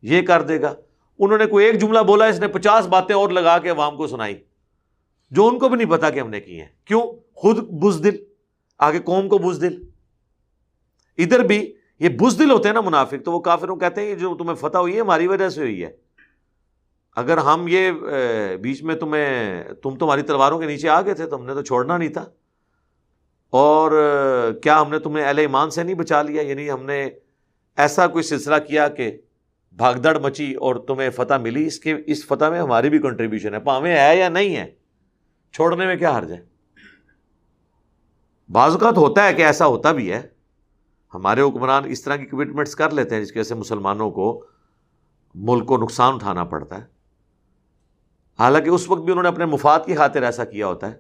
یہ 0.01 0.21
کر 0.21 0.41
دے 0.41 0.61
گا۔ 0.61 0.73
انہوں 1.19 1.37
نے 1.37 1.45
کوئی 1.45 1.65
ایک 1.65 1.81
جملہ 1.81 1.99
بولا، 1.99 2.25
اس 2.25 2.39
نے 2.39 2.47
پچاس 2.47 2.87
باتیں 2.87 3.15
اور 3.15 3.29
لگا 3.29 3.57
کے 3.57 3.69
عوام 3.69 3.97
کو 3.97 4.07
سنائی، 4.07 4.35
جو 5.31 5.47
ان 5.47 5.59
کو 5.59 5.69
بھی 5.69 5.77
نہیں 5.77 5.89
پتا 5.89 6.09
کہ 6.09 6.19
ہم 6.19 6.29
نے 6.29 6.41
کی 6.41 6.59
ہیں۔ 6.59 6.67
کیوں؟ 6.85 7.01
خود 7.33 7.57
بزدل۔ 7.57 8.36
آگے 8.77 8.99
قوم 8.99 9.29
کو 9.29 9.37
بزدل۔ 9.37 9.83
ادھر 11.17 11.39
بھی 11.39 11.73
یہ 11.99 12.09
بزدل 12.09 12.51
ہوتے 12.51 12.67
ہیں 12.67 12.73
نا 12.73 12.81
منافق، 12.81 13.25
تو 13.25 13.31
وہ 13.31 13.39
کافروں 13.39 13.75
کہتے 13.75 14.01
ہیں 14.01 14.15
جو 14.15 14.35
تمہیں 14.35 14.55
فتح 14.55 14.77
ہوئی 14.77 14.95
ہے، 14.95 14.99
ہماری 14.99 15.27
وجہ 15.27 15.49
سے 15.49 15.61
ہوئی 15.61 15.83
ہے۔ 15.83 15.91
اگر 17.15 17.37
ہم 17.37 17.65
یہ 17.69 17.91
بیچ 18.61 18.83
میں 18.83 18.95
تمہیں، 18.95 19.63
تم 19.83 19.95
تمہاری 19.95 20.21
تلواروں 20.21 20.59
کے 20.59 20.65
نیچے 20.65 20.89
آ 20.89 21.01
گئے 21.01 21.13
تھے، 21.13 21.25
تو 21.25 21.35
ہم 21.35 21.45
نے 21.45 21.53
تو 21.53 21.61
چھوڑنا 21.61 21.97
نہیں 21.97 22.09
تھا۔ 22.09 22.25
اور 23.49 23.91
کیا 24.63 24.81
ہم 24.81 24.89
نے 24.89 24.99
تمہیں 24.99 25.25
اہل 25.25 25.37
ایمان 25.37 25.69
سے 25.69 25.83
نہیں 25.83 25.95
بچا 25.95 26.21
لیا؟ 26.21 26.41
یعنی 26.41 26.71
ہم 26.71 26.85
نے 26.85 27.09
ایسا 27.77 28.07
کوئی 28.07 28.23
سلسلہ 28.23 28.55
کیا 28.67 28.87
کہ 28.87 29.17
بھاگ 29.71 29.93
دڑ 29.93 30.19
مچی 30.19 30.53
اور 30.53 30.75
تمہیں 30.75 31.09
فتح 31.09 31.33
ملی۔ 31.33 31.67
اس 31.67 31.79
کے، 31.79 31.95
اس 32.05 32.25
فتح 32.25 32.45
میں 32.45 32.59
ہماری 32.59 32.89
بھی 32.89 32.99
کنٹریبیوشن 32.99 33.53
ہے، 33.53 33.59
پاویں 33.59 33.97
ہے 33.97 34.17
یا 34.17 34.29
نہیں 34.29 34.55
ہے، 34.55 34.75
چھوڑنے 35.53 35.85
میں 35.85 35.95
کیا 35.95 36.17
حرج 36.17 36.31
ہے؟ 36.31 36.56
بعض 38.49 38.71
اوقات 38.71 38.97
ہوتا 38.97 39.27
ہے 39.27 39.33
کہ 39.33 39.41
ایسا 39.41 39.65
ہوتا 39.65 39.91
بھی 39.91 40.11
ہے۔ 40.11 40.21
ہمارے 41.13 41.41
حکمران 41.41 41.83
اس 41.85 42.01
طرح 42.01 42.15
کی 42.15 42.25
کمٹمنٹس 42.25 42.75
کر 42.75 42.89
لیتے 42.91 43.15
ہیں 43.15 43.21
جس 43.21 43.31
کی 43.31 43.39
وجہ 43.39 43.47
سے 43.47 43.55
مسلمانوں 43.55 44.11
کو 44.11 44.45
ملک 45.35 45.65
کو 45.65 45.77
نقصان 45.77 46.13
اٹھانا 46.13 46.43
پڑتا 46.43 46.77
ہے۔ 46.77 46.83
حالانکہ 48.39 48.69
اس 48.69 48.89
وقت 48.89 49.01
بھی 49.01 49.11
انہوں 49.11 49.23
نے 49.23 49.29
اپنے 49.29 49.45
مفاد 49.45 49.79
کی 49.85 49.95
خاطر 49.95 50.23
ایسا 50.23 50.45
کیا 50.45 50.67
ہوتا 50.67 50.91
ہے۔ 50.91 50.95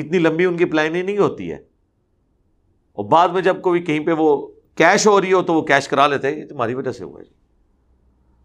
اتنی 0.00 0.18
لمبی 0.18 0.44
ان 0.44 0.56
کی 0.56 0.64
پلاننگ 0.64 1.04
نہیں 1.04 1.18
ہوتی 1.18 1.50
ہے۔ 1.50 1.56
اور 2.92 3.04
بعد 3.04 3.28
میں 3.28 3.42
جب 3.42 3.62
کوئی 3.62 3.82
کہیں 3.82 4.00
پہ 4.00 4.12
وہ 4.12 4.46
کیش 4.74 5.06
ہو 5.06 5.20
رہی 5.20 5.32
ہو 5.32 5.42
تو 5.42 5.54
وہ 5.54 5.62
کیش 5.62 5.88
کرا 5.88 6.06
لیتے 6.06 6.28
ہیں۔ 6.28 6.42
یہ 6.42 6.46
تمہاری 6.46 6.74
وجہ 6.74 6.92
سے 6.92 7.04
ہوا 7.04 7.20
ہے 7.20 7.24
جی۔ 7.24 7.34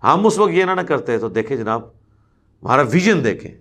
ہم 0.04 0.26
اس 0.26 0.38
وقت 0.38 0.52
یہ 0.52 0.64
نہ 0.64 0.72
نہ 0.72 0.82
کرتے 0.82 1.18
تو 1.18 1.30
دیکھیں 1.30 1.58
جناب، 1.58 1.90
ہمارا 2.64 2.82
ویژن 2.82 3.24
دیکھیں۔ 3.24 3.52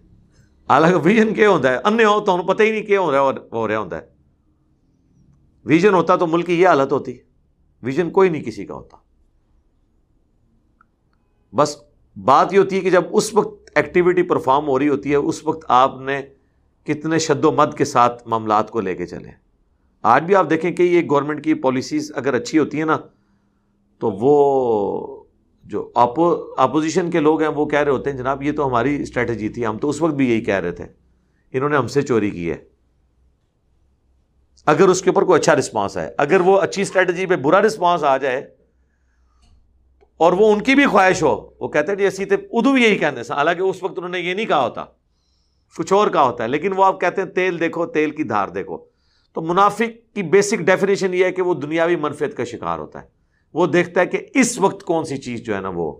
حالانکہ 0.69 0.97
ویژن 0.97 1.35
کیا 1.35 1.49
ہوتا 1.49 1.73
ہے؟ 1.73 1.77
انیہ 1.85 2.07
ہو 2.07 2.21
تو 2.21 2.35
انہوں 2.35 2.49
پتہ 2.49 2.63
ہی 2.63 2.71
نہیں 2.71 2.83
کیا 2.83 3.01
ہو 3.01 3.13
رہا 3.13 3.31
ہو 3.53 3.69
رہا 3.69 3.79
ہوتا 3.79 3.99
ہے۔ 3.99 4.18
ویژن 5.69 5.95
ہوتا 5.95 6.17
تو 6.17 6.27
ملک 6.27 6.47
کی 6.47 6.61
یہ 6.61 6.69
حالت 6.69 6.93
ہوتی۔ 6.93 7.17
ویژن 7.83 8.11
کوئی 8.11 8.29
نہیں 8.29 8.45
کسی 8.45 8.67
کا 8.67 8.75
ہوتا۔ 8.75 8.97
بس 11.57 11.77
بات 12.25 12.53
یہ 12.53 12.59
ہوتی 12.59 12.77
ہے 12.77 12.81
کہ 12.81 12.91
جب 12.91 13.05
اس 13.11 13.35
وقت 13.35 13.71
ایکٹیویٹی 13.75 14.23
پرفارم 14.23 14.69
ہو 14.69 14.79
رہی 14.79 14.89
ہوتی 14.89 15.11
ہے، 15.11 15.17
اس 15.17 15.47
وقت 15.47 15.65
آپ 15.69 16.01
نے 16.01 16.23
کتنے 16.85 17.19
شد 17.19 17.45
و 17.45 17.53
مد 17.53 17.77
کے 17.77 17.85
ساتھ 17.85 18.29
معاملات 18.29 18.71
کو 18.71 18.81
لے 18.81 18.95
کے 18.95 19.07
چلے۔ 19.07 19.31
آج 20.03 20.25
بھی 20.25 20.35
آپ 20.35 20.51
دیکھیں 20.51 20.71
کہ 20.71 20.83
یہ 20.83 21.03
گورنمنٹ 21.11 21.45
کی 21.45 21.55
پالیسیز 21.55 22.13
اگر 22.15 22.35
اچھی 22.35 22.59
ہوتی 22.59 22.79
ہیں 22.79 22.85
نا، 22.85 22.97
تو 23.99 24.11
وہ 24.11 25.25
جو 25.65 25.93
اپوزیشن 26.57 27.11
کے 27.11 27.21
لوگ 27.21 27.41
ہیں 27.41 27.49
وہ 27.49 27.67
کہہ 27.67 27.79
رہے 27.79 27.93
ہوتے 27.93 28.11
ہیں، 28.11 28.17
جناب 28.17 28.43
یہ 28.43 28.53
تو 28.53 28.67
ہماری 28.67 29.03
اسٹریٹجی 29.03 29.49
تھی، 29.49 29.67
ہم 29.67 29.79
تو 29.79 29.89
اس 29.89 30.03
وقت 30.03 30.15
بھی 30.15 30.31
یہی 30.31 30.41
کہہ 30.41 30.55
رہے 30.55 30.73
تھے۔ 30.73 30.85
انہوں 31.53 31.69
نے 31.69 31.77
ہم 31.77 31.87
سے 31.87 32.03
چوری 32.03 32.31
کی 32.31 32.51
ہے۔ 32.51 32.78
اگر 34.69 34.89
اس 34.89 35.01
کے 35.03 35.11
اوپر 35.11 35.25
کوئی 35.25 35.41
اچھا 35.41 35.57
رسپانس 35.57 35.97
ہے 35.97 36.11
اگر 36.19 36.41
وہ 36.41 36.61
اچھی 36.61 36.83
اسٹریٹجی 36.83 37.27
پہ 37.27 37.37
برا 37.37 37.61
رسپانس 37.63 38.05
آ 38.05 38.17
جائے 38.17 38.39
اور 40.21 40.33
وہ 40.33 40.53
ان 40.53 40.63
کی 40.63 40.75
بھی 40.75 40.87
خواہش 40.87 41.23
ہو، 41.23 41.35
وہ 41.61 41.69
کہتے 41.69 41.93
ہیں 41.93 41.99
جی 41.99 42.07
اسی 42.07 42.25
ادو 42.25 42.73
بھی 42.73 42.83
یہی 42.83 42.99
کہنے 42.99 43.23
سے 43.23 43.33
حالانکہ 43.33 43.63
اس 43.63 43.83
وقت 43.83 43.99
انہوں 43.99 44.11
نے 44.11 44.21
یہ 44.21 44.35
نہیں 44.35 44.47
کہا 44.47 44.63
ہوتا، 44.65 44.85
کچھ 45.77 45.93
اور 45.93 46.09
کہا 46.09 46.23
ہوتا 46.23 46.45
ہے، 46.45 46.49
لیکن 46.49 46.73
وہ 46.77 46.85
آپ 46.85 47.01
کہتے 47.01 47.23
ہیں 47.23 47.29
تیل 47.29 47.61
دیکھو، 47.61 47.87
تیل 47.87 48.11
کی 48.11 48.23
دھار 48.23 48.49
دیکھو۔ 48.49 48.79
تو 49.33 49.41
منافق 49.41 50.15
کی 50.15 50.23
بیسک 50.23 50.57
ڈیفینیشن 50.57 51.15
یہ 51.15 51.25
ہے 51.25 51.33
کہ 51.33 51.43
وہ 51.43 51.55
دنیاوی 51.55 51.97
منفیت 51.97 52.37
کا 52.37 52.45
شکار 52.45 52.79
ہوتا 52.79 53.03
ہے۔ 53.03 53.07
وہ 53.55 53.67
دیکھتا 53.67 54.01
ہے 54.01 54.07
کہ 54.07 54.27
اس 54.35 54.59
وقت 54.59 54.83
کون 54.83 55.05
سی 55.05 55.17
چیز 55.17 55.41
جو 55.41 55.55
ہے 55.57 55.61
نا 55.61 55.71
وہ 55.75 55.93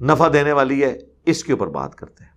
نفع 0.00 0.28
دینے 0.32 0.52
والی 0.52 0.82
ہے، 0.84 0.98
اس 1.26 1.44
کے 1.44 1.52
اوپر 1.52 1.66
بات 1.66 1.94
کرتے 1.94 2.24
ہیں۔ 2.24 2.29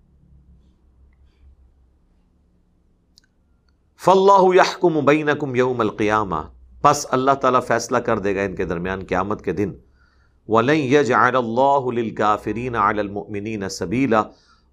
فلاح 4.05 4.55
یحکم 4.55 5.05
بینکم 5.05 5.55
یوم 5.55 5.79
القیامہ۔ 5.79 6.35
پس 6.81 7.05
اللہ 7.09 7.31
تعالیٰ 7.31 7.63
فیصلہ 7.67 7.97
کر 7.97 8.19
دے 8.19 8.35
گا 8.35 8.41
ان 8.41 8.55
کے 8.55 8.65
درمیان 8.65 9.05
قیامت 9.05 9.41
کے 9.41 9.51
دن۔ 9.51 9.73
وَلَن 10.47 10.75
يَجْعَلَ 10.75 11.37
اللَّهُ 11.37 11.91
لِلْكَافِرِينَ 11.91 12.77
عَلَى 12.77 12.99
الْمُؤْمِنِينَ 12.99 13.67
سَبِيلًا 13.67 14.23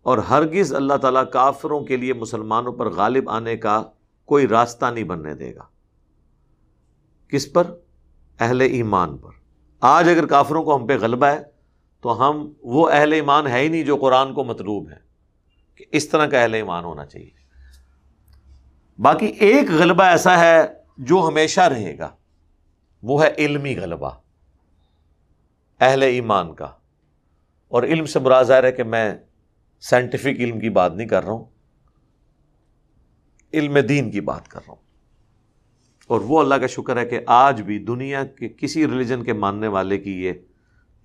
اور 0.03 0.18
ہرگز 0.18 0.74
اللہ 0.74 0.95
تعالیٰ 0.95 1.24
کافروں 1.33 1.81
کے 1.81 1.97
لیے 1.97 2.12
مسلمانوں 2.12 2.72
پر 2.72 2.89
غالب 2.89 3.31
آنے 3.31 3.57
کا 3.57 3.83
کوئی 4.24 4.49
راستہ 4.49 4.87
نہیں 4.87 5.05
بننے 5.05 5.35
دے 5.35 5.55
گا۔ 5.55 5.62
کس 7.28 7.53
پر؟ 7.53 7.64
اہل 8.41 8.61
ایمان 8.61 9.16
پر۔ 9.16 9.31
آج 9.81 10.09
اگر 10.09 10.26
کافروں 10.26 10.62
کو 10.62 10.76
ہم 10.76 10.87
پہ 10.87 10.99
غلبہ 10.99 11.26
ہے، 11.26 11.43
تو 12.03 12.31
ہم 12.31 12.53
وہ 12.62 12.91
اہل 12.93 13.12
ایمان 13.12 13.47
ہے 13.47 13.61
ہی 13.61 13.68
نہیں 13.68 13.85
جو 13.85 13.97
قرآن 13.97 14.35
کو 14.35 14.45
مطلوب 14.45 14.91
ہے۔ 14.91 14.97
کہ 15.74 15.85
اس 15.93 16.09
طرح 16.09 16.26
کا 16.26 16.41
اہل 16.41 16.55
ایمان 16.55 16.85
ہونا 16.85 17.07
چاہیے۔ 17.07 17.39
باقی 19.01 19.27
ایک 19.27 19.71
غلبہ 19.71 20.05
ایسا 20.05 20.41
ہے 20.41 20.67
جو 20.99 21.29
ہمیشہ 21.29 21.61
رہے 21.61 21.99
گا، 21.99 22.17
وہ 23.03 23.25
ہے 23.25 23.35
علمی 23.39 23.77
غلبہ، 23.77 24.11
اہل 25.81 26.03
ایمان 26.03 26.55
کا۔ 26.55 26.65
اور 27.69 27.83
علم 27.83 28.05
سے 28.05 28.19
برا 28.19 28.43
ظاہر 28.43 28.65
ہے 28.65 28.73
کہ 28.73 28.83
میں 28.83 29.15
سائنٹیفک 29.81 30.27
علم 30.27 30.61
کی 30.61 30.71
بات 30.71 30.95
نہیں 30.95 31.09
کر 31.09 31.25
رہا 31.25 31.33
ہوں، 31.33 31.45
علم 33.53 33.79
دین 33.79 34.11
کی 34.11 34.21
بات 34.21 34.49
کر 34.49 34.61
رہا 34.67 34.75
ہوں۔ 34.75 34.83
اور 36.07 36.21
وہ 36.21 36.41
اللہ 36.41 36.55
کا 36.55 36.67
شکر 36.67 36.97
ہے 36.97 37.07
کہ 37.07 37.21
آج 37.27 37.63
بھی 37.63 37.79
دنیا 37.79 38.25
کے 38.25 38.49
کسی 38.49 38.87
ریلیجن 38.87 39.25
کے 39.25 39.33
ماننے 39.33 39.69
والے 39.69 39.99
کی 39.99 40.25
یہ 40.25 40.33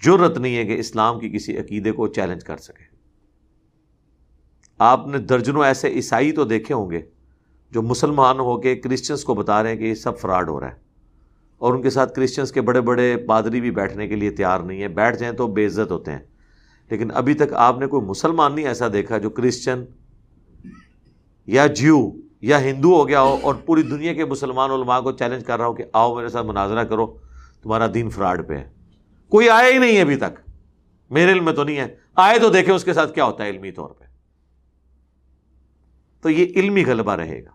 ضرورت 0.04 0.38
نہیں 0.38 0.58
ہے 0.58 0.66
کہ 0.66 0.80
اسلام 0.80 1.20
کی 1.20 1.30
کسی 1.30 1.58
عقیدے 1.58 1.91
کو 1.91 2.08
چیلنج 2.08 2.43
کر 2.43 2.58
سکے۔ 2.58 2.84
آپ 4.78 5.08
نے 5.08 5.18
درجنوں 5.18 5.66
ایسے 5.66 5.88
عیسائی 5.88 6.32
تو 6.32 6.43
دیکھے 6.43 6.74
ہوں 6.74 6.91
گے 6.91 7.02
جو 7.76 7.82
مسلمان 7.82 8.39
ہو 8.39 8.61
کے 8.61 8.76
کرسچنس 8.76 9.23
کو 9.23 9.34
بتا 9.34 9.63
رہے 9.63 9.69
ہیں 9.69 9.78
کہ 9.78 9.84
یہ 9.84 9.93
سب 9.93 10.19
فراڈ 10.19 10.49
ہو 10.49 10.59
رہا 10.59 10.67
ہے 10.67 10.76
اور 11.57 11.73
ان 11.73 11.82
کے 11.82 11.89
ساتھ 11.89 12.13
کرسچنس 12.13 12.51
کے 12.51 12.61
بڑے 12.61 12.82
بڑے 12.82 13.17
پادری 13.28 13.61
بھی 13.61 13.71
بیٹھنے 13.71 14.07
کے 14.07 14.15
لیے 14.15 14.32
تیار 14.32 14.59
نہیں 14.59 14.82
ہے 14.82 14.88
بیٹھ 14.88 15.17
جائیں 15.17 15.36
تو 15.36 15.47
بے 15.47 15.65
عزت 15.65 15.91
ہوتے 15.91 16.11
ہیں۔ 16.11 16.19
لیکن 16.89 17.11
ابھی 17.13 17.34
تک 17.34 17.53
آپ 17.53 17.80
نے 17.80 17.88
کوئی 17.88 18.05
مسلمان 18.05 18.55
نہیں 18.55 18.67
ایسا 18.67 18.88
دیکھا 18.93 19.17
جو 19.17 19.30
کرسچن 19.30 19.84
یا 21.45 21.67
جیو 21.67 22.11
یا 22.41 22.61
ہندو 22.61 22.95
ہو 22.95 23.07
گیا 23.07 23.21
ہو 23.21 23.38
اور 23.41 23.55
پوری 23.55 23.82
دنیا 23.82 24.13
کے 24.13 24.26
مسلمان 24.26 24.71
علماء 24.71 24.99
کو 24.99 25.11
چیلنج 25.11 25.45
کر 25.45 25.59
رہا 25.59 25.67
ہو 25.67 25.73
کہ 25.73 25.84
آؤ 25.93 26.15
میرے 26.15 26.30
ساتھ 26.30 26.47
مناظرہ 26.47 26.84
کرو، 26.84 27.17
تمہارا 27.63 27.88
دین 27.93 28.09
فراڈ 28.09 28.47
پہ 28.47 28.53
ہے۔ 28.53 28.69
کوئی 29.30 29.49
آیا 29.49 29.69
ہی 29.73 29.78
نہیں 29.78 29.95
ہے 29.95 30.01
ابھی 30.01 30.15
تک۔ 30.15 30.49
میرے 31.09 31.32
علم 31.32 31.45
میں 31.45 31.53
تو 31.53 31.63
نہیں 31.63 31.78
ہے۔ 31.78 31.95
آئے 32.15 32.39
تو 32.39 32.49
دیکھیں 32.49 32.76
اس 32.76 32.84
کے 32.84 32.93
ساتھ 32.93 33.13
کیا 33.13 33.26
ہوتا 33.26 33.43
ہے 33.43 33.49
علمی 33.49 33.71
طور 33.71 33.89
پہ۔ 33.89 34.03
تو 36.21 36.30
یہ 36.30 36.45
علمی 36.55 36.86
غلبہ 36.86 37.11
رہے 37.11 37.43
گا۔ 37.43 37.55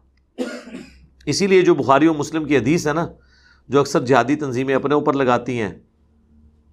اسی 1.26 1.46
لیے 1.46 1.62
جو 1.62 1.74
بخاری 1.74 2.06
و 2.06 2.14
مسلم 2.14 2.44
کی 2.44 2.56
حدیث 2.56 2.86
ہے 2.86 2.92
نا، 2.92 3.06
جو 3.68 3.80
اکثر 3.80 4.04
جہادی 4.04 4.36
تنظیمیں 4.36 4.74
اپنے 4.74 4.94
اوپر 4.94 5.12
لگاتی 5.12 5.60
ہیں 5.60 5.72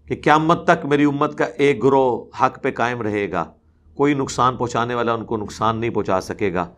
کہ 0.06 0.16
قیامت 0.24 0.68
تک 0.68 0.86
میری 0.86 1.04
امت 1.04 1.38
کا 1.38 1.46
ایک 1.46 1.84
گروہ 1.84 2.26
حق 2.42 2.64
پہ 2.64 2.72
قائم 2.72 3.02
رہے 3.02 3.32
گا، 3.32 3.52
کوئی 3.96 4.14
نقصان 4.14 4.58
پہنچانے 4.58 4.96
والا 4.96 5.14
ان 5.14 5.26
کو 5.26 5.38
نقصان 5.38 5.78
نہیں 5.78 5.90
پہنچا 5.90 6.22
سکے 6.22 6.54
گا۔ 6.54 6.74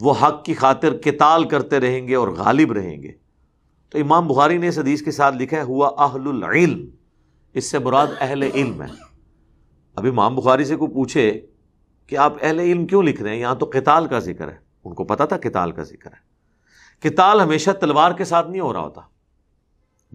وہ 0.00 0.14
حق 0.22 0.44
کی 0.44 0.54
خاطر 0.54 0.96
کتال 0.96 1.48
کرتے 1.48 1.80
رہیں 1.80 2.08
گے 2.08 2.14
اور 2.14 2.28
غالب 2.28 2.72
رہیں 2.72 3.02
گے۔ 3.02 3.12
تو 3.90 3.98
امام 3.98 4.28
بخاری 4.28 4.58
نے 4.58 4.68
اس 4.68 4.78
حدیث 4.78 5.02
کے 5.02 5.10
ساتھ 5.10 5.36
لکھا 5.36 5.56
ہے، 5.56 5.62
ہوا 5.62 5.88
اہل 5.88 6.28
العلم 6.28 6.86
اس 7.54 7.70
سے 7.70 7.78
براد 7.78 8.06
اہل 8.20 8.42
علم 8.54 8.82
ہے۔ 8.82 8.88
اب 9.96 10.06
امام 10.06 10.34
بخاری 10.34 10.64
سے 10.64 10.76
کوئی 10.76 10.94
پوچھے 10.94 11.40
کہ 12.06 12.16
آپ 12.16 12.36
اہل 12.42 12.60
علم 12.60 12.86
کیوں 12.86 13.02
لکھ 13.02 13.22
رہے 13.22 13.30
ہیں؟ 13.30 13.40
یہاں 13.40 13.54
تو 13.54 13.66
کتال 13.66 14.06
کا 14.06 14.18
ذکر 14.18 14.48
ہے۔ 14.48 14.56
ان 14.84 14.94
کو 14.94 15.04
پتا 15.04 15.24
تھا 15.24 15.36
کتال 15.36 15.72
کا 15.72 15.82
ذکر 15.82 16.10
ہے۔ 16.12 16.31
کتال 17.02 17.40
ہمیشہ 17.40 17.70
تلوار 17.70 18.12
کے 18.12 18.24
ساتھ 18.24 18.50
نہیں 18.50 18.60
ہو 18.60 18.72
رہا 18.72 18.80
ہوتا۔ 18.80 19.00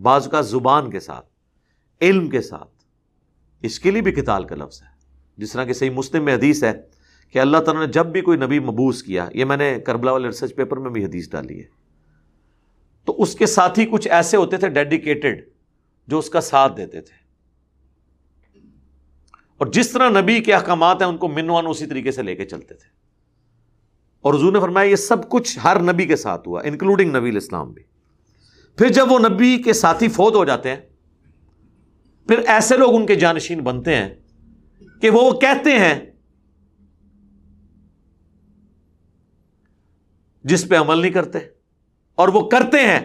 بعض 0.01 0.29
کا 0.29 0.41
زبان 0.41 0.89
کے 0.89 0.99
ساتھ، 0.99 1.25
علم 2.01 2.29
کے 2.29 2.41
ساتھ۔ 2.41 2.69
اس 3.61 3.79
کے 3.79 3.91
لیے 3.91 4.01
بھی 4.01 4.11
کتال 4.11 4.43
کا 4.43 4.55
لفظ 4.55 4.81
ہے۔ 4.81 4.87
جس 5.37 5.51
طرح 5.51 5.63
کہ 5.63 5.73
صحیح 5.73 5.89
مسلم 5.89 6.25
میں 6.25 6.35
حدیث 6.35 6.63
ہے 6.63 6.73
کہ 7.31 7.39
اللہ 7.39 7.57
تعالیٰ 7.57 7.85
نے 7.85 7.91
جب 7.91 8.05
بھی 8.05 8.21
کوئی 8.21 8.37
نبی 8.37 8.59
مبوس 8.59 9.03
کیا، 9.03 9.29
یہ 9.33 9.45
میں 9.45 9.57
نے 9.57 9.79
کربلا 9.79 10.11
والے 10.11 10.27
ریسرچ 10.27 10.55
پیپر 10.55 10.77
میں 10.77 10.89
بھی 10.89 11.05
حدیث 11.05 11.29
ڈالی 11.29 11.59
ہے۔ 11.59 11.67
تو 13.05 13.21
اس 13.21 13.35
کے 13.35 13.45
ساتھ 13.45 13.79
ہی 13.79 13.85
کچھ 13.85 14.07
ایسے 14.07 14.37
ہوتے 14.37 14.57
تھے 14.57 14.69
ڈیڈیکیٹڈ 14.69 15.49
جو 16.07 16.19
اس 16.19 16.29
کا 16.29 16.41
ساتھ 16.41 16.77
دیتے 16.77 17.01
تھے۔ 17.01 17.27
اور 19.57 19.67
جس 19.67 19.91
طرح 19.91 20.09
نبی 20.09 20.43
کے 20.43 20.53
احکامات 20.53 21.01
ہیں، 21.01 21.09
ان 21.09 21.17
کو 21.17 21.27
منوان 21.27 21.67
اسی 21.67 21.85
طریقے 21.85 22.11
سے 22.11 22.21
لے 22.21 22.35
کے 22.35 22.45
چلتے 22.45 22.73
تھے۔ 22.73 22.96
اور 24.21 24.33
حضور 24.33 24.51
نے 24.51 24.59
فرمایا 24.59 24.89
یہ 24.89 24.95
سب 24.95 25.29
کچھ 25.29 25.57
ہر 25.63 25.79
نبی 25.81 26.05
کے 26.05 26.15
ساتھ 26.15 26.47
ہوا 26.47 26.61
انکلوڈنگ 26.63 27.15
نبی 27.15 27.29
الاسلام 27.29 27.71
بھی۔ 27.71 27.83
پھر 28.77 28.89
جب 28.89 29.11
وہ 29.11 29.19
نبی 29.19 29.57
کے 29.63 29.73
ساتھی 29.73 30.07
فوت 30.07 30.35
ہو 30.35 30.45
جاتے 30.45 30.69
ہیں، 30.69 30.81
پھر 32.27 32.39
ایسے 32.47 32.77
لوگ 32.77 32.95
ان 32.95 33.05
کے 33.05 33.15
جانشین 33.15 33.59
بنتے 33.59 33.95
ہیں 33.95 34.09
کہ 35.01 35.09
وہ 35.09 35.31
کہتے 35.31 35.71
ہیں، 35.71 35.99
جس 40.43 40.67
پہ 40.69 40.77
عمل 40.77 41.01
نہیں 41.01 41.11
کرتے، 41.11 41.39
اور 42.15 42.27
وہ 42.27 42.49
کرتے 42.49 42.79
ہیں 42.79 42.99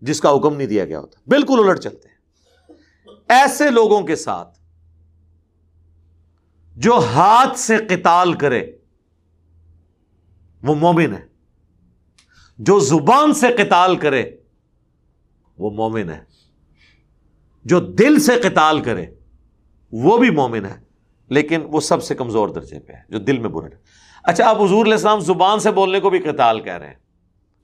جس 0.00 0.20
کا 0.20 0.30
حکم 0.30 0.56
نہیں 0.56 0.66
دیا 0.66 0.84
گیا 0.84 1.00
ہوتا۔ 1.00 1.20
بالکل 1.26 1.68
الٹ 1.68 1.78
چلتے 1.78 2.08
ہیں۔ 2.08 2.16
ایسے 3.28 3.70
لوگوں 3.70 4.02
کے 4.02 4.16
ساتھ 4.16 4.58
جو 6.76 6.98
ہاتھ 7.14 7.58
سے 7.58 7.76
قتال 7.88 8.32
کرے 8.32 8.72
وہ 10.62 10.74
مومن 10.74 11.14
ہے۔ 11.14 11.26
جو 12.58 12.80
زبان 12.80 13.34
سے 13.34 13.46
قتال 13.58 13.96
کرے، 13.96 14.30
وہ 15.58 15.70
مومن 15.70 16.10
ہے۔ 16.10 16.24
جو 17.64 17.80
دل 17.80 18.20
سے 18.20 18.40
قتال 18.40 18.80
کرے، 18.80 19.06
وہ 19.92 20.18
بھی 20.18 20.30
مومن 20.30 20.64
ہے۔ 20.64 20.80
لیکن 21.28 21.60
وہ 21.64 21.80
سب 21.80 22.02
سے 22.02 22.14
کمزور 22.14 22.48
درجے 22.48 22.78
پہ 22.78 22.92
ہے، 22.92 23.02
جو 23.08 23.18
دل 23.18 23.38
میں 23.38 23.48
برا۔ 23.48 23.68
اچھا 24.24 24.48
آپ 24.48 24.56
حضور 24.56 24.84
علیہ 24.84 24.92
السلام 24.92 25.20
زبان 25.20 25.58
سے 25.58 25.70
بولنے 25.70 26.00
کو 26.00 26.10
بھی 26.10 26.18
قتال 26.18 26.60
کہہ 26.60 26.76
رہے 26.76 26.86
ہیں۔ 26.86 26.94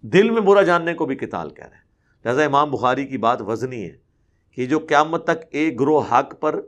دل 0.02 0.30
میں 0.30 0.40
برا 0.40 0.62
جاننے 0.62 0.94
کو 0.94 1.06
بھی 1.06 1.16
قتال 1.16 1.50
کہہ 1.50 1.66
رہے 1.66 1.76
ہیں۔ 1.76 1.82
لہٰذا 2.24 2.44
امام 2.44 2.70
بخاری 2.70 3.06
کی 3.06 3.18
بات 3.18 3.42
وزنی 3.42 3.84
ہے 3.84 3.96
کہ 4.50 4.66
جو 4.66 4.78
قیامت 4.78 5.24
تک 5.24 5.46
ایک 5.50 5.80
گروہ 5.80 6.02
حق 6.10 6.40
پر 6.40 6.60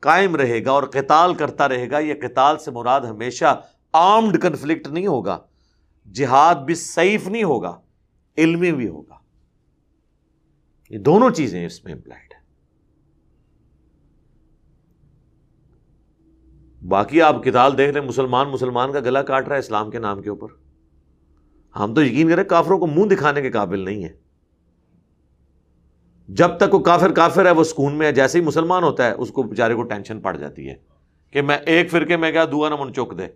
قائم 0.00 0.36
رہے 0.36 0.64
گا 0.64 0.70
اور 0.70 0.82
قتال 0.82 1.34
کرتا 1.34 1.68
رہے 1.68 1.90
گا، 1.90 1.98
یہ 1.98 2.14
قتال 2.22 2.58
سے 2.58 2.70
مراد 2.70 3.00
ہمیشہ 3.00 3.60
آرمڈ 3.94 4.40
کنفلکٹ 4.42 4.88
نہیں 4.88 5.06
ہوگا، 5.06 5.38
جہاد 6.06 6.54
بھی 6.54 6.74
سیف 6.74 7.28
نہیں 7.28 7.44
ہوگا 7.44 7.80
علمی 8.38 8.72
بھی 8.72 8.88
ہوگا۔ 8.88 9.18
یہ 10.90 10.98
دونوں 10.98 11.30
چیزیں 11.30 11.64
اس 11.66 11.84
میں 11.84 11.92
امپلائڈ 11.92 12.34
باقی 16.82 17.20
آپ 17.22 17.42
کتاب 17.44 17.76
دیکھ 17.78 17.92
لیں 17.92 18.00
مسلمان 18.02 18.48
مسلمان 18.48 18.92
کا 18.92 19.00
گلا 19.00 19.22
کاٹ 19.22 19.48
رہا 19.48 19.54
ہے 19.54 19.60
اسلام 19.60 19.90
کے 19.90 19.98
نام 19.98 20.22
کے 20.22 20.30
اوپر۔ 20.30 20.48
ہم 21.74 21.94
تو 21.94 22.02
یقین 22.02 22.30
کریں 22.30 22.44
کافروں 22.44 22.78
کو 22.78 22.86
منہ 22.86 23.08
دکھانے 23.08 23.42
کے 23.42 23.50
قابل 23.50 23.80
نہیں 23.80 24.04
ہے 24.04 24.12
جب 26.28 26.56
تک 26.56 26.74
وہ 26.74 26.78
کافر 26.78 27.12
کافر 27.12 27.46
ہے، 27.46 27.50
وہ 27.50 27.64
سکون 27.64 27.94
میں 27.94 28.06
ہے۔ 28.06 28.12
جیسے 28.12 28.38
ہی 28.38 28.44
مسلمان 28.44 28.84
ہوتا 28.84 29.06
ہے، 29.06 29.12
اس 29.12 29.30
کو 29.30 29.42
بیچارے 29.42 29.74
کو 29.74 29.82
ٹینشن 29.82 30.20
پڑ 30.20 30.36
جاتی 30.36 30.68
ہے 30.68 30.74
کہ 31.30 31.42
میں 31.42 31.56
ایک 31.56 31.90
فرقے 31.90 32.16
میں 32.16 32.32
کیا 32.32 32.44
دعا 32.52 32.68
نہ 32.68 32.74
من 32.80 32.92
چک 32.92 33.18
دے۔ 33.18 33.26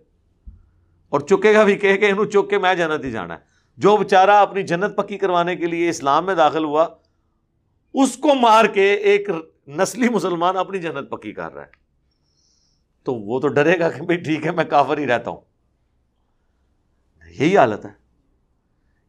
اور 1.15 1.21
چکے 1.21 1.53
گا 1.53 1.63
بھی 1.63 1.75
کہ 1.75 1.97
انہوں 2.01 2.25
چک 2.25 2.49
کے 2.49 2.57
میں 2.57 2.75
جنت 2.75 3.05
ہی 3.05 3.11
جانا 3.11 3.33
ہے۔ 3.33 3.39
جو 3.77 3.97
بیچارہ 3.97 4.31
اپنی 4.31 4.63
جنت 4.63 4.97
پکی 4.97 5.17
کروانے 5.17 5.55
کے 5.55 5.65
لیے 5.65 5.89
اسلام 5.89 6.25
میں 6.25 6.35
داخل 6.35 6.63
ہوا، 6.63 6.87
اس 7.93 8.17
کو 8.17 8.35
مار 8.35 8.65
کے 8.65 8.93
ایک 8.93 9.29
نسلی 9.67 10.09
مسلمان 10.09 10.57
اپنی 10.57 10.79
جنت 10.79 11.09
پکی 11.09 11.33
کر 11.33 11.53
رہا 11.53 11.61
ہے۔ 11.61 11.67
تو 13.03 13.13
وہ 13.13 13.39
تو 13.39 13.47
ڈرے 13.47 13.79
گا 13.79 13.89
کہ 13.89 14.01
بھائی 14.01 14.19
ٹھیک 14.19 14.45
ہے، 14.45 14.51
میں 14.51 14.63
کافر 14.63 14.97
ہی 14.97 15.07
رہتا 15.07 15.31
ہوں۔ 15.31 15.41
یہی 17.39 17.57
حالت 17.57 17.85
ہے۔ 17.85 17.91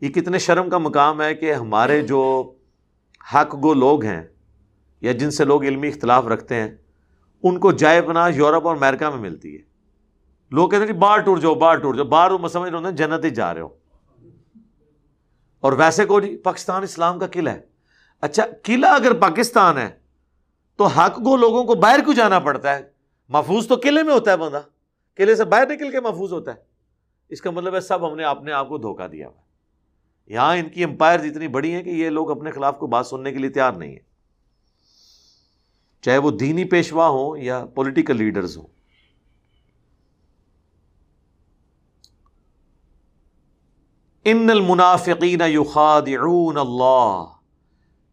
یہ 0.00 0.09
کتنے 0.09 0.38
شرم 0.38 0.70
کا 0.70 0.78
مقام 0.78 1.22
ہے 1.22 1.34
کہ 1.34 1.52
ہمارے 1.54 2.02
جو 2.02 2.52
حق 3.34 3.54
گو 3.54 3.74
لوگ 3.74 4.04
ہیں 4.04 4.22
یا 5.00 5.12
جن 5.12 5.30
سے 5.30 5.44
لوگ 5.44 5.64
علمی 5.64 5.88
اختلاف 5.88 6.26
رکھتے 6.26 6.54
ہیں، 6.54 6.70
ان 7.42 7.59
کو 7.59 7.72
جائے 7.72 8.02
پناہ 8.02 8.30
یورپ 8.30 8.66
اور 8.66 8.76
امریکہ 8.76 9.11
میں 9.11 9.30
ملتی 9.30 9.57
ہے۔ 9.57 9.76
لوگ 10.51 10.68
کہتے 10.68 10.80
ہیں 10.80 10.92
جی 10.92 10.99
باہر 10.99 11.18
ٹور 11.18 11.38
جاؤ، 11.38 11.55
باہر 11.55 11.78
ٹور 11.78 11.94
جاؤ۔ 11.94 12.05
باہر 12.05 12.30
میں 12.30 12.49
سمجھ 12.49 12.70
رہے 12.70 12.80
ہو 12.80 12.90
جنت 12.90 13.24
ہی 13.24 13.30
جا 13.30 13.55
رہے 13.55 13.61
ہو۔ 13.61 13.68
اور 15.61 15.72
ویسے 15.72 16.05
کو 16.05 16.20
جی؟ 16.20 16.36
پاکستان 16.36 16.82
اسلام 16.82 17.18
کا 17.18 17.26
قلعہ 17.26 17.55
ہے۔ 17.55 17.61
اچھا 18.20 18.44
قلعہ 18.62 18.94
اگر 18.94 19.12
پاکستان 19.12 19.78
ہے 19.78 19.88
تو 20.76 20.84
حق 20.84 21.18
گو 21.18 21.36
لوگوں 21.36 21.64
کو 21.64 21.74
باہر 21.74 22.01
کیوں 22.05 22.14
جانا 22.14 22.38
پڑتا 22.38 22.76
ہے؟ 22.76 22.82
محفوظ 23.28 23.66
تو 23.66 23.74
قلعے 23.82 24.03
میں 24.03 24.14
ہوتا 24.14 24.30
ہے 24.30 24.36
بندہ۔ 24.36 24.61
قلعے 25.14 25.34
سے 25.34 25.44
باہر 25.44 25.66
نکل 25.66 25.90
کے 25.90 26.01
محفوظ 26.01 26.32
ہوتا 26.32 26.51
ہے۔ 26.51 26.57
اس 27.28 27.40
کا 27.40 27.51
مطلب 27.51 27.74
ہے 27.74 27.80
سب 27.80 28.11
ہم 28.11 28.16
نے 28.16 28.24
اپنے 28.24 28.53
آپ 28.53 28.68
کو 28.68 28.78
دھوکہ 28.78 29.09
دیا 29.09 29.28
ہوا 29.28 29.42
یہاں 30.26 30.57
ان 30.57 30.68
کی 30.68 30.84
امپائر 30.84 31.20
اتنی 31.20 31.49
بڑی 31.49 31.72
ہیں 31.72 31.82
کہ 31.82 31.90
یہ 31.90 32.11
لوگ 32.11 32.30
اپنے 32.30 32.51
خلاف 32.51 32.78
کو 32.78 32.86
بات 32.86 33.07
سننے 33.07 33.32
کے 33.32 33.38
لیے 33.38 33.51
تیار 33.51 33.72
نہیں 33.72 33.92
ہے 33.92 34.01
چاہے 36.03 36.18
وہ 36.18 36.30
دینی 36.30 36.64
پیشوا 36.64 37.09
ہوں 37.09 37.36
یا 37.38 37.64
پولیٹیکل 37.74 38.16
لیڈرز 38.16 38.57
ہوں۔ 38.57 38.66
ان 44.29 44.51
المنافقین 44.51 45.41
یخادعون 45.41 46.57
اللہ 46.57 47.24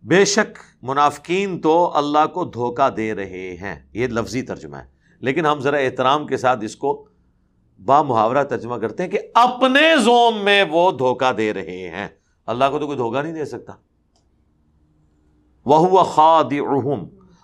بے 0.04 0.26
شک 0.26 0.58
منافقین 0.82 1.62
تو 1.62 1.92
اللہ 1.96 2.28
کو 2.34 2.46
دھوکہ 2.46 2.90
دے 2.90 3.14
رہے 3.14 3.58
ہیں۔ 3.62 3.90
یہ 3.94 4.08
لفظی 4.08 4.42
ترجمہ 4.42 4.78
ہے۔ 4.78 4.86
لیکن 5.20 5.46
ہم 5.46 5.60
ذرا 5.60 5.78
احترام 5.78 6.28
کے 6.28 6.38
ساتھ 6.38 6.64
اس 6.64 6.76
کو 6.76 7.08
با 7.86 8.02
محاورہ 8.02 8.44
ترجمہ 8.44 8.76
کرتے 8.76 9.04
ہیں 9.04 9.10
کہ 9.10 9.20
اپنے 9.34 9.98
زوم 10.04 10.44
میں 10.44 10.64
وہ 10.72 10.92
دھوکہ 10.92 11.32
دے 11.32 11.54
رہے 11.54 11.90
ہیں۔ 11.90 12.08
اللہ 12.46 12.66
کو 12.72 12.80
تو 12.80 12.86
کوئی 12.86 12.98
دھوکہ 12.98 13.22
نہیں 13.22 13.34
دے 13.34 13.46
سکتا۔ 13.46 13.74
وہ 15.66 16.04
خاد 16.04 16.54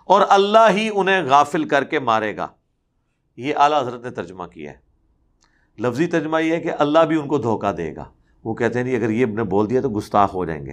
اور 0.05 0.21
اللہ 0.29 0.67
ہی 0.69 0.89
انہیں 0.93 1.23
غافل 1.23 1.67
کر 1.67 1.83
کے 1.83 1.99
مارے 1.99 2.37
گا۔ 2.37 2.47
یہ 3.37 3.53
اعلیٰ 3.57 3.81
حضرت 3.81 4.03
نے 4.03 4.11
ترجمہ 4.11 4.43
کیا 4.43 4.71
ہے۔ 4.71 4.77
لفظی 5.79 6.07
ترجمہ 6.07 6.41
یہ 6.41 6.55
ہے 6.55 6.59
کہ 6.59 6.71
اللہ 6.79 6.99
بھی 6.99 7.15
ان 7.15 7.27
کو 7.27 7.37
دھوکہ 7.37 7.71
دے 7.71 7.95
گا۔ 7.95 8.03
وہ 8.43 8.53
کہتے 8.53 8.79
ہیں 8.79 8.85
نہیں 8.85 8.95
اگر 8.95 9.09
یہ 9.09 9.25
نے 9.25 9.43
بول 9.43 9.69
دیا 9.69 9.81
تو 9.81 9.89
گستاخ 9.89 10.33
ہو 10.33 10.45
جائیں 10.45 10.65
گے۔ 10.65 10.71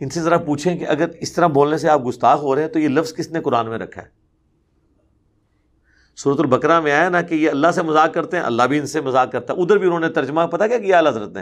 ان 0.00 0.10
سے 0.10 0.20
ذرا 0.20 0.38
پوچھیں 0.38 0.78
کہ 0.78 0.86
اگر 0.88 1.08
اس 1.20 1.32
طرح 1.32 1.46
بولنے 1.46 1.78
سے 1.78 1.88
آپ 1.88 2.06
گستاخ 2.08 2.42
ہو 2.42 2.54
رہے 2.54 2.62
ہیں 2.62 2.68
تو 2.68 2.78
یہ 2.78 2.88
لفظ 2.88 3.14
کس 3.14 3.30
نے 3.30 3.40
قرآن 3.40 3.68
میں 3.68 3.78
رکھا 3.78 4.02
ہے؟ 4.02 4.06
صورت 6.16 6.40
البکرا 6.40 6.80
میں 6.80 6.92
آیا 6.92 7.08
نا 7.08 7.22
کہ 7.22 7.34
یہ 7.34 7.50
اللہ 7.50 7.66
سے 7.74 7.82
مذاق 7.82 8.14
کرتے 8.14 8.36
ہیں، 8.36 8.44
اللہ 8.44 8.62
بھی 8.62 8.78
ان 8.78 8.86
سے 8.86 9.00
مذاق 9.00 9.32
کرتا 9.32 9.54
ہے۔ 9.54 9.62
ادھر 9.62 9.76
بھی 9.76 9.86
انہوں 9.86 10.00
نے 10.00 10.08
ترجمہ 10.08 10.40
پتا 10.40 10.66
کیا 10.66 10.78
کیا 10.78 10.98
اللہ 10.98 11.08
حضرت 11.08 11.32
نے؟ 11.32 11.40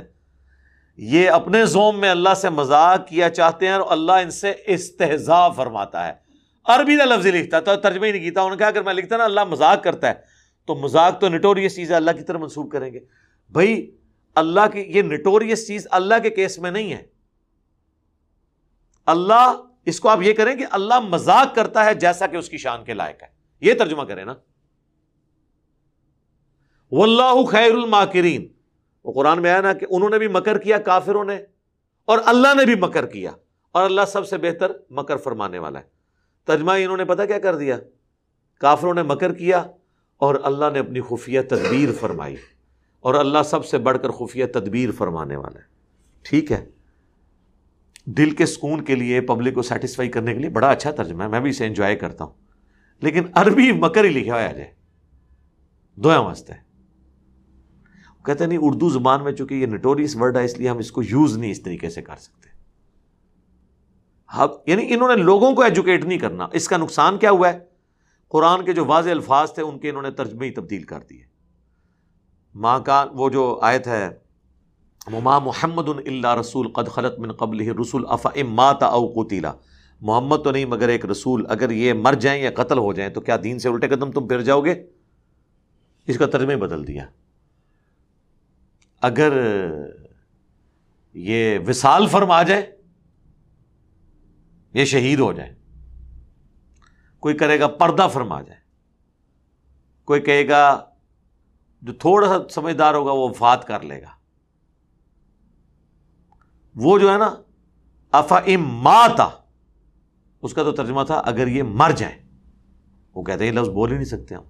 یہ 0.97 1.31
اپنے 1.31 1.67
زوم 1.67 2.01
میں 2.01 2.09
اللہ 2.09 2.35
سے 2.37 2.49
مذاق 2.49 3.09
کیا 3.09 3.31
چاہتے 3.31 3.67
ہیں 3.67 3.73
اور 3.73 3.93
اللہ 3.93 4.13
ان 4.13 4.31
سے 4.31 4.55
استحضا 4.67 5.49
فرماتا 5.49 6.07
ہے۔ 6.07 6.13
عربی 6.65 6.97
کا 6.97 7.05
لفظ 7.05 7.27
لکھتا 7.27 7.61
تو 7.61 7.77
ترجمہ 7.77 8.07
ہی 8.07 8.13
نہیں 8.13 8.23
کیتا، 8.23 8.41
انہوں 8.41 8.51
نے 8.51 8.57
کہا 8.57 8.67
اگر 8.67 8.83
میں 8.83 8.95
لکھتا 8.95 9.17
نا 9.17 9.25
اللہ 9.25 9.45
مذاق 9.45 9.85
کرتا 9.85 10.09
ہے 10.09 10.15
تو 10.67 10.75
مذاق 10.75 11.21
تو 11.21 11.29
نٹوریس 11.29 11.77
چیز 11.77 11.91
ہے 11.91 11.97
اللہ 11.97 12.11
کی 12.11 12.25
طرف 12.25 12.41
منسوخ 12.41 12.73
کریں 12.73 12.93
گے۔ 12.93 13.01
بھائی 13.51 13.96
اللہ 14.37 14.61
کی 14.73 14.81
یہ 14.81 15.03
نٹوریس 15.03 15.67
چیز 15.67 15.87
اللہ 15.91 16.15
کے 16.23 16.31
کیس 16.31 16.59
میں 16.59 16.71
نہیں 16.71 16.93
ہے۔ 16.93 17.07
اللہ 19.07 19.55
اس 19.87 20.01
کو 20.01 20.09
آپ 20.09 20.23
یہ 20.23 20.33
کریں 20.33 20.57
کہ 20.57 20.67
اللہ 20.71 21.01
مذاق 21.01 21.55
کرتا 21.55 21.85
ہے 21.85 21.95
جیسا 21.95 22.27
کہ 22.27 22.37
اس 22.37 22.49
کی 22.49 22.59
شان 22.59 22.85
کے 22.85 22.95
لائق 22.95 23.23
ہے۔ 23.23 23.29
یہ 23.61 23.75
ترجمہ 23.75 24.03
کریں 24.03 24.25
نا۔ 24.25 24.35
واللہ 26.93 27.45
خیر 27.45 27.73
الماکرین۔ 27.73 28.49
وہ 29.05 29.13
قرآن 29.13 29.43
میں 29.43 29.51
آیا 29.51 29.61
نا 29.61 29.73
کہ 29.73 29.87
انہوں 29.91 30.11
نے 30.11 30.19
بھی 30.19 30.29
مکر 30.29 30.59
کیا 30.59 30.79
کافروں 30.79 31.25
نے 31.25 31.37
اور 32.05 32.19
اللہ 32.27 32.55
نے 32.55 32.65
بھی 32.65 32.75
مکر 32.75 33.07
کیا۔ 33.07 33.31
اور 33.73 33.85
اللہ 33.85 34.01
سب 34.09 34.29
سے 34.29 34.39
بہتر 34.39 34.73
مکر 34.91 35.17
فرمانے 35.17 35.59
والا 35.59 35.79
ہے۔ 35.79 35.85
ترجمہ 36.45 36.73
انہوں 36.73 36.97
نے 36.97 37.05
پتا 37.05 37.27
کیا 37.27 37.39
کر 37.39 37.57
دیا؟ 37.57 37.79
کافروں 38.61 38.95
نے 38.95 39.03
مکر 39.03 39.33
کیا 39.33 39.59
اور 40.17 40.35
اللہ 40.43 40.65
نے 40.73 40.79
اپنی 40.79 41.01
خفیہ 41.01 41.41
تدبیر 41.41 41.89
فرمائی۔ 42.01 42.37
اور 43.07 43.15
اللہ 43.15 43.39
سب 43.45 43.65
سے 43.65 43.79
بڑھ 43.79 43.99
کر 44.03 44.11
خفیہ 44.11 44.47
تدبیر 44.47 44.91
فرمانے 44.91 45.37
والا 45.37 45.59
ہے۔ 45.59 45.65
ٹھیک 46.23 46.53
ہے۔ 46.53 46.67
دل 48.05 48.31
کے 48.31 48.47
سکون 48.47 48.85
کے 48.85 48.95
لیے 48.95 49.21
پبلک 49.21 49.55
کو 49.55 49.63
سیٹسفائی 49.63 50.09
کرنے 50.09 50.33
کے 50.33 50.39
لیے 50.39 50.51
بڑا 50.51 50.71
اچھا 50.71 50.91
ترجمہ 50.91 51.23
ہے۔ 51.23 51.29
میں 51.29 51.41
بھی 51.41 51.51
اسے 51.51 51.67
انجوائے 51.67 51.97
کرتا 51.97 52.25
ہوں۔ 52.25 52.33
لیکن 53.03 53.23
عربی 53.33 53.73
مکر 53.73 54.05
ہی 54.05 54.09
لکھا 54.09 54.33
ہوا 54.33 54.53
جائے 54.53 54.71
دو 55.97 56.09
واسطے۔ 56.09 56.53
کہتے 58.25 58.47
نہیں، 58.47 58.59
اردو 58.63 58.89
زبان 58.89 59.25
میں 59.25 59.33
چونکہ 59.33 59.55
یہ 59.55 59.67
نٹوریس 59.67 60.17
ورڈ 60.17 60.37
ہے، 60.37 60.45
اس 60.45 60.59
لیے 60.59 60.69
ہم 60.69 60.79
اس 60.79 60.93
کو 60.93 61.03
یوز 61.03 61.39
نہیں 61.39 61.51
اس 61.51 61.63
طریقے 61.63 61.91
سے 61.91 62.03
کر 62.03 62.17
سکتے۔ 62.17 62.49
یعنی 64.67 64.95
انہوں 64.95 65.17
نے 65.17 65.23
لوگوں 65.23 65.53
کو 65.53 65.63
ایجوکیٹ 65.63 66.05
نہیں 66.05 66.19
کرنا۔ 66.19 66.49
اس 66.53 66.69
کا 66.69 66.77
نقصان 66.77 67.19
کیا 67.19 67.31
ہوا 67.31 67.53
ہے؟ 67.53 67.59
قرآن 68.29 68.65
کے 68.65 68.73
جو 68.73 68.85
واضح 68.85 69.11
الفاظ 69.11 69.53
تھے، 69.53 69.63
ان 69.63 69.79
کے 69.79 69.89
انہوں 69.89 70.03
نے 70.03 70.11
ترجمے 70.11 70.47
ہی 70.47 70.51
تبدیل 70.51 70.83
کر 70.83 71.01
دیے۔ 71.11 71.36
ماں 72.57 72.79
کا 72.81 73.05
وہ 73.13 73.29
جو 73.31 73.59
آیت 73.63 73.87
ہے 73.87 74.09
مما 75.07 75.39
محمد 75.39 75.89
اللہ 75.89 76.35
رسول 76.35 76.69
قد 76.73 76.89
خلط 76.89 77.19
من 77.19 77.33
قبل 77.33 77.69
رسول 77.81 78.05
اف 78.09 78.27
مات 78.45 78.83
او 78.83 79.07
قتیلا 79.13 79.53
محمد 80.01 80.45
تو 80.45 80.51
نہیں، 80.51 80.65
مگر 80.65 80.89
ایک 80.89 81.05
رسول 81.07 81.45
اگر 81.49 81.71
یہ 81.71 81.93
مر 81.93 82.15
جائیں 82.21 82.41
یا 82.43 82.51
قتل 82.57 82.79
ہو 82.79 82.93
جائیں 82.93 83.11
تو 83.11 83.21
کیا 83.21 83.37
دین 83.45 83.59
سے 83.59 83.69
الٹے 83.69 83.89
قدم 83.89 84.11
تم 84.13 84.27
پھر 84.29 84.41
جاؤ 84.43 84.61
گے؟ 84.65 84.75
اس 86.09 86.19
کا 86.19 86.27
ترجمہ 86.27 86.55
بدل 86.61 86.87
دیا۔ 86.87 87.07
اگر 89.03 89.33
یہ 91.15 91.59
وصال 91.69 92.07
فرم 92.07 92.31
آ 92.31 92.43
جائے، 92.43 92.67
یہ 94.75 94.85
شہید 94.85 95.21
ہو 95.21 95.33
جائے 95.33 95.55
کوئی 97.23 97.37
کرے 97.37 97.59
گا 97.61 97.67
پردہ 97.79 98.09
فرما 98.13 98.41
جائے، 98.43 98.61
کوئی 100.09 100.21
کہے 100.21 100.49
گا 100.49 100.63
جو 101.87 101.93
تھوڑا 101.93 102.29
سا 102.29 102.49
سمجھدار 102.49 102.95
ہوگا 102.95 103.13
وہ 103.13 103.29
وفات 103.29 103.67
کر 103.67 103.81
لے 103.81 104.03
گا۔ 104.03 104.07
وہ 106.77 106.99
جو 106.99 107.13
ہے 107.13 107.19
نا، 107.19 107.35
افا 108.13 108.41
ماتا، 108.59 109.29
اس 110.43 110.55
کا 110.55 110.63
تو 110.63 110.73
ترجمہ 110.73 111.03
تھا، 111.03 111.15
اگر 111.15 111.47
یہ 111.47 111.63
مر 111.63 111.91
جائیں۔ 111.91 112.19
وہ 113.15 113.23
کہتے 113.23 113.45
ہیں 113.45 113.53
لفظ 113.53 113.69
بول 113.69 113.91
ہی 113.91 113.95
نہیں 113.95 114.05
سکتے 114.05 114.35
ہم۔ 114.35 114.43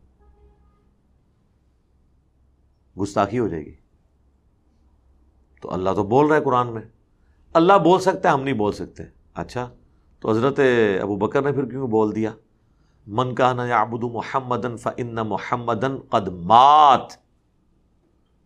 گستاخی 3.02 3.38
ہو 3.38 3.48
جائے 3.48 3.66
گی۔ 3.66 3.74
تو 5.62 5.72
اللہ 5.72 5.90
تو 5.90 6.02
بول 6.02 6.26
رہا 6.26 6.36
ہے 6.36 6.44
قرآن 6.44 6.74
میں۔ 6.74 6.82
اللہ 7.52 7.72
بول 7.72 8.00
سکتا 8.00 8.28
ہے، 8.28 8.34
ہم 8.34 8.42
نہیں 8.42 8.54
بول 8.54 8.72
سکتے۔ 8.72 9.02
اچھا 9.34 9.70
تو 10.20 10.30
حضرت 10.30 10.60
ابو 11.02 11.16
بکر 11.16 11.42
نے 11.42 11.52
پھر 11.52 11.64
کیوں 11.64 11.88
بول 11.88 12.14
دیا؟ 12.14 12.32
من 13.06 13.34
کا 13.34 13.52
نا 13.52 13.84
محمد 13.84 14.78
فن 14.82 15.14
محمد 15.14 15.84
قدمات 16.10 17.25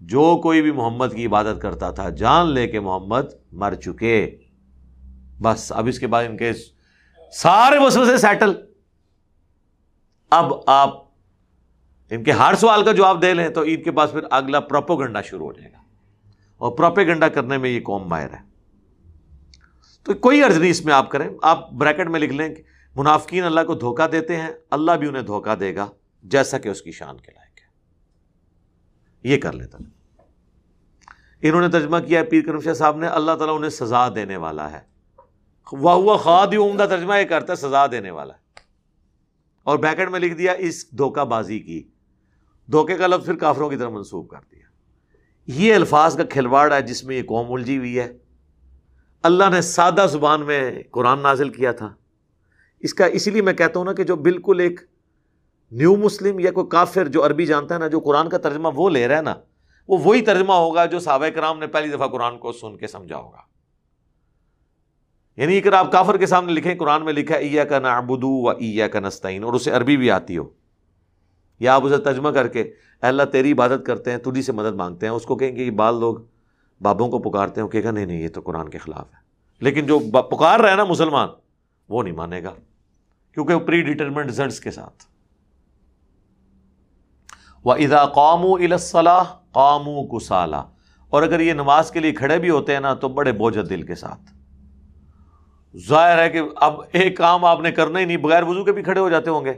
جو 0.00 0.40
کوئی 0.42 0.62
بھی 0.62 0.70
محمد 0.70 1.06
کی 1.16 1.26
عبادت 1.26 1.62
کرتا 1.62 1.90
تھا، 1.90 2.10
جان 2.10 2.50
لے 2.50 2.66
کے 2.66 2.80
محمد 2.80 3.22
مر 3.52 3.74
چکے۔ 3.74 4.38
بس، 5.42 5.72
اب 5.76 5.86
اس 5.86 5.98
کے 5.98 6.06
بعد 6.06 6.24
ان 6.24 6.36
کے 6.36 6.52
سارے 7.32 7.78
وسو 7.78 8.04
سے 8.04 8.16
سیٹل 8.16 8.52
اب 10.30 10.52
آپ 10.66 10.94
ان 12.10 12.24
کے 12.24 12.32
ہر 12.32 12.54
سوال 12.54 12.84
کا 12.84 12.92
جواب 12.92 13.22
دے 13.22 13.34
لیں 13.34 13.48
تو 13.48 13.62
عید 13.62 13.84
کے 13.84 13.92
پاس 13.92 14.12
پھر 14.12 14.20
اگلا 14.30 14.60
پروپوگنڈا 14.60 15.22
شروع 15.22 15.46
ہو 15.46 15.52
جائے 15.52 15.72
گا۔ 15.72 15.78
اور 16.56 16.72
پروپیگنڈا 16.72 17.28
کرنے 17.28 17.58
میں 17.58 17.70
یہ 17.70 17.80
قوم 17.80 18.08
ماہر 18.08 18.30
ہے۔ 18.30 18.50
تو 20.02 20.14
کوئی 20.14 20.42
عرض 20.42 20.58
نہیں 20.58 20.70
اس 20.70 20.84
میں 20.84 20.94
آپ 20.94 21.10
کریں۔ 21.10 21.28
آپ 21.42 21.72
بریکٹ 21.72 22.08
میں 22.08 22.20
لکھ 22.20 22.32
لیں 22.32 22.54
کہ 22.54 22.62
منافقین 22.96 23.44
اللہ 23.44 23.60
کو 23.66 23.74
دھوکہ 23.74 24.08
دیتے 24.08 24.36
ہیں، 24.36 24.50
اللہ 24.70 24.92
بھی 24.92 25.08
انہیں 25.08 25.22
دھوکہ 25.22 25.54
دے 25.54 25.74
گا، 25.74 25.86
جیسا 26.22 26.58
کہ 26.58 26.68
اس 26.68 26.82
کی 26.82 26.92
شان 26.92 27.16
کے 27.16 27.32
لائق۔ 27.32 27.49
ہے 27.49 27.49
یہ 29.22 29.36
کر 29.36 29.52
لیتا 29.52 29.78
انہوں 31.42 31.60
نے 31.60 31.68
ترجمہ 31.68 31.98
کیا 31.98 32.24
پیر 32.24 32.42
کرم 32.44 32.60
شاہ 32.60 32.72
صاحب 32.72 32.96
نے، 32.96 33.06
اللہ 33.06 33.32
تعالیٰ 33.32 33.56
انہیں 33.56 33.70
سزا 33.70 34.08
دینے 34.14 34.36
والا 34.36 34.72
ہے۔ 34.72 34.80
واہ 35.72 35.94
ہوا 35.94 36.16
خواد 36.16 36.46
عمدہ 36.46 36.86
ترجمہ 36.90 37.14
یہ 37.14 37.24
کرتا 37.24 37.52
ہے، 37.52 37.56
سزا 37.56 37.86
دینے 37.86 38.10
والا 38.10 38.34
ہے۔ 38.34 38.38
اور 39.62 39.78
بیکٹ 39.78 40.10
میں 40.10 40.20
لکھ 40.20 40.34
دیا، 40.34 40.52
اس 40.52 40.90
دھوکہ 40.90 41.24
بازی 41.24 41.58
کی۔ 41.58 41.82
دھوکے 42.72 42.96
کا 42.96 43.06
لفظ 43.06 43.24
پھر 43.24 43.34
کافروں 43.34 43.70
کی 43.70 43.76
طرف 43.76 43.90
منسوخ 43.90 44.28
کر 44.28 44.38
دیا۔ 44.52 44.60
یہ 45.46 45.74
الفاظ 45.74 46.16
کا 46.16 46.24
کھلواڑ 46.24 46.72
ہے 46.72 46.82
جس 46.82 47.04
میں 47.04 47.16
یہ 47.16 47.22
قوم 47.22 47.52
الجھی 47.52 47.78
ہوئی 47.78 47.98
ہے۔ 47.98 48.12
اللہ 49.22 49.44
نے 49.52 49.60
سادہ 49.60 50.06
زبان 50.12 50.46
میں 50.46 50.82
قرآن 50.90 51.20
نازل 51.20 51.48
کیا 51.48 51.72
تھا۔ 51.72 51.94
اس 52.80 52.94
کا 52.94 53.04
اسی 53.04 53.30
لیے 53.30 53.42
میں 53.42 53.52
کہتا 53.52 53.78
ہوں 53.78 53.84
نا 53.84 53.92
کہ 53.92 54.04
جو 54.04 54.16
بالکل 54.16 54.60
ایک 54.60 54.80
نیو 55.70 55.96
مسلم 55.96 56.38
یا 56.38 56.50
کوئی 56.50 56.66
کافر 56.66 57.08
جو 57.08 57.26
عربی 57.26 57.46
جانتا 57.46 57.74
ہے 57.74 57.80
نا، 57.80 57.86
جو 57.86 58.00
قرآن 58.00 58.28
کا 58.28 58.38
ترجمہ 58.38 58.68
وہ 58.74 58.90
لے 58.90 59.08
رہا 59.08 59.16
ہے 59.16 59.22
نا، 59.22 59.34
وہ 59.88 59.98
وہی 60.04 60.20
ترجمہ 60.20 60.52
ہوگا 60.52 60.86
جو 60.86 60.98
صحابہ 60.98 61.28
کرام 61.28 61.58
نے 61.58 61.66
پہلی 61.66 61.88
دفعہ 61.88 62.08
قرآن 62.08 62.38
کو 62.38 62.52
سن 62.52 62.76
کے 62.76 62.86
سمجھا 62.86 63.16
ہوگا۔ 63.16 63.40
یعنی 65.36 65.58
اگر 65.58 65.72
آپ 65.72 65.92
کافر 65.92 66.16
کے 66.16 66.26
سامنے 66.26 66.52
لکھیں، 66.52 66.74
قرآن 66.74 67.04
میں 67.04 67.12
لکھا 67.12 67.36
ایا 67.36 67.64
کا 67.64 67.78
نعبدو 67.78 68.44
و 68.44 68.50
ایا 68.50 68.88
کا 68.88 69.00
نستعین 69.00 69.44
اور 69.44 69.52
اسے 69.52 69.70
عربی 69.70 69.96
بھی 69.96 70.10
آتی 70.10 70.38
ہو۔ 70.38 70.48
یا 71.60 71.74
آپ 71.74 71.84
اسے 71.84 71.98
ترجمہ 71.98 72.28
کر 72.28 72.48
کے 72.48 72.72
اللہ، 73.00 73.22
تیری 73.22 73.52
عبادت 73.52 73.86
کرتے 73.86 74.10
ہیں، 74.10 74.18
تجھی 74.18 74.42
سے 74.42 74.52
مدد 74.52 74.74
مانگتے 74.74 75.06
ہیں 75.06 75.12
اس 75.12 75.24
کو 75.24 75.36
کہیں 75.36 75.56
گے 75.56 75.64
کہ 75.64 75.70
بال 75.70 76.00
لوگ 76.00 76.16
بابوں 76.80 77.08
کو 77.08 77.18
پکارتے 77.18 77.60
ہیں 77.60 77.68
کہ 77.68 77.90
نہیں 77.90 78.06
نہیں، 78.06 78.22
یہ 78.22 78.28
تو 78.28 78.40
قرآن 78.40 78.68
کے 78.68 78.78
خلاف 78.78 79.06
ہے 79.14 79.20
لیکن 79.60 79.86
جو 79.86 79.98
پکار 79.98 80.60
رہا 80.60 80.70
ہے 80.70 80.76
نا 80.76 80.84
مسلمان، 80.84 81.28
وہ 81.88 82.02
نہیں 82.02 82.14
مانے 82.14 82.42
گا۔ 82.42 82.54
کیونکہ 83.34 83.54
وہ 83.54 83.60
پری 83.60 83.82
ڈیٹرمنٹ 83.82 84.26
ریزلٹس 84.26 84.60
کے 84.60 84.70
ساتھ۔ 84.70 85.09
وہ 87.64 87.72
ادا 87.72 88.06
قوم 88.06 88.62
الاصلاح 88.62 89.22
قوم 89.52 90.06
کسالہ 90.08 90.56
اور 91.10 91.22
اگر 91.22 91.40
یہ 91.40 91.52
نماز 91.52 91.90
کے 91.90 92.00
لیے 92.00 92.12
کھڑے 92.12 92.38
بھی 92.38 92.50
ہوتے 92.50 92.72
ہیں 92.72 92.80
نا، 92.80 92.94
تو 92.94 93.08
بڑے 93.08 93.32
بوجھ 93.32 93.58
دل 93.70 93.82
کے 93.82 93.94
ساتھ۔ 93.94 94.20
ظاہر 95.88 96.18
ہے 96.18 96.30
کہ 96.30 96.40
اب 96.56 96.80
ایک 96.92 97.16
کام 97.16 97.44
آپ 97.44 97.60
نے 97.60 97.72
کرنا 97.72 97.98
ہی 97.98 98.04
نہیں، 98.04 98.16
بغیر 98.16 98.42
وضو 98.42 98.64
کے 98.64 98.72
بھی 98.72 98.82
کھڑے 98.82 99.00
ہو 99.00 99.08
جاتے 99.08 99.30
ہوں 99.30 99.44
گے۔ 99.44 99.54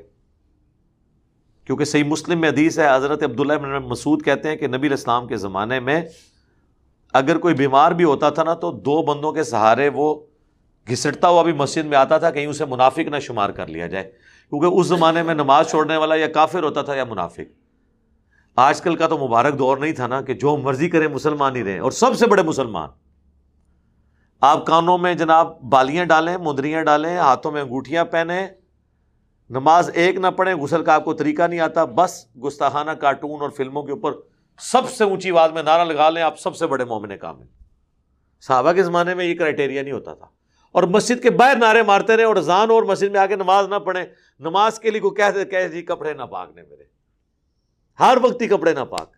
کیونکہ 1.64 1.84
صحیح 1.84 2.04
مسلم 2.04 2.40
میں 2.40 2.48
حدیث 2.48 2.78
ہے، 2.78 2.94
حضرت 2.94 3.22
عبداللہ 3.22 3.52
بن 3.52 3.70
مسعود 3.70 4.22
کہتے 4.22 4.48
ہیں 4.48 4.56
کہ 4.56 4.66
نبی 4.66 4.86
الاسلام 4.86 5.26
کے 5.26 5.36
زمانے 5.36 5.80
میں 5.80 6.02
اگر 7.12 7.38
کوئی 7.38 7.54
بیمار 7.54 7.92
بھی 7.92 8.04
ہوتا 8.04 8.30
تھا 8.30 8.42
نا، 8.42 8.54
تو 8.54 8.72
دو 8.72 9.02
بندوں 9.02 9.32
کے 9.32 9.42
سہارے 9.42 9.88
وہ 9.88 10.20
گھسٹتا 10.88 11.28
ہوا 11.28 11.42
بھی 11.42 11.52
مسجد 11.52 11.86
میں 11.86 11.98
آتا 11.98 12.18
تھا، 12.18 12.30
کہیں 12.30 12.46
اسے 12.46 12.64
منافق 12.64 13.08
نہ 13.08 13.18
شمار 13.18 13.50
کر 13.50 13.66
لیا 13.66 13.86
جائے۔ 13.86 14.04
کیونکہ 14.50 14.66
اس 14.66 14.86
زمانے 14.86 15.22
میں 15.22 15.34
نماز 15.34 15.70
چھوڑنے 15.70 15.96
والا 15.96 16.14
یا 16.14 16.26
کافر 16.26 16.62
ہوتا 16.62 16.82
تھا 16.82 16.94
یا 16.94 17.04
منافق۔ 17.04 17.61
آج 18.56 18.80
کل 18.80 18.96
کا 18.96 19.06
تو 19.06 19.18
مبارک 19.18 19.58
دور 19.58 19.76
نہیں 19.76 19.92
تھا 19.92 20.06
نا 20.06 20.22
کہ 20.22 20.34
جو 20.34 20.56
مرضی 20.56 20.88
کرے 20.88 21.08
مسلمان 21.08 21.56
ہی 21.56 21.64
رہے 21.64 21.78
اور 21.78 21.90
سب 21.90 22.14
سے 22.14 22.26
بڑے 22.26 22.42
مسلمان۔ 22.42 22.88
آپ 24.40 24.66
کانوں 24.66 24.98
میں 24.98 25.14
جناب 25.14 25.60
بالیاں 25.60 26.04
ڈالیں 26.04 26.36
مدریاں 26.36 26.84
ڈالیں، 26.84 27.16
ہاتھوں 27.16 27.52
میں 27.52 27.62
انگوٹھیاں 27.62 28.04
پہنیں، 28.04 28.46
نماز 29.50 29.90
ایک 29.94 30.16
نہ 30.16 30.26
پڑھیں، 30.26 30.54
غسل 30.54 30.84
کا 30.84 30.94
آپ 30.94 31.04
کو 31.04 31.12
طریقہ 31.12 31.42
نہیں 31.42 31.60
آتا، 31.60 31.84
بس 31.84 32.26
گستاخانہ 32.46 32.90
کارٹون 32.90 33.40
اور 33.40 33.50
فلموں 33.50 33.82
کے 33.82 33.92
اوپر 33.92 34.12
سب 34.58 34.90
سے 34.90 35.04
اونچی 35.04 35.30
آواز 35.30 35.52
میں 35.52 35.62
نعرہ 35.62 35.84
لگا 35.84 36.10
لیں، 36.10 36.22
آپ 36.22 36.40
سب 36.40 36.56
سے 36.56 36.66
بڑے 36.66 36.84
مومن 36.84 37.16
کامل۔ 37.16 37.46
صحابہ 38.40 38.72
کے 38.72 38.82
زمانے 38.82 39.14
میں 39.14 39.24
یہ 39.24 39.34
کرائٹیریا 39.34 39.82
نہیں 39.82 39.92
ہوتا 39.92 40.14
تھا۔ 40.14 40.26
اور 40.72 40.82
مسجد 40.82 41.22
کے 41.22 41.30
باہر 41.30 41.56
نعرے 41.56 41.82
مارتے 41.82 42.16
رہے 42.16 42.24
اور 42.24 42.36
زان 42.36 42.70
اور 42.70 42.82
مسجد 42.82 43.10
میں 43.12 43.20
آ 43.20 43.26
کے 43.26 43.36
نماز 43.36 43.68
نہ 43.68 43.74
پڑھیں، 43.74 44.04
نماز 44.40 44.78
کے 44.78 44.90
لیے 44.90 45.00
کوئی 45.00 45.14
کہتے 45.14 45.44
کہ 45.44 45.68
جی 45.68 45.82
کپڑے 45.82 46.12
نہ 46.12 46.22
پاک 46.22 46.50
نے 46.54 46.62
میرے۔ 46.62 47.01
ہر 48.00 48.18
وقت 48.22 48.42
ہی 48.42 48.48
کپڑے 48.48 48.72
نہ 48.72 48.80
پاک 48.80 49.12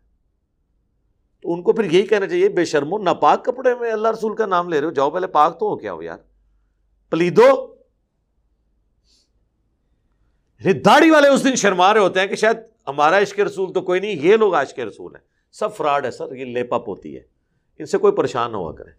تو 1.43 1.53
ان 1.53 1.63
کو 1.63 1.73
پھر 1.73 1.85
یہی 1.85 2.07
کہنا 2.07 2.27
چاہیے، 2.27 2.49
بے 2.49 2.65
شرمو 2.65 2.99
نہ 2.99 3.11
پاک 3.11 3.45
کپڑے 3.45 3.75
میں 3.75 3.93
اللہ 3.93 4.09
رسول 4.09 4.37
کا 4.37 4.47
نام 4.47 4.69
لے 4.69 4.81
رہے 4.81 4.87
ہو، 4.87 4.93
جاؤ 4.93 5.11
پہلے 5.11 5.27
پاک 5.27 5.61
تو 5.61 5.67
ہو 5.67 5.77
کیا 5.77 5.93
ہو 5.93 6.03
یار؟ 6.03 6.19
پلیدو۔ 7.11 7.75
یعنی 10.65 10.73
داڑھی 10.73 11.11
والے 11.11 11.29
اس 11.29 11.45
دن 11.45 11.55
شرما 11.55 11.95
رہے 11.95 12.01
ہوتے 12.01 12.21
ہیں 12.21 12.27
کہ 12.27 12.37
شاید 12.37 12.57
ہمارا 12.89 13.19
عشق 13.19 13.41
رسول 13.41 13.73
تو 13.73 13.81
کوئی 13.81 14.01
نہیں، 14.01 14.11
یہ 14.11 14.37
لوگ 14.37 14.55
عشق 14.55 14.79
رسول 14.79 15.15
ہیں۔ 15.15 15.23
سب 15.53 15.77
فراڈ 15.77 16.07
ہے 16.07 16.11
سر، 16.11 16.35
یہ 16.35 16.45
لیپ 16.45 16.75
اپ 16.75 16.89
ہوتی 16.89 17.17
ہے۔ 17.17 17.21
ان 17.79 17.87
سے 17.87 17.99
کوئی 17.99 18.13
پریشان 18.13 18.53
نہ 18.53 18.57
ہوا 18.57 18.73
کرے۔ 18.73 18.91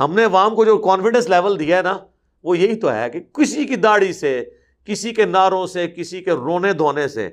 ہم 0.00 0.14
نے 0.14 0.24
عوام 0.24 0.54
کو 0.54 0.64
جو 0.64 0.78
کانفیڈنس 0.78 1.28
لیول 1.28 1.58
دیا 1.58 1.76
ہے 1.76 1.82
نا، 1.82 1.98
وہ 2.44 2.58
یہی 2.58 2.80
تو 2.80 2.92
ہے 2.92 3.10
کہ 3.10 3.20
کسی 3.20 3.64
کی 3.64 3.76
داڑھی 3.76 4.12
سے، 4.12 4.44
کسی 4.84 5.14
کے 5.14 5.24
ناروں 5.24 5.66
سے، 5.66 5.88
کسی 5.88 6.22
کے 6.22 6.32
رونے 6.32 6.72
دھونے 6.72 7.08
سے 7.08 7.30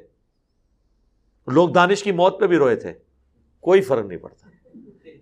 لوگ 1.51 1.69
دانش 1.69 2.03
کی 2.03 2.11
موت 2.11 2.39
پہ 2.39 2.47
بھی 2.47 2.57
روئے 2.57 2.75
تھے۔ 2.75 2.93
کوئی 3.59 3.81
فرق 3.81 4.05
نہیں 4.05 4.19
پڑتا۔ 4.19 4.49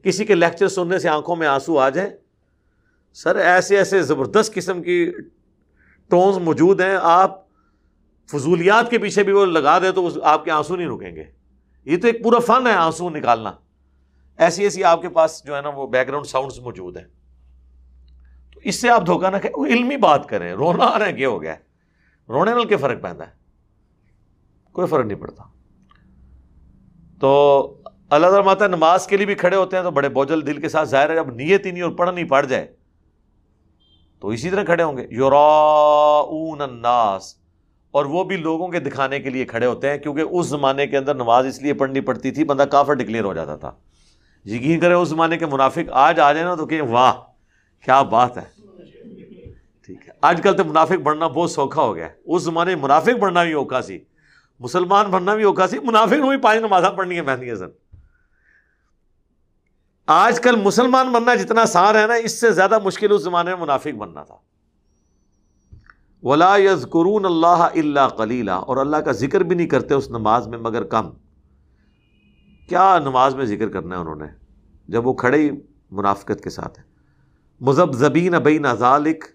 کسی 0.04 0.26
کے 0.26 0.36
لیکچر 0.36 0.68
سننے 0.68 1.00
سے 1.00 1.10
آنکھوں 1.10 1.36
میں 1.36 1.48
آنسو 1.48 1.80
آ 1.80 1.90
جائیں۔ 1.90 2.10
سر، 3.14 3.36
ایسے 3.36 3.78
ایسے 3.78 4.02
زبردست 4.02 4.54
قسم 4.54 4.84
کی 4.84 5.12
ٹونز 6.10 6.38
موجود 6.38 6.82
ہیں۔ 6.82 6.98
آپ 7.02 7.46
فضولیات 8.32 8.90
کے 8.90 8.98
پیچھے 8.98 9.24
بھی 9.24 9.34
وہ 9.34 9.46
لگا 9.46 9.80
دے 9.80 9.92
تو 9.92 10.10
آپ 10.24 10.46
کے 10.46 10.52
آنسو 10.52 10.76
نہیں 10.76 10.88
رکیں 10.88 11.16
گے۔ 11.16 11.24
یہ 11.86 11.98
تو 11.98 12.08
ایک 12.08 12.24
پورا 12.24 12.40
فن 12.40 12.68
ہے 12.68 12.72
آنسو 12.72 13.10
نکالنا۔ 13.10 13.52
ایسی 14.38 14.64
ایسی 14.64 14.84
آپ 14.84 15.02
کے 15.02 15.10
پاس 15.10 15.44
جو 15.46 15.56
ہے 15.56 15.62
نا 15.62 15.70
وہ 15.70 15.88
بیک 15.88 16.08
گراؤنڈ 16.08 16.26
ساؤنڈ 16.26 16.52
موجود 16.64 16.98
ہیں۔ 16.98 17.06
تو 18.54 18.60
اس 18.64 18.76
سے 18.76 18.90
آپ 18.90 19.06
دھوکہ 19.06 19.30
نہ 19.30 19.38
کہ 19.38 19.50
علمی 19.66 19.98
بات 19.98 20.30
کریں۔ 20.30 20.54
رونا 20.54 20.86
آ 20.86 21.00
رہے 21.00 21.10
ہیں 21.10 21.18
کیا 21.18 21.30
ہو 21.30 21.42
گیا؟ 21.42 21.56
رونے 22.30 22.52
نل 22.52 22.68
کے 22.68 22.78
فرق 22.78 23.02
پہنتا 23.02 23.28
ہے؟ 23.28 23.32
کوئی 24.72 24.88
فرق 24.88 25.06
نہیں 25.06 25.18
پڑتا۔ 25.18 25.44
تو 27.20 27.30
اللہ 28.10 28.28
تعالیٰ 28.28 28.46
ماتا 28.46 28.68
نماز 28.68 29.08
کے 29.08 29.18
لیے 29.18 29.26
بھی 29.26 29.36
کھڑے 29.36 29.56
ہوتے 29.56 29.76
ہیں 29.78 29.84
تو 29.84 29.92
بڑے 29.92 30.10
بوجھل 30.10 30.48
دل 30.48 30.62
کے 30.62 30.70
ساتھ 30.70 30.90
ظاہر 30.90 31.10
ہے 31.10 31.16
جب 31.16 31.36
نیت 31.36 31.66
ہی 31.66 31.72
نہیں 31.72 31.84
اور 31.84 31.92
پڑھ 31.92 32.14
نہیں 32.14 32.26
پڑ 32.26 32.46
جائے۔ 32.46 32.68
تو 34.20 34.28
اسی 34.28 34.50
طرح 34.50 34.64
کھڑے 34.64 34.84
ہوں 34.84 34.98
گے۔ 34.98 35.08
یورا 35.12 36.64
الناس، 36.64 37.36
اور 37.92 38.06
وہ 38.06 38.24
بھی 38.24 38.38
لوگوں 38.38 38.68
کے 38.68 38.80
دکھانے 38.80 39.20
کے 39.20 39.30
لیے 39.30 39.46
کھڑے 39.46 39.66
ہوتے 39.66 39.90
ہیں، 39.90 39.98
کیونکہ 39.98 40.22
اس 40.22 40.46
زمانے 40.46 40.88
کے 40.88 40.98
اندر 40.98 41.16
نماز 41.16 41.46
اس 41.46 41.62
لیے 41.62 41.74
پڑھنی 41.74 42.02
پڑتی 42.02 42.32
تھی، 42.32 42.44
بندہ 42.44 42.64
کافر 42.64 42.94
ڈکلیئر 42.94 43.24
ہو 43.24 43.34
جاتا 43.34 43.56
تھا۔ 43.56 43.72
یقین 44.46 44.80
کرے 44.80 44.94
اس 44.94 45.08
زمانے 45.08 45.38
کے 45.38 45.46
منافق 45.46 45.90
آج 45.92 46.20
آ 46.20 46.34
جائے 46.34 46.46
نا 46.46 46.56
تو 46.56 46.66
کہ 46.66 46.82
واہ، 46.82 47.14
کیا 47.86 48.02
بات 48.02 48.38
ہے۔ 48.38 48.44
ٹھیک 49.86 50.08
ہے۔ 50.08 50.14
آج 50.22 50.42
کل 50.42 50.56
تو 50.58 50.66
منافق 50.66 51.02
بڑھنا 51.04 51.28
بہت 51.28 51.52
سوکھا 51.52 51.82
ہو 51.82 51.96
گیا 51.96 52.06
ہے۔ 52.06 52.12
اس 52.26 52.44
زمانے 52.44 52.76
میں 52.76 52.84
منافق 52.84 53.20
بڑھنا 53.20 53.44
بھی 53.44 53.54
اوکھا 53.54 53.82
سی۔ 53.82 54.00
مسلمان 54.60 55.06
بننا 55.12 55.36
بھی 55.36 55.44
اوکھا 55.44 55.68
سی، 55.68 55.80
منافق 55.80 56.14
بھی 56.14 56.38
پانچ 56.38 56.60
نمازاں 56.60 56.92
پڑھنی 56.92 57.16
ہے 57.16 57.22
مہنگی 57.22 57.56
سر 57.56 57.68
آج 60.08 60.40
کل 60.40 60.56
مسلمان 60.56 61.12
بننا 61.12 61.36
جتنا 61.36 61.66
سار 61.66 61.96
ہے 61.96 62.08
نا، 62.08 62.14
اس 62.14 62.42
سے 62.42 62.52
زیادہ 62.52 62.80
مشکل 62.84 63.12
اس 63.12 63.24
زمانے 63.24 63.56
میں 63.56 63.64
منافق 63.64 63.96
بننا 63.96 64.24
تھا۔ 64.24 64.36
ولا 66.24 66.58
یز 66.58 66.86
قرون 66.92 67.26
اللہ 67.26 67.48
اللہ 67.48 68.10
کلیلہ 68.18 68.52
اور 68.52 68.78
اللہ 68.78 68.98
کا 68.98 69.12
ذکر 69.12 69.42
بھی 69.42 69.56
نہیں 69.56 69.68
کرتے 69.68 69.94
اس 69.94 70.10
نماز 70.10 70.48
میں 70.48 70.58
مگر 70.58 70.84
کم۔ 70.84 71.10
کیا 72.70 73.00
نماز 73.00 73.36
میں 73.36 73.46
ذکر 73.46 73.70
کرنا 73.70 73.96
ہے 73.96 74.02
انہوں 74.02 74.16
نے؟ 74.16 74.26
جب 74.88 75.08
وہ 75.08 75.14
کھڑے 75.14 75.38
ہی 75.38 75.52
منافقت 75.92 76.44
کے 76.44 76.50
ساتھ 76.50 76.80
ہے 76.80 76.84
مذہب 77.62 77.94
زبین 77.94 78.34
ابئی 78.34 78.58
نازالک 78.58 79.26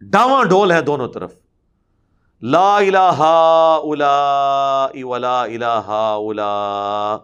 ڈاواں 0.00 0.44
ڈول 0.44 0.72
ہے 0.72 0.80
دونوں 0.80 1.08
طرف۔ 1.08 1.43
لا 2.44 2.76
الہ 2.76 3.22
الا 3.82 4.88
ولا 4.96 5.42
الہ 5.42 6.10
الا 6.20 7.18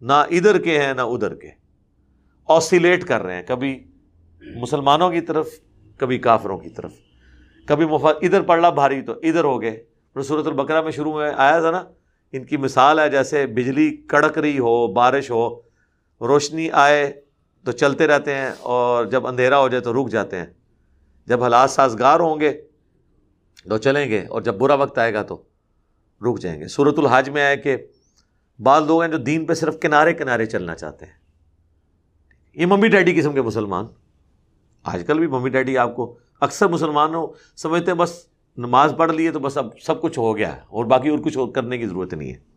نہ 0.00 0.12
ادھر 0.12 0.58
کے 0.58 0.82
ہیں 0.82 0.94
نہ 0.94 1.00
ادھر 1.00 1.34
کے 1.34 1.50
آسیلیٹ 2.48 3.04
کر 3.04 3.22
رہے 3.22 3.34
ہیں 3.34 3.42
کبھی 3.42 3.84
مسلمانوں 4.42 5.10
کی 5.10 5.20
طرف 5.20 5.46
کبھی 5.96 6.18
کافروں 6.18 6.58
کی 6.58 6.68
طرف 6.68 6.92
کبھی 7.66 7.86
مفاد 7.86 8.14
ادھر 8.22 8.42
پڑ 8.42 8.70
بھاری 8.70 9.02
تو 9.02 9.12
ادھر 9.12 9.44
ہو 9.44 9.62
گئے 9.62 9.84
صورت 10.16 10.46
البکرا 10.46 10.80
میں 10.80 10.90
شروع 10.90 11.18
میں 11.18 11.32
آیا 11.36 11.60
تھا 11.60 11.70
نا 11.70 11.84
ان 12.32 12.44
کی 12.44 12.56
مثال 12.56 12.98
ہے 12.98 13.08
جیسے 13.08 13.46
بجلی 13.46 13.96
کڑک 13.96 14.38
رہی 14.38 14.58
ہو 14.58 14.92
بارش 14.92 15.30
ہو 15.30 15.60
روشنی 16.20 16.70
آئے 16.70 17.12
تو 17.62 17.72
چلتے 17.72 18.06
رہتے 18.06 18.34
ہیں 18.34 18.50
اور 18.60 19.04
جب 19.04 19.26
اندھیرا 19.26 19.58
ہو 19.58 19.68
جائے 19.68 19.80
تو 19.80 19.92
رک 19.94 20.10
جاتے 20.10 20.36
ہیں۔ 20.36 20.46
جب 21.26 21.42
حالات 21.42 21.70
سازگار 21.70 22.20
ہوں 22.20 22.40
گے 22.40 22.62
تو 23.70 23.78
چلیں 23.78 24.10
گے 24.10 24.26
اور 24.26 24.42
جب 24.42 24.54
برا 24.54 24.74
وقت 24.74 24.98
آئے 24.98 25.14
گا 25.14 25.22
تو 25.22 25.42
رک 26.22 26.40
جائیں 26.40 26.60
گے۔ 26.60 26.68
صورت 26.68 26.98
الحاج 26.98 27.30
میں 27.30 27.42
آئے 27.42 27.56
کہ 27.56 27.76
بعض 28.58 28.86
لوگ 28.86 29.02
ہیں 29.02 29.10
جو 29.10 29.18
دین 29.18 29.46
پہ 29.46 29.54
صرف 29.54 29.76
کنارے 29.82 30.14
کنارے 30.14 30.46
چلنا 30.46 30.74
چاہتے 30.74 31.06
ہیں۔ 31.06 31.12
یہ 32.54 32.66
ممی 32.66 32.88
ڈیڈی 32.88 33.20
قسم 33.20 33.32
کے 33.32 33.42
مسلمان۔ 33.42 33.86
آج 34.82 35.04
کل 35.06 35.18
بھی 35.18 35.26
ممی 35.26 35.48
ڈیڈی 35.48 35.78
آپ 35.78 35.96
کو 35.96 36.18
اکثر 36.40 36.68
مسلمانوں 36.68 37.26
سمجھتے 37.56 37.90
ہیں، 37.90 37.98
بس 37.98 38.26
نماز 38.56 38.94
پڑھ 38.96 39.12
لیے 39.12 39.30
تو 39.30 39.38
بس 39.38 39.58
اب 39.58 39.78
سب 39.78 40.02
کچھ 40.02 40.18
ہو 40.18 40.36
گیا 40.36 40.56
ہے 40.56 40.60
اور 40.66 40.84
باقی 40.84 41.08
اور 41.08 41.18
کچھ 41.18 41.38
کرنے 41.54 41.78
کی 41.78 41.86
ضرورت 41.86 42.14
نہیں 42.14 42.32
ہے۔ 42.32 42.56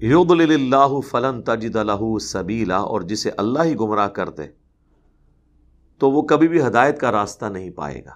یود 0.00 0.30
اللہ 0.30 1.00
فلن 1.10 1.42
تجد 1.42 1.76
اللہ 1.76 2.18
سبیلا 2.18 2.76
اور 2.76 3.00
جسے 3.00 3.30
اللہ 3.30 3.62
ہی 3.64 3.74
گمراہ 3.74 4.08
کر 4.08 4.28
دے 4.28 4.42
تو 5.98 6.10
وہ 6.10 6.22
کبھی 6.22 6.48
بھی 6.48 6.66
ہدایت 6.66 7.00
کا 7.00 7.12
راستہ 7.12 7.46
نہیں 7.46 7.70
پائے 7.70 8.04
گا۔ 8.04 8.12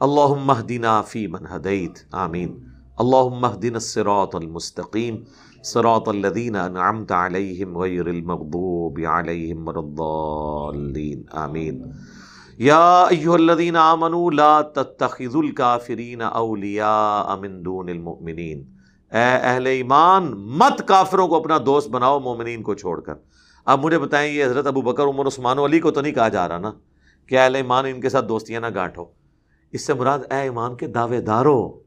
اللہ 0.00 0.44
مہدینہ 0.44 1.02
فی 1.06 1.26
من 1.26 1.46
ہدیت۔ 1.56 1.98
آمین۔ 2.12 2.58
اللہ 2.98 3.28
مہدین 3.40 3.74
الصراط 3.74 4.34
المستقیم۔ 4.34 5.16
صراط 5.64 6.08
الذين 6.08 6.56
انعمت 6.56 7.12
عليهم 7.12 7.78
غير 7.78 8.06
المغضوب 8.06 9.00
عليهم 9.06 9.68
ولا 9.68 9.80
الضالين 9.80 11.22
امين 11.32 11.82
یا 12.58 13.02
ایو 13.02 13.32
الذین 13.32 13.76
آمنوا 13.76 14.30
لا 14.30 14.62
تتخذوا 14.62 15.42
الکافرین 15.42 16.22
اولیاء 16.22 17.36
من 17.36 17.64
دون 17.64 17.88
المؤمنین۔ 17.88 18.64
اے 19.12 19.38
اہل 19.42 19.66
ایمان، 19.66 20.24
مت 20.36 20.82
کافروں 20.86 21.28
کو 21.28 21.36
اپنا 21.36 21.58
دوست 21.66 21.88
بناؤ، 21.88 22.20
مومنین 22.20 22.62
کو 22.62 22.74
چھوڑ 22.74 23.00
کر۔ 23.00 23.14
اب 23.64 23.84
مجھے 23.84 23.98
بتائیں، 23.98 24.32
یہ 24.32 24.44
حضرت 24.44 24.66
ابو 24.66 24.82
بکر، 24.82 25.04
عمر، 25.04 25.26
عثمان 25.26 25.58
علی 25.58 25.80
کو 25.80 25.90
تو 25.90 26.00
نہیں 26.00 26.12
کہا 26.12 26.28
جا 26.28 26.48
رہا 26.48 26.58
نا؟ 26.58 26.72
کہ 27.26 27.38
اہل 27.38 27.54
ایمان 27.54 27.84
ان 27.84 28.00
کے 28.00 28.08
ساتھ 28.08 28.26
دوستیاں 28.28 28.60
نہ 28.60 28.66
گانٹو 28.74 29.06
اس 29.72 29.86
سے 29.86 29.94
مراد 29.94 30.18
اے 30.18 30.38
ایمان 30.38 30.76
کے 30.76 30.86
دعوے 30.86 31.20
دارو۔ 31.20 31.80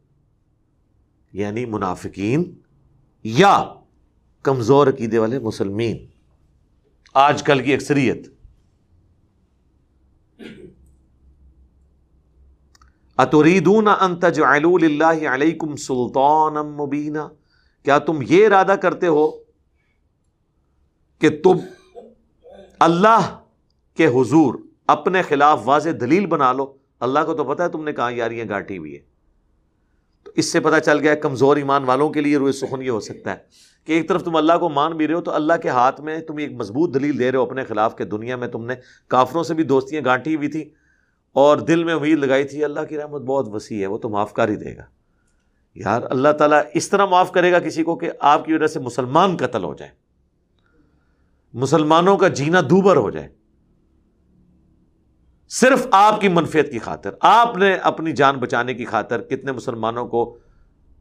یعنی 1.34 1.66
منافقین 1.66 2.54
یا 3.24 3.74
کمزور 4.44 4.88
عقیدے 4.88 5.18
والے 5.18 5.40
مسلمین۔ 5.40 6.06
آج 7.14 7.44
کل 7.44 7.64
کی 7.64 7.74
اکثریت۔ 7.74 8.28
اتوریدون 13.18 13.88
ان 13.88 14.20
تجعلوا 14.20 14.78
للہ 14.78 15.30
علیکم 15.30 15.76
سلطان 15.76 16.54
مبینہ 16.54 17.20
کیا 17.84 17.98
تم 17.98 18.20
یہ 18.22 18.46
ارادہ 18.46 18.76
کرتے 18.82 19.08
ہو 19.08 19.32
کہ 21.20 21.30
تم 21.44 21.58
اللہ 22.80 23.40
کے 23.94 24.08
حضور 24.08 24.54
اپنے 24.90 25.22
خلاف 25.22 25.62
واضح 25.66 25.90
دلیل 26.02 26.26
بنا 26.26 26.52
لو۔ 26.54 26.74
اللہ 27.00 27.20
کو 27.26 27.34
تو 27.34 27.44
پتا 27.44 27.64
ہے 27.64 27.70
تم 27.70 27.84
نے 27.84 27.94
کہاں 27.94 28.12
یاریاں 28.12 28.46
گاٹھی 28.50 28.78
ہوئی 28.78 28.94
ہے 28.94 29.00
تو 30.24 30.32
اس 30.36 30.52
سے 30.52 30.60
پتا 30.60 30.80
چل 30.80 31.00
گیا 31.00 31.16
کمزور 31.16 31.58
ایمان 31.58 31.84
والوں 31.84 32.10
کے 32.10 32.22
لیے 32.22 32.38
روئے 32.38 32.52
سخن 32.52 32.82
یہ 32.82 32.90
ہو 32.90 33.00
سکتا 33.00 33.32
ہے 33.32 33.38
کہ 33.86 33.94
ایک 33.94 34.10
طرف 34.10 34.24
تم 34.24 34.36
اللہ 34.36 34.58
کو 34.60 34.70
مان 34.70 34.98
بھی 34.98 35.08
رہے 35.08 35.14
ہو 35.14 35.22
تو 35.22 35.32
اللہ 35.32 35.54
کے 35.62 35.70
ہاتھ 35.70 36.02
میں 36.02 36.20
تم 36.20 36.38
ایک 36.38 36.52
مضبوط 36.52 36.94
دلیل 36.94 37.20
دے 37.20 37.32
رہے 37.32 37.38
ہو 37.38 37.44
اپنے 37.44 37.64
خلاف 37.64 37.98
کہ 37.98 38.04
دنیا 38.04 38.36
میں 38.36 38.48
تم 38.48 38.66
نے 38.66 38.74
کافروں 39.08 39.44
سے 39.44 39.54
بھی 39.54 39.64
دوستیاں 39.64 40.02
گانٹھی 40.06 40.36
ہوئی 40.36 40.48
تھی 40.48 40.70
اور 41.34 41.58
دل 41.58 41.84
میں 41.84 41.94
امید 41.94 42.18
لگائی 42.20 42.44
تھی، 42.44 42.64
اللہ 42.64 42.80
کی 42.90 42.98
رحمت 42.98 43.22
بہت 43.22 43.48
وسیع 43.48 43.82
ہے، 43.82 43.88
وہ 43.88 43.98
تو 43.98 44.10
معاف 44.10 44.34
کر 44.34 44.50
ہی 44.50 44.56
دے 44.56 44.78
گا۔ 44.78 44.84
یار، 45.76 46.02
اللہ 46.10 46.32
تعالیٰ 46.38 46.62
اس 46.74 46.90
طرح 46.90 47.06
معاف 47.06 47.32
کرے 47.32 47.52
گا 47.52 47.60
کسی 47.60 47.84
کو 47.84 47.96
کہ 47.96 48.12
آپ 48.20 48.46
کی 48.46 48.54
وجہ 48.54 48.68
سے 48.68 48.80
مسلمان 48.80 49.38
قتل 49.38 49.64
ہو 49.64 49.74
جائے 49.74 49.92
مسلمانوں 51.54 52.18
کا 52.18 52.28
جینا 52.28 52.62
دوبر 52.62 52.96
ہو 52.96 53.10
جائے۔ 53.10 53.39
صرف 55.50 55.88
آپ 55.92 56.22
کی 56.22 56.28
منفیت 56.28 56.72
کی 56.72 56.80
خاطر، 56.80 57.10
آپ 57.22 57.58
نے 57.58 57.76
اپنی 57.76 58.12
جان 58.12 58.36
بچانے 58.36 58.74
کی 58.74 58.86
خاطر 58.86 59.22
کتنے 59.22 59.52
مسلمانوں 59.52 60.08
کو 60.08 60.38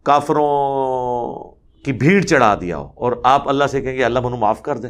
کافروں 0.03 1.51
کی 1.85 1.93
بھیڑ 1.93 2.23
چڑھا 2.23 2.55
دیا 2.61 2.79
ہو 2.79 2.87
اور 2.97 3.13
آپ 3.25 3.49
اللہ 3.49 3.65
سے 3.65 3.81
کہیں 3.81 3.97
گے، 3.97 4.05
اللہ 4.05 4.19
منو 4.21 4.37
معاف 4.37 4.63
کر 4.63 4.79
دے۔ 4.79 4.89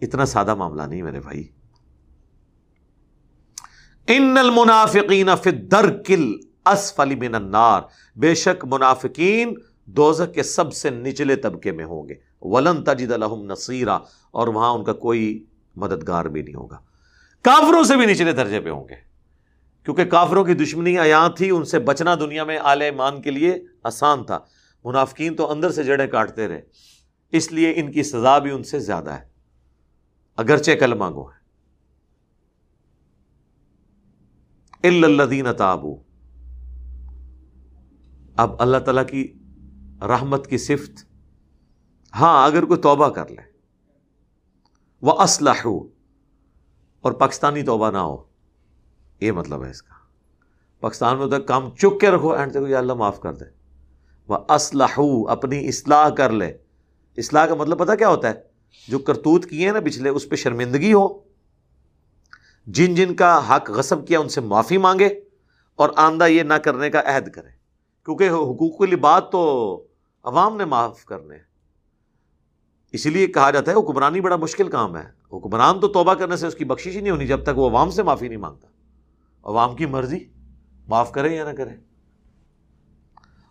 اتنا 0.00 0.24
سادہ 0.24 0.54
معاملہ 0.54 0.82
نہیں 0.82 1.02
میرے 1.02 1.20
بھائی۔ 1.20 1.48
ان 4.06 4.38
المنافقین 4.38 5.28
فی 5.42 5.50
الدرکل 5.50 6.32
اسفل 6.66 7.14
من 7.14 7.34
النار۔ 7.34 7.80
بے 8.16 8.34
شک 8.34 8.64
منافقین 8.64 9.54
دوزخ 9.84 10.34
کے 10.34 10.42
سب 10.42 10.72
سے 10.72 10.90
نچلے 10.90 11.36
طبقے 11.36 11.72
میں 11.72 11.84
ہوں 11.84 12.08
گے۔ 12.08 12.14
ولن 12.42 12.84
تجد 12.84 13.10
لہم 13.10 13.44
نصیرا 13.44 13.98
اور 14.30 14.48
وہاں 14.48 14.70
ان 14.70 14.84
کا 14.84 14.92
کوئی 14.92 15.44
مددگار 15.76 16.24
بھی 16.24 16.42
نہیں 16.42 16.54
ہوگا۔ 16.54 16.93
کافروں 17.44 17.84
سے 17.84 17.96
بھی 17.96 18.06
نچلے 18.06 18.32
درجے 18.32 18.60
پہ 18.60 18.70
ہوں 18.70 18.88
گے۔ 18.88 18.94
کیونکہ 19.84 20.04
کافروں 20.04 20.44
کی 20.44 20.54
دشمنی 20.54 20.98
آیا 20.98 21.28
تھی، 21.36 21.50
ان 21.50 21.64
سے 21.64 21.78
بچنا 21.78 22.14
دنیا 22.14 22.44
میں 22.44 22.58
آل 22.58 22.82
ایمان 22.82 23.22
کے 23.22 23.30
لیے 23.30 23.64
آسان 23.84 24.24
تھا۔ 24.24 24.38
منافقین 24.84 25.36
تو 25.36 25.50
اندر 25.50 25.70
سے 25.70 25.84
جڑیں 25.84 26.06
کاٹتے 26.06 26.48
رہے۔ 26.48 26.62
اس 27.30 27.52
لیے 27.52 27.72
ان 27.76 27.92
کی 27.92 28.02
سزا 28.02 28.38
بھی 28.38 28.50
ان 28.50 28.64
سے 28.64 28.78
زیادہ 28.78 29.10
ہے۔ 29.10 29.24
اگرچہ 30.36 30.70
کل 30.72 30.94
مانگو 30.94 31.30
ہے۔ 31.30 31.44
الدین 34.88 35.46
تابو۔ 35.58 35.96
اب 38.36 38.62
اللہ 38.62 38.76
تعالی 38.76 39.00
کی 39.10 39.32
رحمت 40.06 40.46
کی 40.46 40.58
صفت۔ 40.58 41.04
ہاں 42.14 42.46
اگر 42.46 42.64
کوئی 42.64 42.80
توبہ 42.80 43.08
کر 43.08 43.28
لے۔ 43.28 43.42
وہ 45.02 45.22
اسلح 45.22 45.66
اور 47.04 47.12
پاکستانی 47.12 47.62
توبہ 47.62 47.90
نہ 47.90 47.98
ہو۔ 47.98 48.22
یہ 49.20 49.32
مطلب 49.32 49.64
ہے 49.64 49.70
اس 49.70 49.82
کا۔ 49.82 49.94
پاکستان 50.80 51.18
میں 51.18 51.26
تو 51.26 51.42
کام 51.42 51.70
چک 51.70 52.00
کے 52.00 52.10
رکھو 52.10 52.32
اینڈ 52.32 52.56
یا 52.68 52.78
اللہ 52.78 52.92
معاف 52.92 53.20
کر 53.20 53.34
دے۔ 53.34 53.44
وہ 54.28 54.38
اسلح 54.48 55.00
اپنی 55.28 55.68
اصلاح 55.68 56.08
کر 56.08 56.30
لے۔ 56.30 56.56
اصلاح 57.16 57.46
کا 57.46 57.54
مطلب 57.54 57.78
پتہ 57.78 57.92
کیا 57.92 58.08
ہوتا 58.08 58.28
ہے؟ 58.28 58.34
جو 58.88 58.98
کرتوت 58.98 59.44
کیے 59.44 59.66
ہیں 59.66 59.72
نا 59.72 59.80
پچھلے، 59.80 60.08
اس 60.08 60.28
پہ 60.28 60.36
شرمندگی 60.36 60.92
ہو۔ 60.92 61.18
جن 62.66 62.94
جن 62.94 63.14
کا 63.14 63.56
حق 63.56 63.70
غصب 63.70 64.06
کیا، 64.06 64.20
ان 64.20 64.28
سے 64.28 64.40
معافی 64.40 64.78
مانگے 64.78 65.06
اور 65.74 65.88
آندہ 65.96 66.24
یہ 66.24 66.42
نہ 66.42 66.54
کرنے 66.54 66.90
کا 66.90 67.02
عہد 67.06 67.28
کرے۔ 67.28 67.48
کیونکہ 68.04 68.28
حقوق 68.28 68.90
کی 68.90 68.96
بات 68.96 69.32
تو 69.32 69.84
عوام 70.22 70.56
نے 70.56 70.64
معاف 70.64 71.04
کرنے۔ 71.04 71.36
اسی 72.92 73.10
لیے 73.10 73.26
کہا 73.26 73.50
جاتا 73.50 73.72
ہے، 73.72 73.76
حکمرانی 73.76 74.20
بڑا 74.20 74.36
مشکل 74.36 74.68
کام 74.68 74.96
ہے۔ 74.96 75.23
حکمران 75.38 75.80
تو 75.80 75.88
توبہ 75.88 76.14
کرنے 76.14 76.36
سے 76.36 76.46
اس 76.46 76.54
کی 76.54 76.64
بخشش 76.64 76.96
ہی 76.96 77.00
نہیں 77.00 77.10
ہونی، 77.10 77.26
جب 77.26 77.42
تک 77.42 77.58
وہ 77.58 77.70
عوام 77.70 77.90
سے 77.90 78.02
معافی 78.02 78.28
نہیں 78.28 78.38
مانگتا۔ 78.38 78.68
عوام 79.44 79.76
کی 79.76 79.86
مرضی، 79.86 80.18
معاف 80.88 81.12
کرے 81.12 81.36
یا 81.36 81.50
نہ 81.50 81.56
کرے 81.56 81.70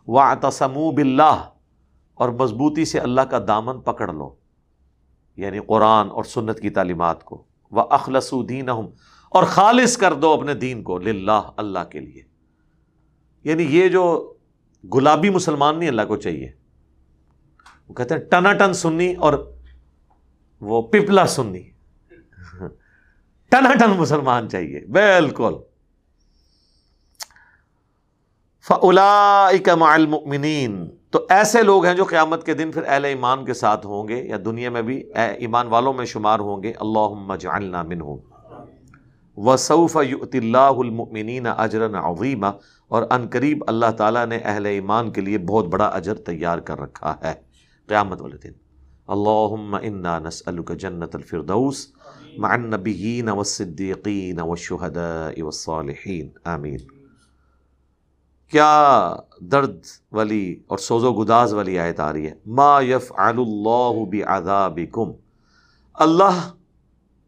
وہ 0.08 0.92
بلّہ 0.92 1.50
اور 2.14 2.30
مضبوطی 2.30 2.86
سے 2.86 3.00
اللہ 3.00 3.22
کا 3.22 3.40
دامن 3.48 3.80
پکڑ 3.80 4.14
لو۔ 4.14 4.36
یعنی 5.38 5.60
قرآن 5.60 6.10
اور 6.10 6.24
سنت 6.24 6.60
کی 6.60 6.70
تعلیمات 6.70 7.24
کو۔ 7.24 7.44
وہ 7.72 7.82
اخلص 7.90 8.34
دین 8.50 8.70
اور 9.30 9.44
خالص 9.44 9.98
کر 9.98 10.14
دو 10.14 10.32
اپنے 10.32 10.54
دین 10.54 10.84
کو 10.84 10.98
للہ، 10.98 11.52
اللہ 11.58 11.80
کے 11.92 12.00
لیے۔ 12.00 12.22
یعنی 13.44 13.64
یہ 13.64 13.90
جو 13.90 14.34
گلابی 14.94 15.30
مسلمان 15.30 15.80
نہیں 15.80 15.90
اللہ 15.90 16.02
کو 16.08 16.16
چاہیے۔ 16.16 16.52
وہ 17.90 17.94
کہتے 17.94 18.16
ہیں 18.16 18.22
ٹنا 18.22 18.54
ٹن 18.54 18.74
سنی 18.74 19.14
اور 19.14 19.54
وہ 20.62 20.82
پپلا 20.82 21.28
سنی۔ 21.28 21.73
ٹنا 23.54 23.74
ٹن 23.74 23.89
مسلمان 23.89 24.49
چاہیے، 24.49 24.80
بالکل۔ 24.80 25.54
فلا 28.68 29.49
المؤمنین 29.82 30.89
تو 31.10 31.26
ایسے 31.30 31.64
لوگ 31.64 31.86
ہیں 31.86 31.93
جو 31.93 32.04
قیامت 32.04 32.45
کے 32.45 32.54
دن 32.54 32.72
پھر 32.72 32.82
اہل 32.88 33.06
ایمان 33.06 33.45
کے 33.45 33.54
ساتھ 33.54 33.88
ہوں 33.88 34.08
گے 34.08 34.24
یا 34.24 34.38
دنیا 34.45 34.70
میں 34.70 34.82
بھی 34.82 35.04
ایمان 35.16 35.68
والوں 35.68 35.93
میں 35.93 36.06
شمار 36.06 36.39
ہوں 36.39 36.64
گے۔ 36.64 36.74
اللہ 36.80 37.38
جعلنا 37.39 37.84
منہم 37.84 38.18
وسعف 39.38 39.97
اللہ 39.97 40.58
المؤمنین 40.58 41.47
اجرا 41.58 42.12
عظیمہ 42.12 42.47
اور 42.88 43.04
ان 43.10 43.28
قریب 43.28 43.64
اللہ 43.68 43.91
تعالیٰ 43.97 44.26
نے 44.26 44.38
اہل 44.43 44.66
ایمان 44.66 45.12
کے 45.12 45.22
لیے 45.22 45.38
بہت 45.38 45.66
بڑا 45.66 45.86
اجر 45.86 46.14
تیار 46.14 46.58
کر 46.58 46.80
رکھا 46.80 47.16
ہے۔ 47.24 47.34
قیامت 47.88 48.22
والے 48.22 48.38
دن۔ 48.38 48.51
اللہم 49.08 49.78
انا 49.82 50.20
نسألک 50.20 50.72
جنت 50.80 51.16
الفردوس۔ 51.16 51.93
مع 52.38 52.52
النبیین 52.52 53.30
والصدیقین 53.30 54.40
والشہداء 54.40 55.42
والصالحین 55.42 56.30
آمین. 56.44 56.78
کیا 58.52 59.16
درد 59.52 59.86
والی 60.12 60.60
اور 60.68 60.78
سوز 60.78 61.04
و 61.04 61.14
گداز 61.14 61.54
والی 61.54 61.78
آیت 61.80 62.00
آ 62.00 62.12
رہی 62.14 62.28
ہے؟ 62.28 62.34
ما 62.46 62.82
یفعل 62.82 63.40
اللہ 63.40 64.04
بعذابکم. 64.12 65.12
اللہ 65.96 66.50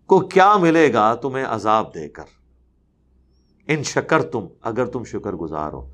کو 0.09 0.19
کیا 0.19 0.55
ملے 0.57 0.91
گا 0.93 1.13
تمہیں 1.15 1.45
عذاب 1.45 1.93
دے 1.95 2.07
کر؟ 2.09 2.23
ان 3.67 3.83
شکر 3.83 4.21
تم 4.21 4.45
اگر 4.61 4.85
تم 4.85 5.03
شکر 5.03 5.33
گزار 5.33 5.73
ہو. 5.73 5.85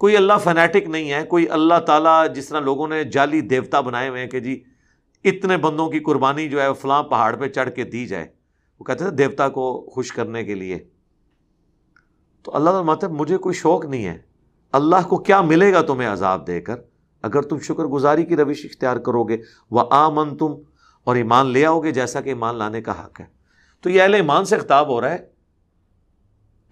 کوئی 0.00 0.16
اللہ 0.16 0.38
فنیٹک 0.42 0.88
نہیں 0.88 1.12
ہے، 1.12 1.24
کوئی 1.24 1.48
اللہ 1.48 1.78
تعالیٰ 1.86 2.26
جس 2.34 2.48
طرح 2.48 2.60
لوگوں 2.60 2.88
نے 2.88 3.02
جعلی 3.04 3.40
دیوتا 3.40 3.80
بنائے 3.80 4.08
ہوئے 4.08 4.20
ہیں 4.20 4.28
کہ 4.30 4.40
جی 4.40 4.62
اتنے 5.24 5.56
بندوں 5.56 5.88
کی 5.90 6.00
قربانی 6.00 6.48
جو 6.48 6.62
ہے، 6.62 6.72
فلاں 6.80 7.02
پہاڑ 7.02 7.36
پہ 7.36 7.48
چڑھ 7.48 7.70
کے 7.76 7.84
دی 7.84 8.06
جائے. 8.06 8.26
وہ 8.80 8.84
کہتے 8.84 9.04
ہیں 9.04 9.10
دیوتا 9.10 9.48
کو 9.48 9.90
خوش 9.94 10.12
کرنے 10.12 10.44
کے 10.44 10.54
لیے۔ 10.54 10.78
تو 12.42 12.56
اللہ 12.56 12.70
تعالیٰ 12.70 12.94
مطلب 12.94 13.10
مجھے 13.10 13.36
کوئی 13.36 13.54
شوق 13.54 13.84
نہیں 13.84 14.06
ہے۔ 14.06 14.18
اللہ 14.72 15.08
کو 15.08 15.18
کیا 15.18 15.40
ملے 15.40 15.72
گا 15.72 15.82
تمہیں 15.82 16.08
عذاب 16.08 16.46
دے 16.46 16.60
کر؟ 16.60 16.76
اگر 17.22 17.42
تم 17.42 17.58
شکر 17.58 17.84
گزاری 17.84 18.24
کی 18.24 18.36
روش 18.36 18.64
اختیار 18.64 18.96
کرو 18.96 19.24
گے۔ 19.24 19.36
وہ 19.70 19.82
آمن 19.90 20.36
تم 20.36 20.54
اور 21.04 21.16
ایمان 21.16 21.46
لے 21.46 21.66
آؤ 21.66 21.80
گے 21.80 21.92
جیسا 21.92 22.20
کہ 22.20 22.28
ایمان 22.28 22.56
لانے 22.56 22.82
کا 22.82 23.04
حق 23.04 23.20
ہے۔ 23.20 23.26
تو 23.80 23.90
یہ 23.90 24.02
اہل 24.02 24.14
ایمان 24.14 24.44
سے 24.44 24.58
خطاب 24.58 24.88
ہو 24.88 25.00
رہا 25.00 25.10
ہے۔ 25.10 25.26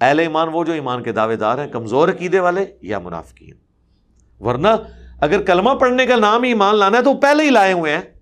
اہل 0.01 0.19
ایمان 0.19 0.49
وہ 0.53 0.65
جو 0.65 0.73
ایمان 0.73 1.03
کے 1.03 1.13
دعوے 1.13 1.37
دار 1.37 1.59
ہیں، 1.59 1.69
کمزور 1.69 2.09
عقیدے 2.09 2.41
والے 2.41 2.65
یا 2.83 2.99
منافقین۔ 2.99 3.55
ورنہ 4.41 4.69
اگر 5.21 5.43
کلمہ 5.43 5.71
پڑھنے 5.71 6.07
کا 6.07 6.17
نام 6.17 6.43
ہی 6.43 6.49
ایمان 6.49 6.77
لانا 6.77 6.99
ہے 6.99 7.03
تو 7.03 7.15
پہلے 7.15 7.43
ہی 7.43 7.51
لائے 7.51 7.73
ہوئے 7.73 7.97
ہیں۔ 7.97 8.14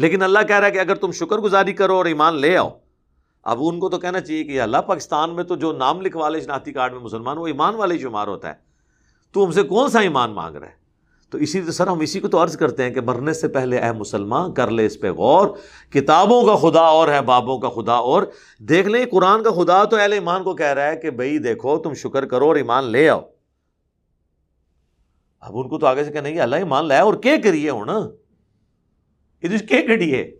لیکن 0.00 0.22
اللہ 0.22 0.38
کہہ 0.48 0.58
رہا 0.58 0.66
ہے 0.66 0.72
کہ 0.72 0.78
اگر 0.78 0.94
تم 0.94 1.12
شکر 1.12 1.38
گزاری 1.38 1.72
کرو 1.72 1.96
اور 1.96 2.06
ایمان 2.06 2.34
لے 2.34 2.56
آؤ، 2.56 2.68
اب 3.42 3.58
ان 3.60 3.78
کو 3.78 3.88
تو 3.88 3.98
کہنا 3.98 4.20
چاہیے 4.20 4.44
کہ 4.44 4.60
اللہ، 4.60 4.76
پاکستان 4.76 5.34
میں 5.34 5.44
تو 5.44 5.56
جو 5.56 5.72
نام 5.72 6.00
لکھوا 6.00 6.28
لے 6.28 6.40
شناختی 6.40 6.72
کارڈ 6.72 6.92
میں 6.92 7.00
مسلمان 7.00 7.38
وہ 7.38 7.46
ایمان 7.46 7.74
والے 7.74 7.98
شمار 7.98 8.28
ہوتا 8.28 8.48
ہے، 8.48 8.54
تو 9.32 9.44
ہم 9.44 9.50
سے 9.50 9.62
کون 9.62 9.88
سا 9.90 10.00
ایمان 10.00 10.30
مانگ 10.30 10.56
رہا 10.56 10.66
ہے؟ 10.66 10.76
تو 11.30 11.38
اسی 11.38 11.62
سر، 11.62 11.86
ہم 11.86 12.00
اسی 12.00 12.20
کو 12.20 12.28
تو 12.28 12.42
عرض 12.42 12.56
کرتے 12.56 12.82
ہیں 12.82 12.90
کہ 12.90 13.00
مرنے 13.00 13.32
سے 13.32 13.48
پہلے 13.48 13.78
اے 13.78 13.92
مسلمان، 13.92 14.52
کر 14.54 14.70
لے 14.70 14.86
اس 14.86 15.00
پہ 15.00 15.10
غور، 15.10 15.48
کتابوں 15.90 16.42
کا 16.46 16.56
خدا 16.56 16.80
اور 16.80 17.08
ہے، 17.08 17.20
بابوں 17.22 17.58
کا 17.58 17.68
خدا 17.68 17.92
اور۔ 17.92 18.22
دیکھ 18.58 18.88
لیں، 18.88 19.04
قرآن 19.06 19.42
کا 19.42 19.50
خدا 19.50 19.84
تو 19.84 19.96
اہل 19.96 20.12
ایمان 20.12 20.44
کو 20.44 20.54
کہہ 20.54 20.66
رہا 20.66 20.86
ہے 20.86 20.96
کہ 20.96 21.10
بھائی 21.10 21.38
دیکھو، 21.38 21.78
تم 21.78 21.94
شکر 21.94 22.26
کرو 22.26 22.46
اور 22.46 22.56
ایمان 22.56 22.84
لے 22.84 23.08
آؤ۔ 23.08 23.20
اب 25.40 25.58
ان 25.58 25.68
کو 25.68 25.78
تو 25.78 25.86
آگے 25.86 26.04
سے 26.04 26.12
کہ 26.12 26.20
نہیں 26.20 26.40
اللہ 26.40 26.56
ایمان 26.56 26.88
لایا 26.88 27.02
اور 27.02 27.14
کیا 27.14 27.36
کریے 27.44 27.70
ہوں 29.42 29.50
نا 29.50 29.66
کیا 29.66 29.80
کریے 29.86 30.38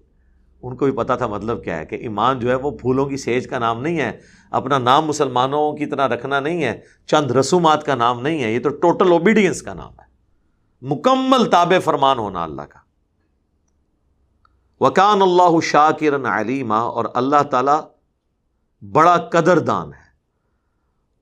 ان 0.62 0.76
کو 0.76 0.84
بھی 0.84 0.92
پتا 0.92 1.16
تھا 1.16 1.26
مطلب 1.26 1.64
کیا 1.64 1.78
ہے 1.78 1.86
کہ 1.86 1.94
ایمان 1.96 2.38
جو 2.38 2.50
ہے 2.50 2.54
وہ 2.54 2.70
پھولوں 2.70 3.06
کی 3.06 3.16
سیج 3.16 3.48
کا 3.48 3.58
نام 3.58 3.82
نہیں 3.82 3.98
ہے، 3.98 4.20
اپنا 4.50 4.78
نام 4.78 5.06
مسلمانوں 5.06 5.72
کی 5.72 5.86
طرح 5.86 6.08
رکھنا 6.08 6.40
نہیں 6.40 6.64
ہے، 6.64 6.80
چند 7.06 7.30
رسومات 7.30 7.86
کا 7.86 7.94
نام 7.94 8.20
نہیں 8.20 8.42
ہے، 8.42 8.52
یہ 8.52 8.60
تو 8.60 8.68
ٹوٹل 8.68 9.12
اوبیڈینس 9.12 9.62
کا 9.62 9.74
نام 9.74 9.90
ہے۔ 9.90 10.08
مکمل 10.82 11.50
تاب 11.50 11.72
فرمان 11.84 12.18
ہونا 12.18 12.44
اللہ 12.44 12.62
کا۔ 12.62 12.78
وکان 14.80 15.22
اللہ 15.22 15.60
شاکرن 15.62 16.26
علیمہ 16.26 16.74
اور 16.74 17.04
اللہ 17.14 17.42
تعالی 17.42 17.80
بڑا 18.92 19.16
قدر 19.16 19.58
دان 19.58 19.88
ہے۔ 19.88 20.08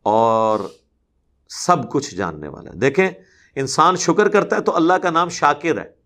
اور 0.03 0.61
سب 1.49 1.91
کچھ 1.91 2.15
جاننے 2.15 2.49
والا 2.49 2.71
ہے۔ 2.71 2.77
دیکھیں، 2.77 3.11
انسان 3.57 3.97
شکر 3.97 4.29
کرتا 4.29 4.57
ہے 4.57 4.61
تو 4.61 4.77
اللہ 4.77 4.93
کا 4.93 5.11
نام 5.11 5.29
شاکر 5.29 5.79
ہے۔ 5.79 6.06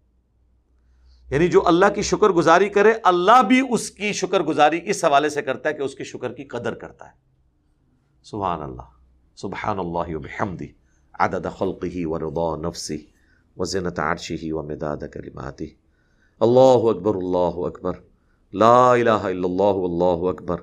یعنی 1.30 1.48
جو 1.48 1.62
اللہ 1.66 1.86
کی 1.94 2.02
شکر 2.02 2.28
گزاری 2.28 2.68
کرے، 2.68 2.92
اللہ 3.02 3.42
بھی 3.42 3.62
اس 3.70 3.90
کی 3.90 4.12
شکر 4.12 4.42
گزاری 4.42 4.80
اس 4.84 5.04
حوالے 5.04 5.28
سے 5.28 5.42
کرتا 5.42 5.68
ہے 5.68 5.74
کہ 5.74 5.82
اس 5.82 5.94
کی 5.94 6.04
شکر 6.04 6.32
کی 6.32 6.44
قدر 6.44 6.74
کرتا 6.74 7.06
ہے۔ 7.06 7.10
سبحان 8.22 8.62
اللہ 8.62 8.82
سبحان 9.36 9.78
اللہ 9.78 10.16
بحمدی 10.16 10.66
عدد 11.18 11.46
خلقی 11.58 12.04
ورضا 12.04 12.68
نفسی 12.68 12.98
وزنت 13.56 13.98
عرشی 13.98 14.52
و 14.52 14.62
مداد 14.62 14.96
کلماتی 14.96 15.66
اللہ 16.40 16.80
اکبر 16.82 17.14
اللہ 17.14 17.66
اکبر۔ 17.66 17.92
لا 18.54 18.92
الہ 18.92 19.10
الا 19.10 19.28
اللہ 19.28 19.62
اللہ 19.62 20.28
اکبر۔ 20.28 20.56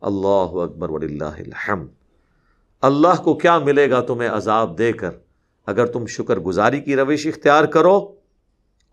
اللہ 0.00 0.62
اکبر 0.62 0.90
وللہ 0.90 1.24
الحمد۔ 1.24 1.88
اللہ 2.80 3.22
کو 3.22 3.34
کیا 3.34 3.58
ملے 3.58 3.90
گا 3.90 4.00
تمہیں 4.00 4.28
عذاب 4.28 4.78
دے 4.78 4.92
کر؟ 4.92 5.10
اگر 5.66 5.86
تم 5.86 6.06
شکر 6.06 6.38
گزاری 6.38 6.80
کی 6.80 6.96
روش 6.96 7.26
اختیار 7.26 7.64
کرو 7.64 8.23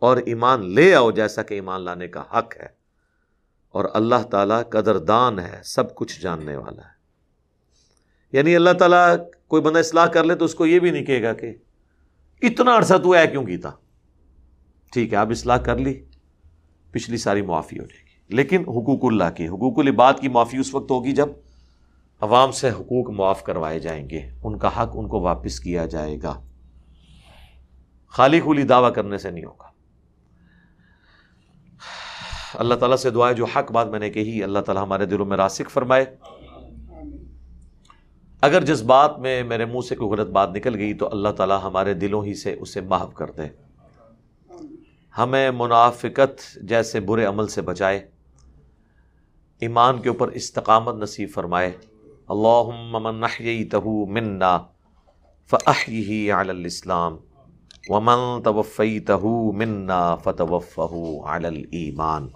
اور 0.02 0.18
ایمان 0.18 0.76
لے 0.76 0.96
آؤ 0.96 1.12
جیسا 1.12 1.44
کہ 1.44 1.54
ایمان 1.54 1.82
لانے 1.82 2.08
کا 2.08 2.22
حق 2.22 2.54
ہے۔ 2.60 2.68
اور 3.70 3.86
اللہ 3.94 4.24
تعالیٰ 4.32 4.62
قدر 4.70 4.98
دان 4.98 5.40
ہے، 5.40 5.62
سب 5.64 5.96
کچھ 5.96 6.22
جاننے 6.22 6.56
والا 6.56 6.82
ہے۔ 6.82 7.02
یعنی 8.38 8.56
اللہ 8.56 8.70
تعالیٰ 8.80 9.16
کوئی 9.48 9.62
بندہ 9.62 9.80
اصلاح 9.80 10.06
کر 10.06 10.24
لے 10.24 10.36
تو 10.36 10.46
اس 10.46 10.56
کو 10.56 10.66
یہ 10.66 10.80
بھی 10.80 10.92
نہیں 10.92 11.06
کہے 11.06 11.24
گا 11.24 11.34
کہ 11.34 11.54
اتنا 12.42 12.78
عرصہ 12.78 12.98
تو 12.98 13.16
ہے 13.16 13.28
کیوں 13.28 13.46
کیتا؟ 13.46 13.70
ٹھیک 14.92 15.14
ہے 15.14 15.18
آپ 15.18 15.30
اصلاح 15.30 15.58
کر 15.58 15.78
لی، 15.78 16.06
پچھلی 16.92 17.18
ساری 17.18 17.42
معافی 17.42 17.80
ہو 17.80 17.84
جائے 17.84 18.02
گی۔ 18.02 18.36
لیکن 18.36 18.62
حقوق 18.62 19.00
اللہ 19.04 19.32
کی، 19.36 19.48
حقوق 19.48 19.80
العباد 19.80 20.14
کی 20.22 20.28
معافی 20.28 20.58
اس 20.58 20.76
وقت 20.76 20.92
ہوگی 20.92 21.12
جب 21.12 21.30
عوام 22.22 22.52
سے 22.52 22.70
حقوق 22.70 23.10
معاف 23.10 23.44
کروائے 23.44 23.80
جائیں 23.80 24.10
گے، 24.10 24.30
ان 24.44 24.58
کا 24.58 24.68
حق 24.68 24.90
ان 24.94 25.08
کو 25.08 25.20
واپس 25.20 25.60
کیا 25.60 25.86
جائے 25.86 26.18
گا۔ 26.24 26.46
خالی 28.08 28.42
خلی 28.42 28.64
دعویٰ 28.64 28.94
کرنے 28.94 29.18
سے 29.18 29.32
نہیں 29.32 29.46
ہوگا۔ 29.46 29.71
اللہ 32.54 32.76
تعالیٰ 32.76 32.98
سے 32.98 33.10
دعائیں 33.10 33.38
جو 33.38 33.46
حق 33.46 33.72
بات 33.72 33.88
میں 33.88 34.00
نے 34.00 34.10
کہی، 34.10 34.44
اللہ 34.44 34.60
تعالیٰ 34.60 34.84
ہمارے 34.84 35.06
دلوں 35.06 35.26
میں 35.26 35.38
راسک 35.38 35.70
فرمائے۔ 35.70 36.06
اگر 38.42 38.66
جس 38.66 38.82
بات 38.82 39.20
میں 39.20 39.44
میرے 39.44 39.66
منہ 39.66 39.82
سے 39.90 39.96
کوئی 39.96 40.12
غلط 40.12 40.30
بات 40.30 40.50
نکل 40.56 40.76
گئی 40.76 40.94
تو 40.94 41.10
اللہ 41.12 41.30
تعالیٰ 41.30 41.60
ہمارے 41.64 41.94
دلوں 41.94 42.24
ہی 42.26 42.34
سے 42.34 42.56
اسے 42.60 42.82
محو 42.82 43.08
کر 43.08 43.32
دے۔ 43.32 43.48
ہمیں 45.18 45.52
منافقت 45.52 46.58
جیسے 46.62 47.00
برے 47.00 47.26
عمل 47.26 47.48
سے 47.48 47.62
بچائے، 47.62 48.08
ایمان 49.60 50.02
کے 50.02 50.10
اوپر 50.10 50.28
استقامت 50.28 50.96
نصیب 50.96 51.30
فرمائے۔ 51.34 51.72
اللہ 52.30 53.66
تہو 53.72 54.06
منا 54.06 54.58
فہی 55.50 56.32
علی 56.32 56.50
الاسلام، 56.50 57.18
ومن 57.90 58.44
توفیتہو 58.44 59.52
منا 59.52 60.16
فتوفہو 60.16 61.26
علی 61.26 61.48
الایمان۔ 61.48 62.28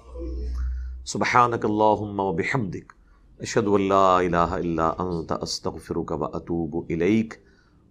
سبحانک 1.05 1.65
اللہم 1.65 2.19
و 2.19 2.33
بحمدک 2.33 2.93
اشہدو 3.39 3.75
اللہ 3.75 3.93
الہ 3.93 4.37
الا 4.37 4.89
انت، 4.89 5.31
استغفرک 5.41 6.11
و 6.11 6.25
اتوب 6.25 6.75
الیک، 6.89 7.33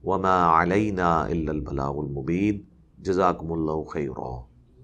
وما 0.05 0.63
علینا 0.63 1.21
الا 1.21 1.53
البلاغ 1.53 1.99
المبین. 1.99 2.63
جزاکم 2.99 3.53
اللہ 3.53 3.83
خیرہ 3.83 4.54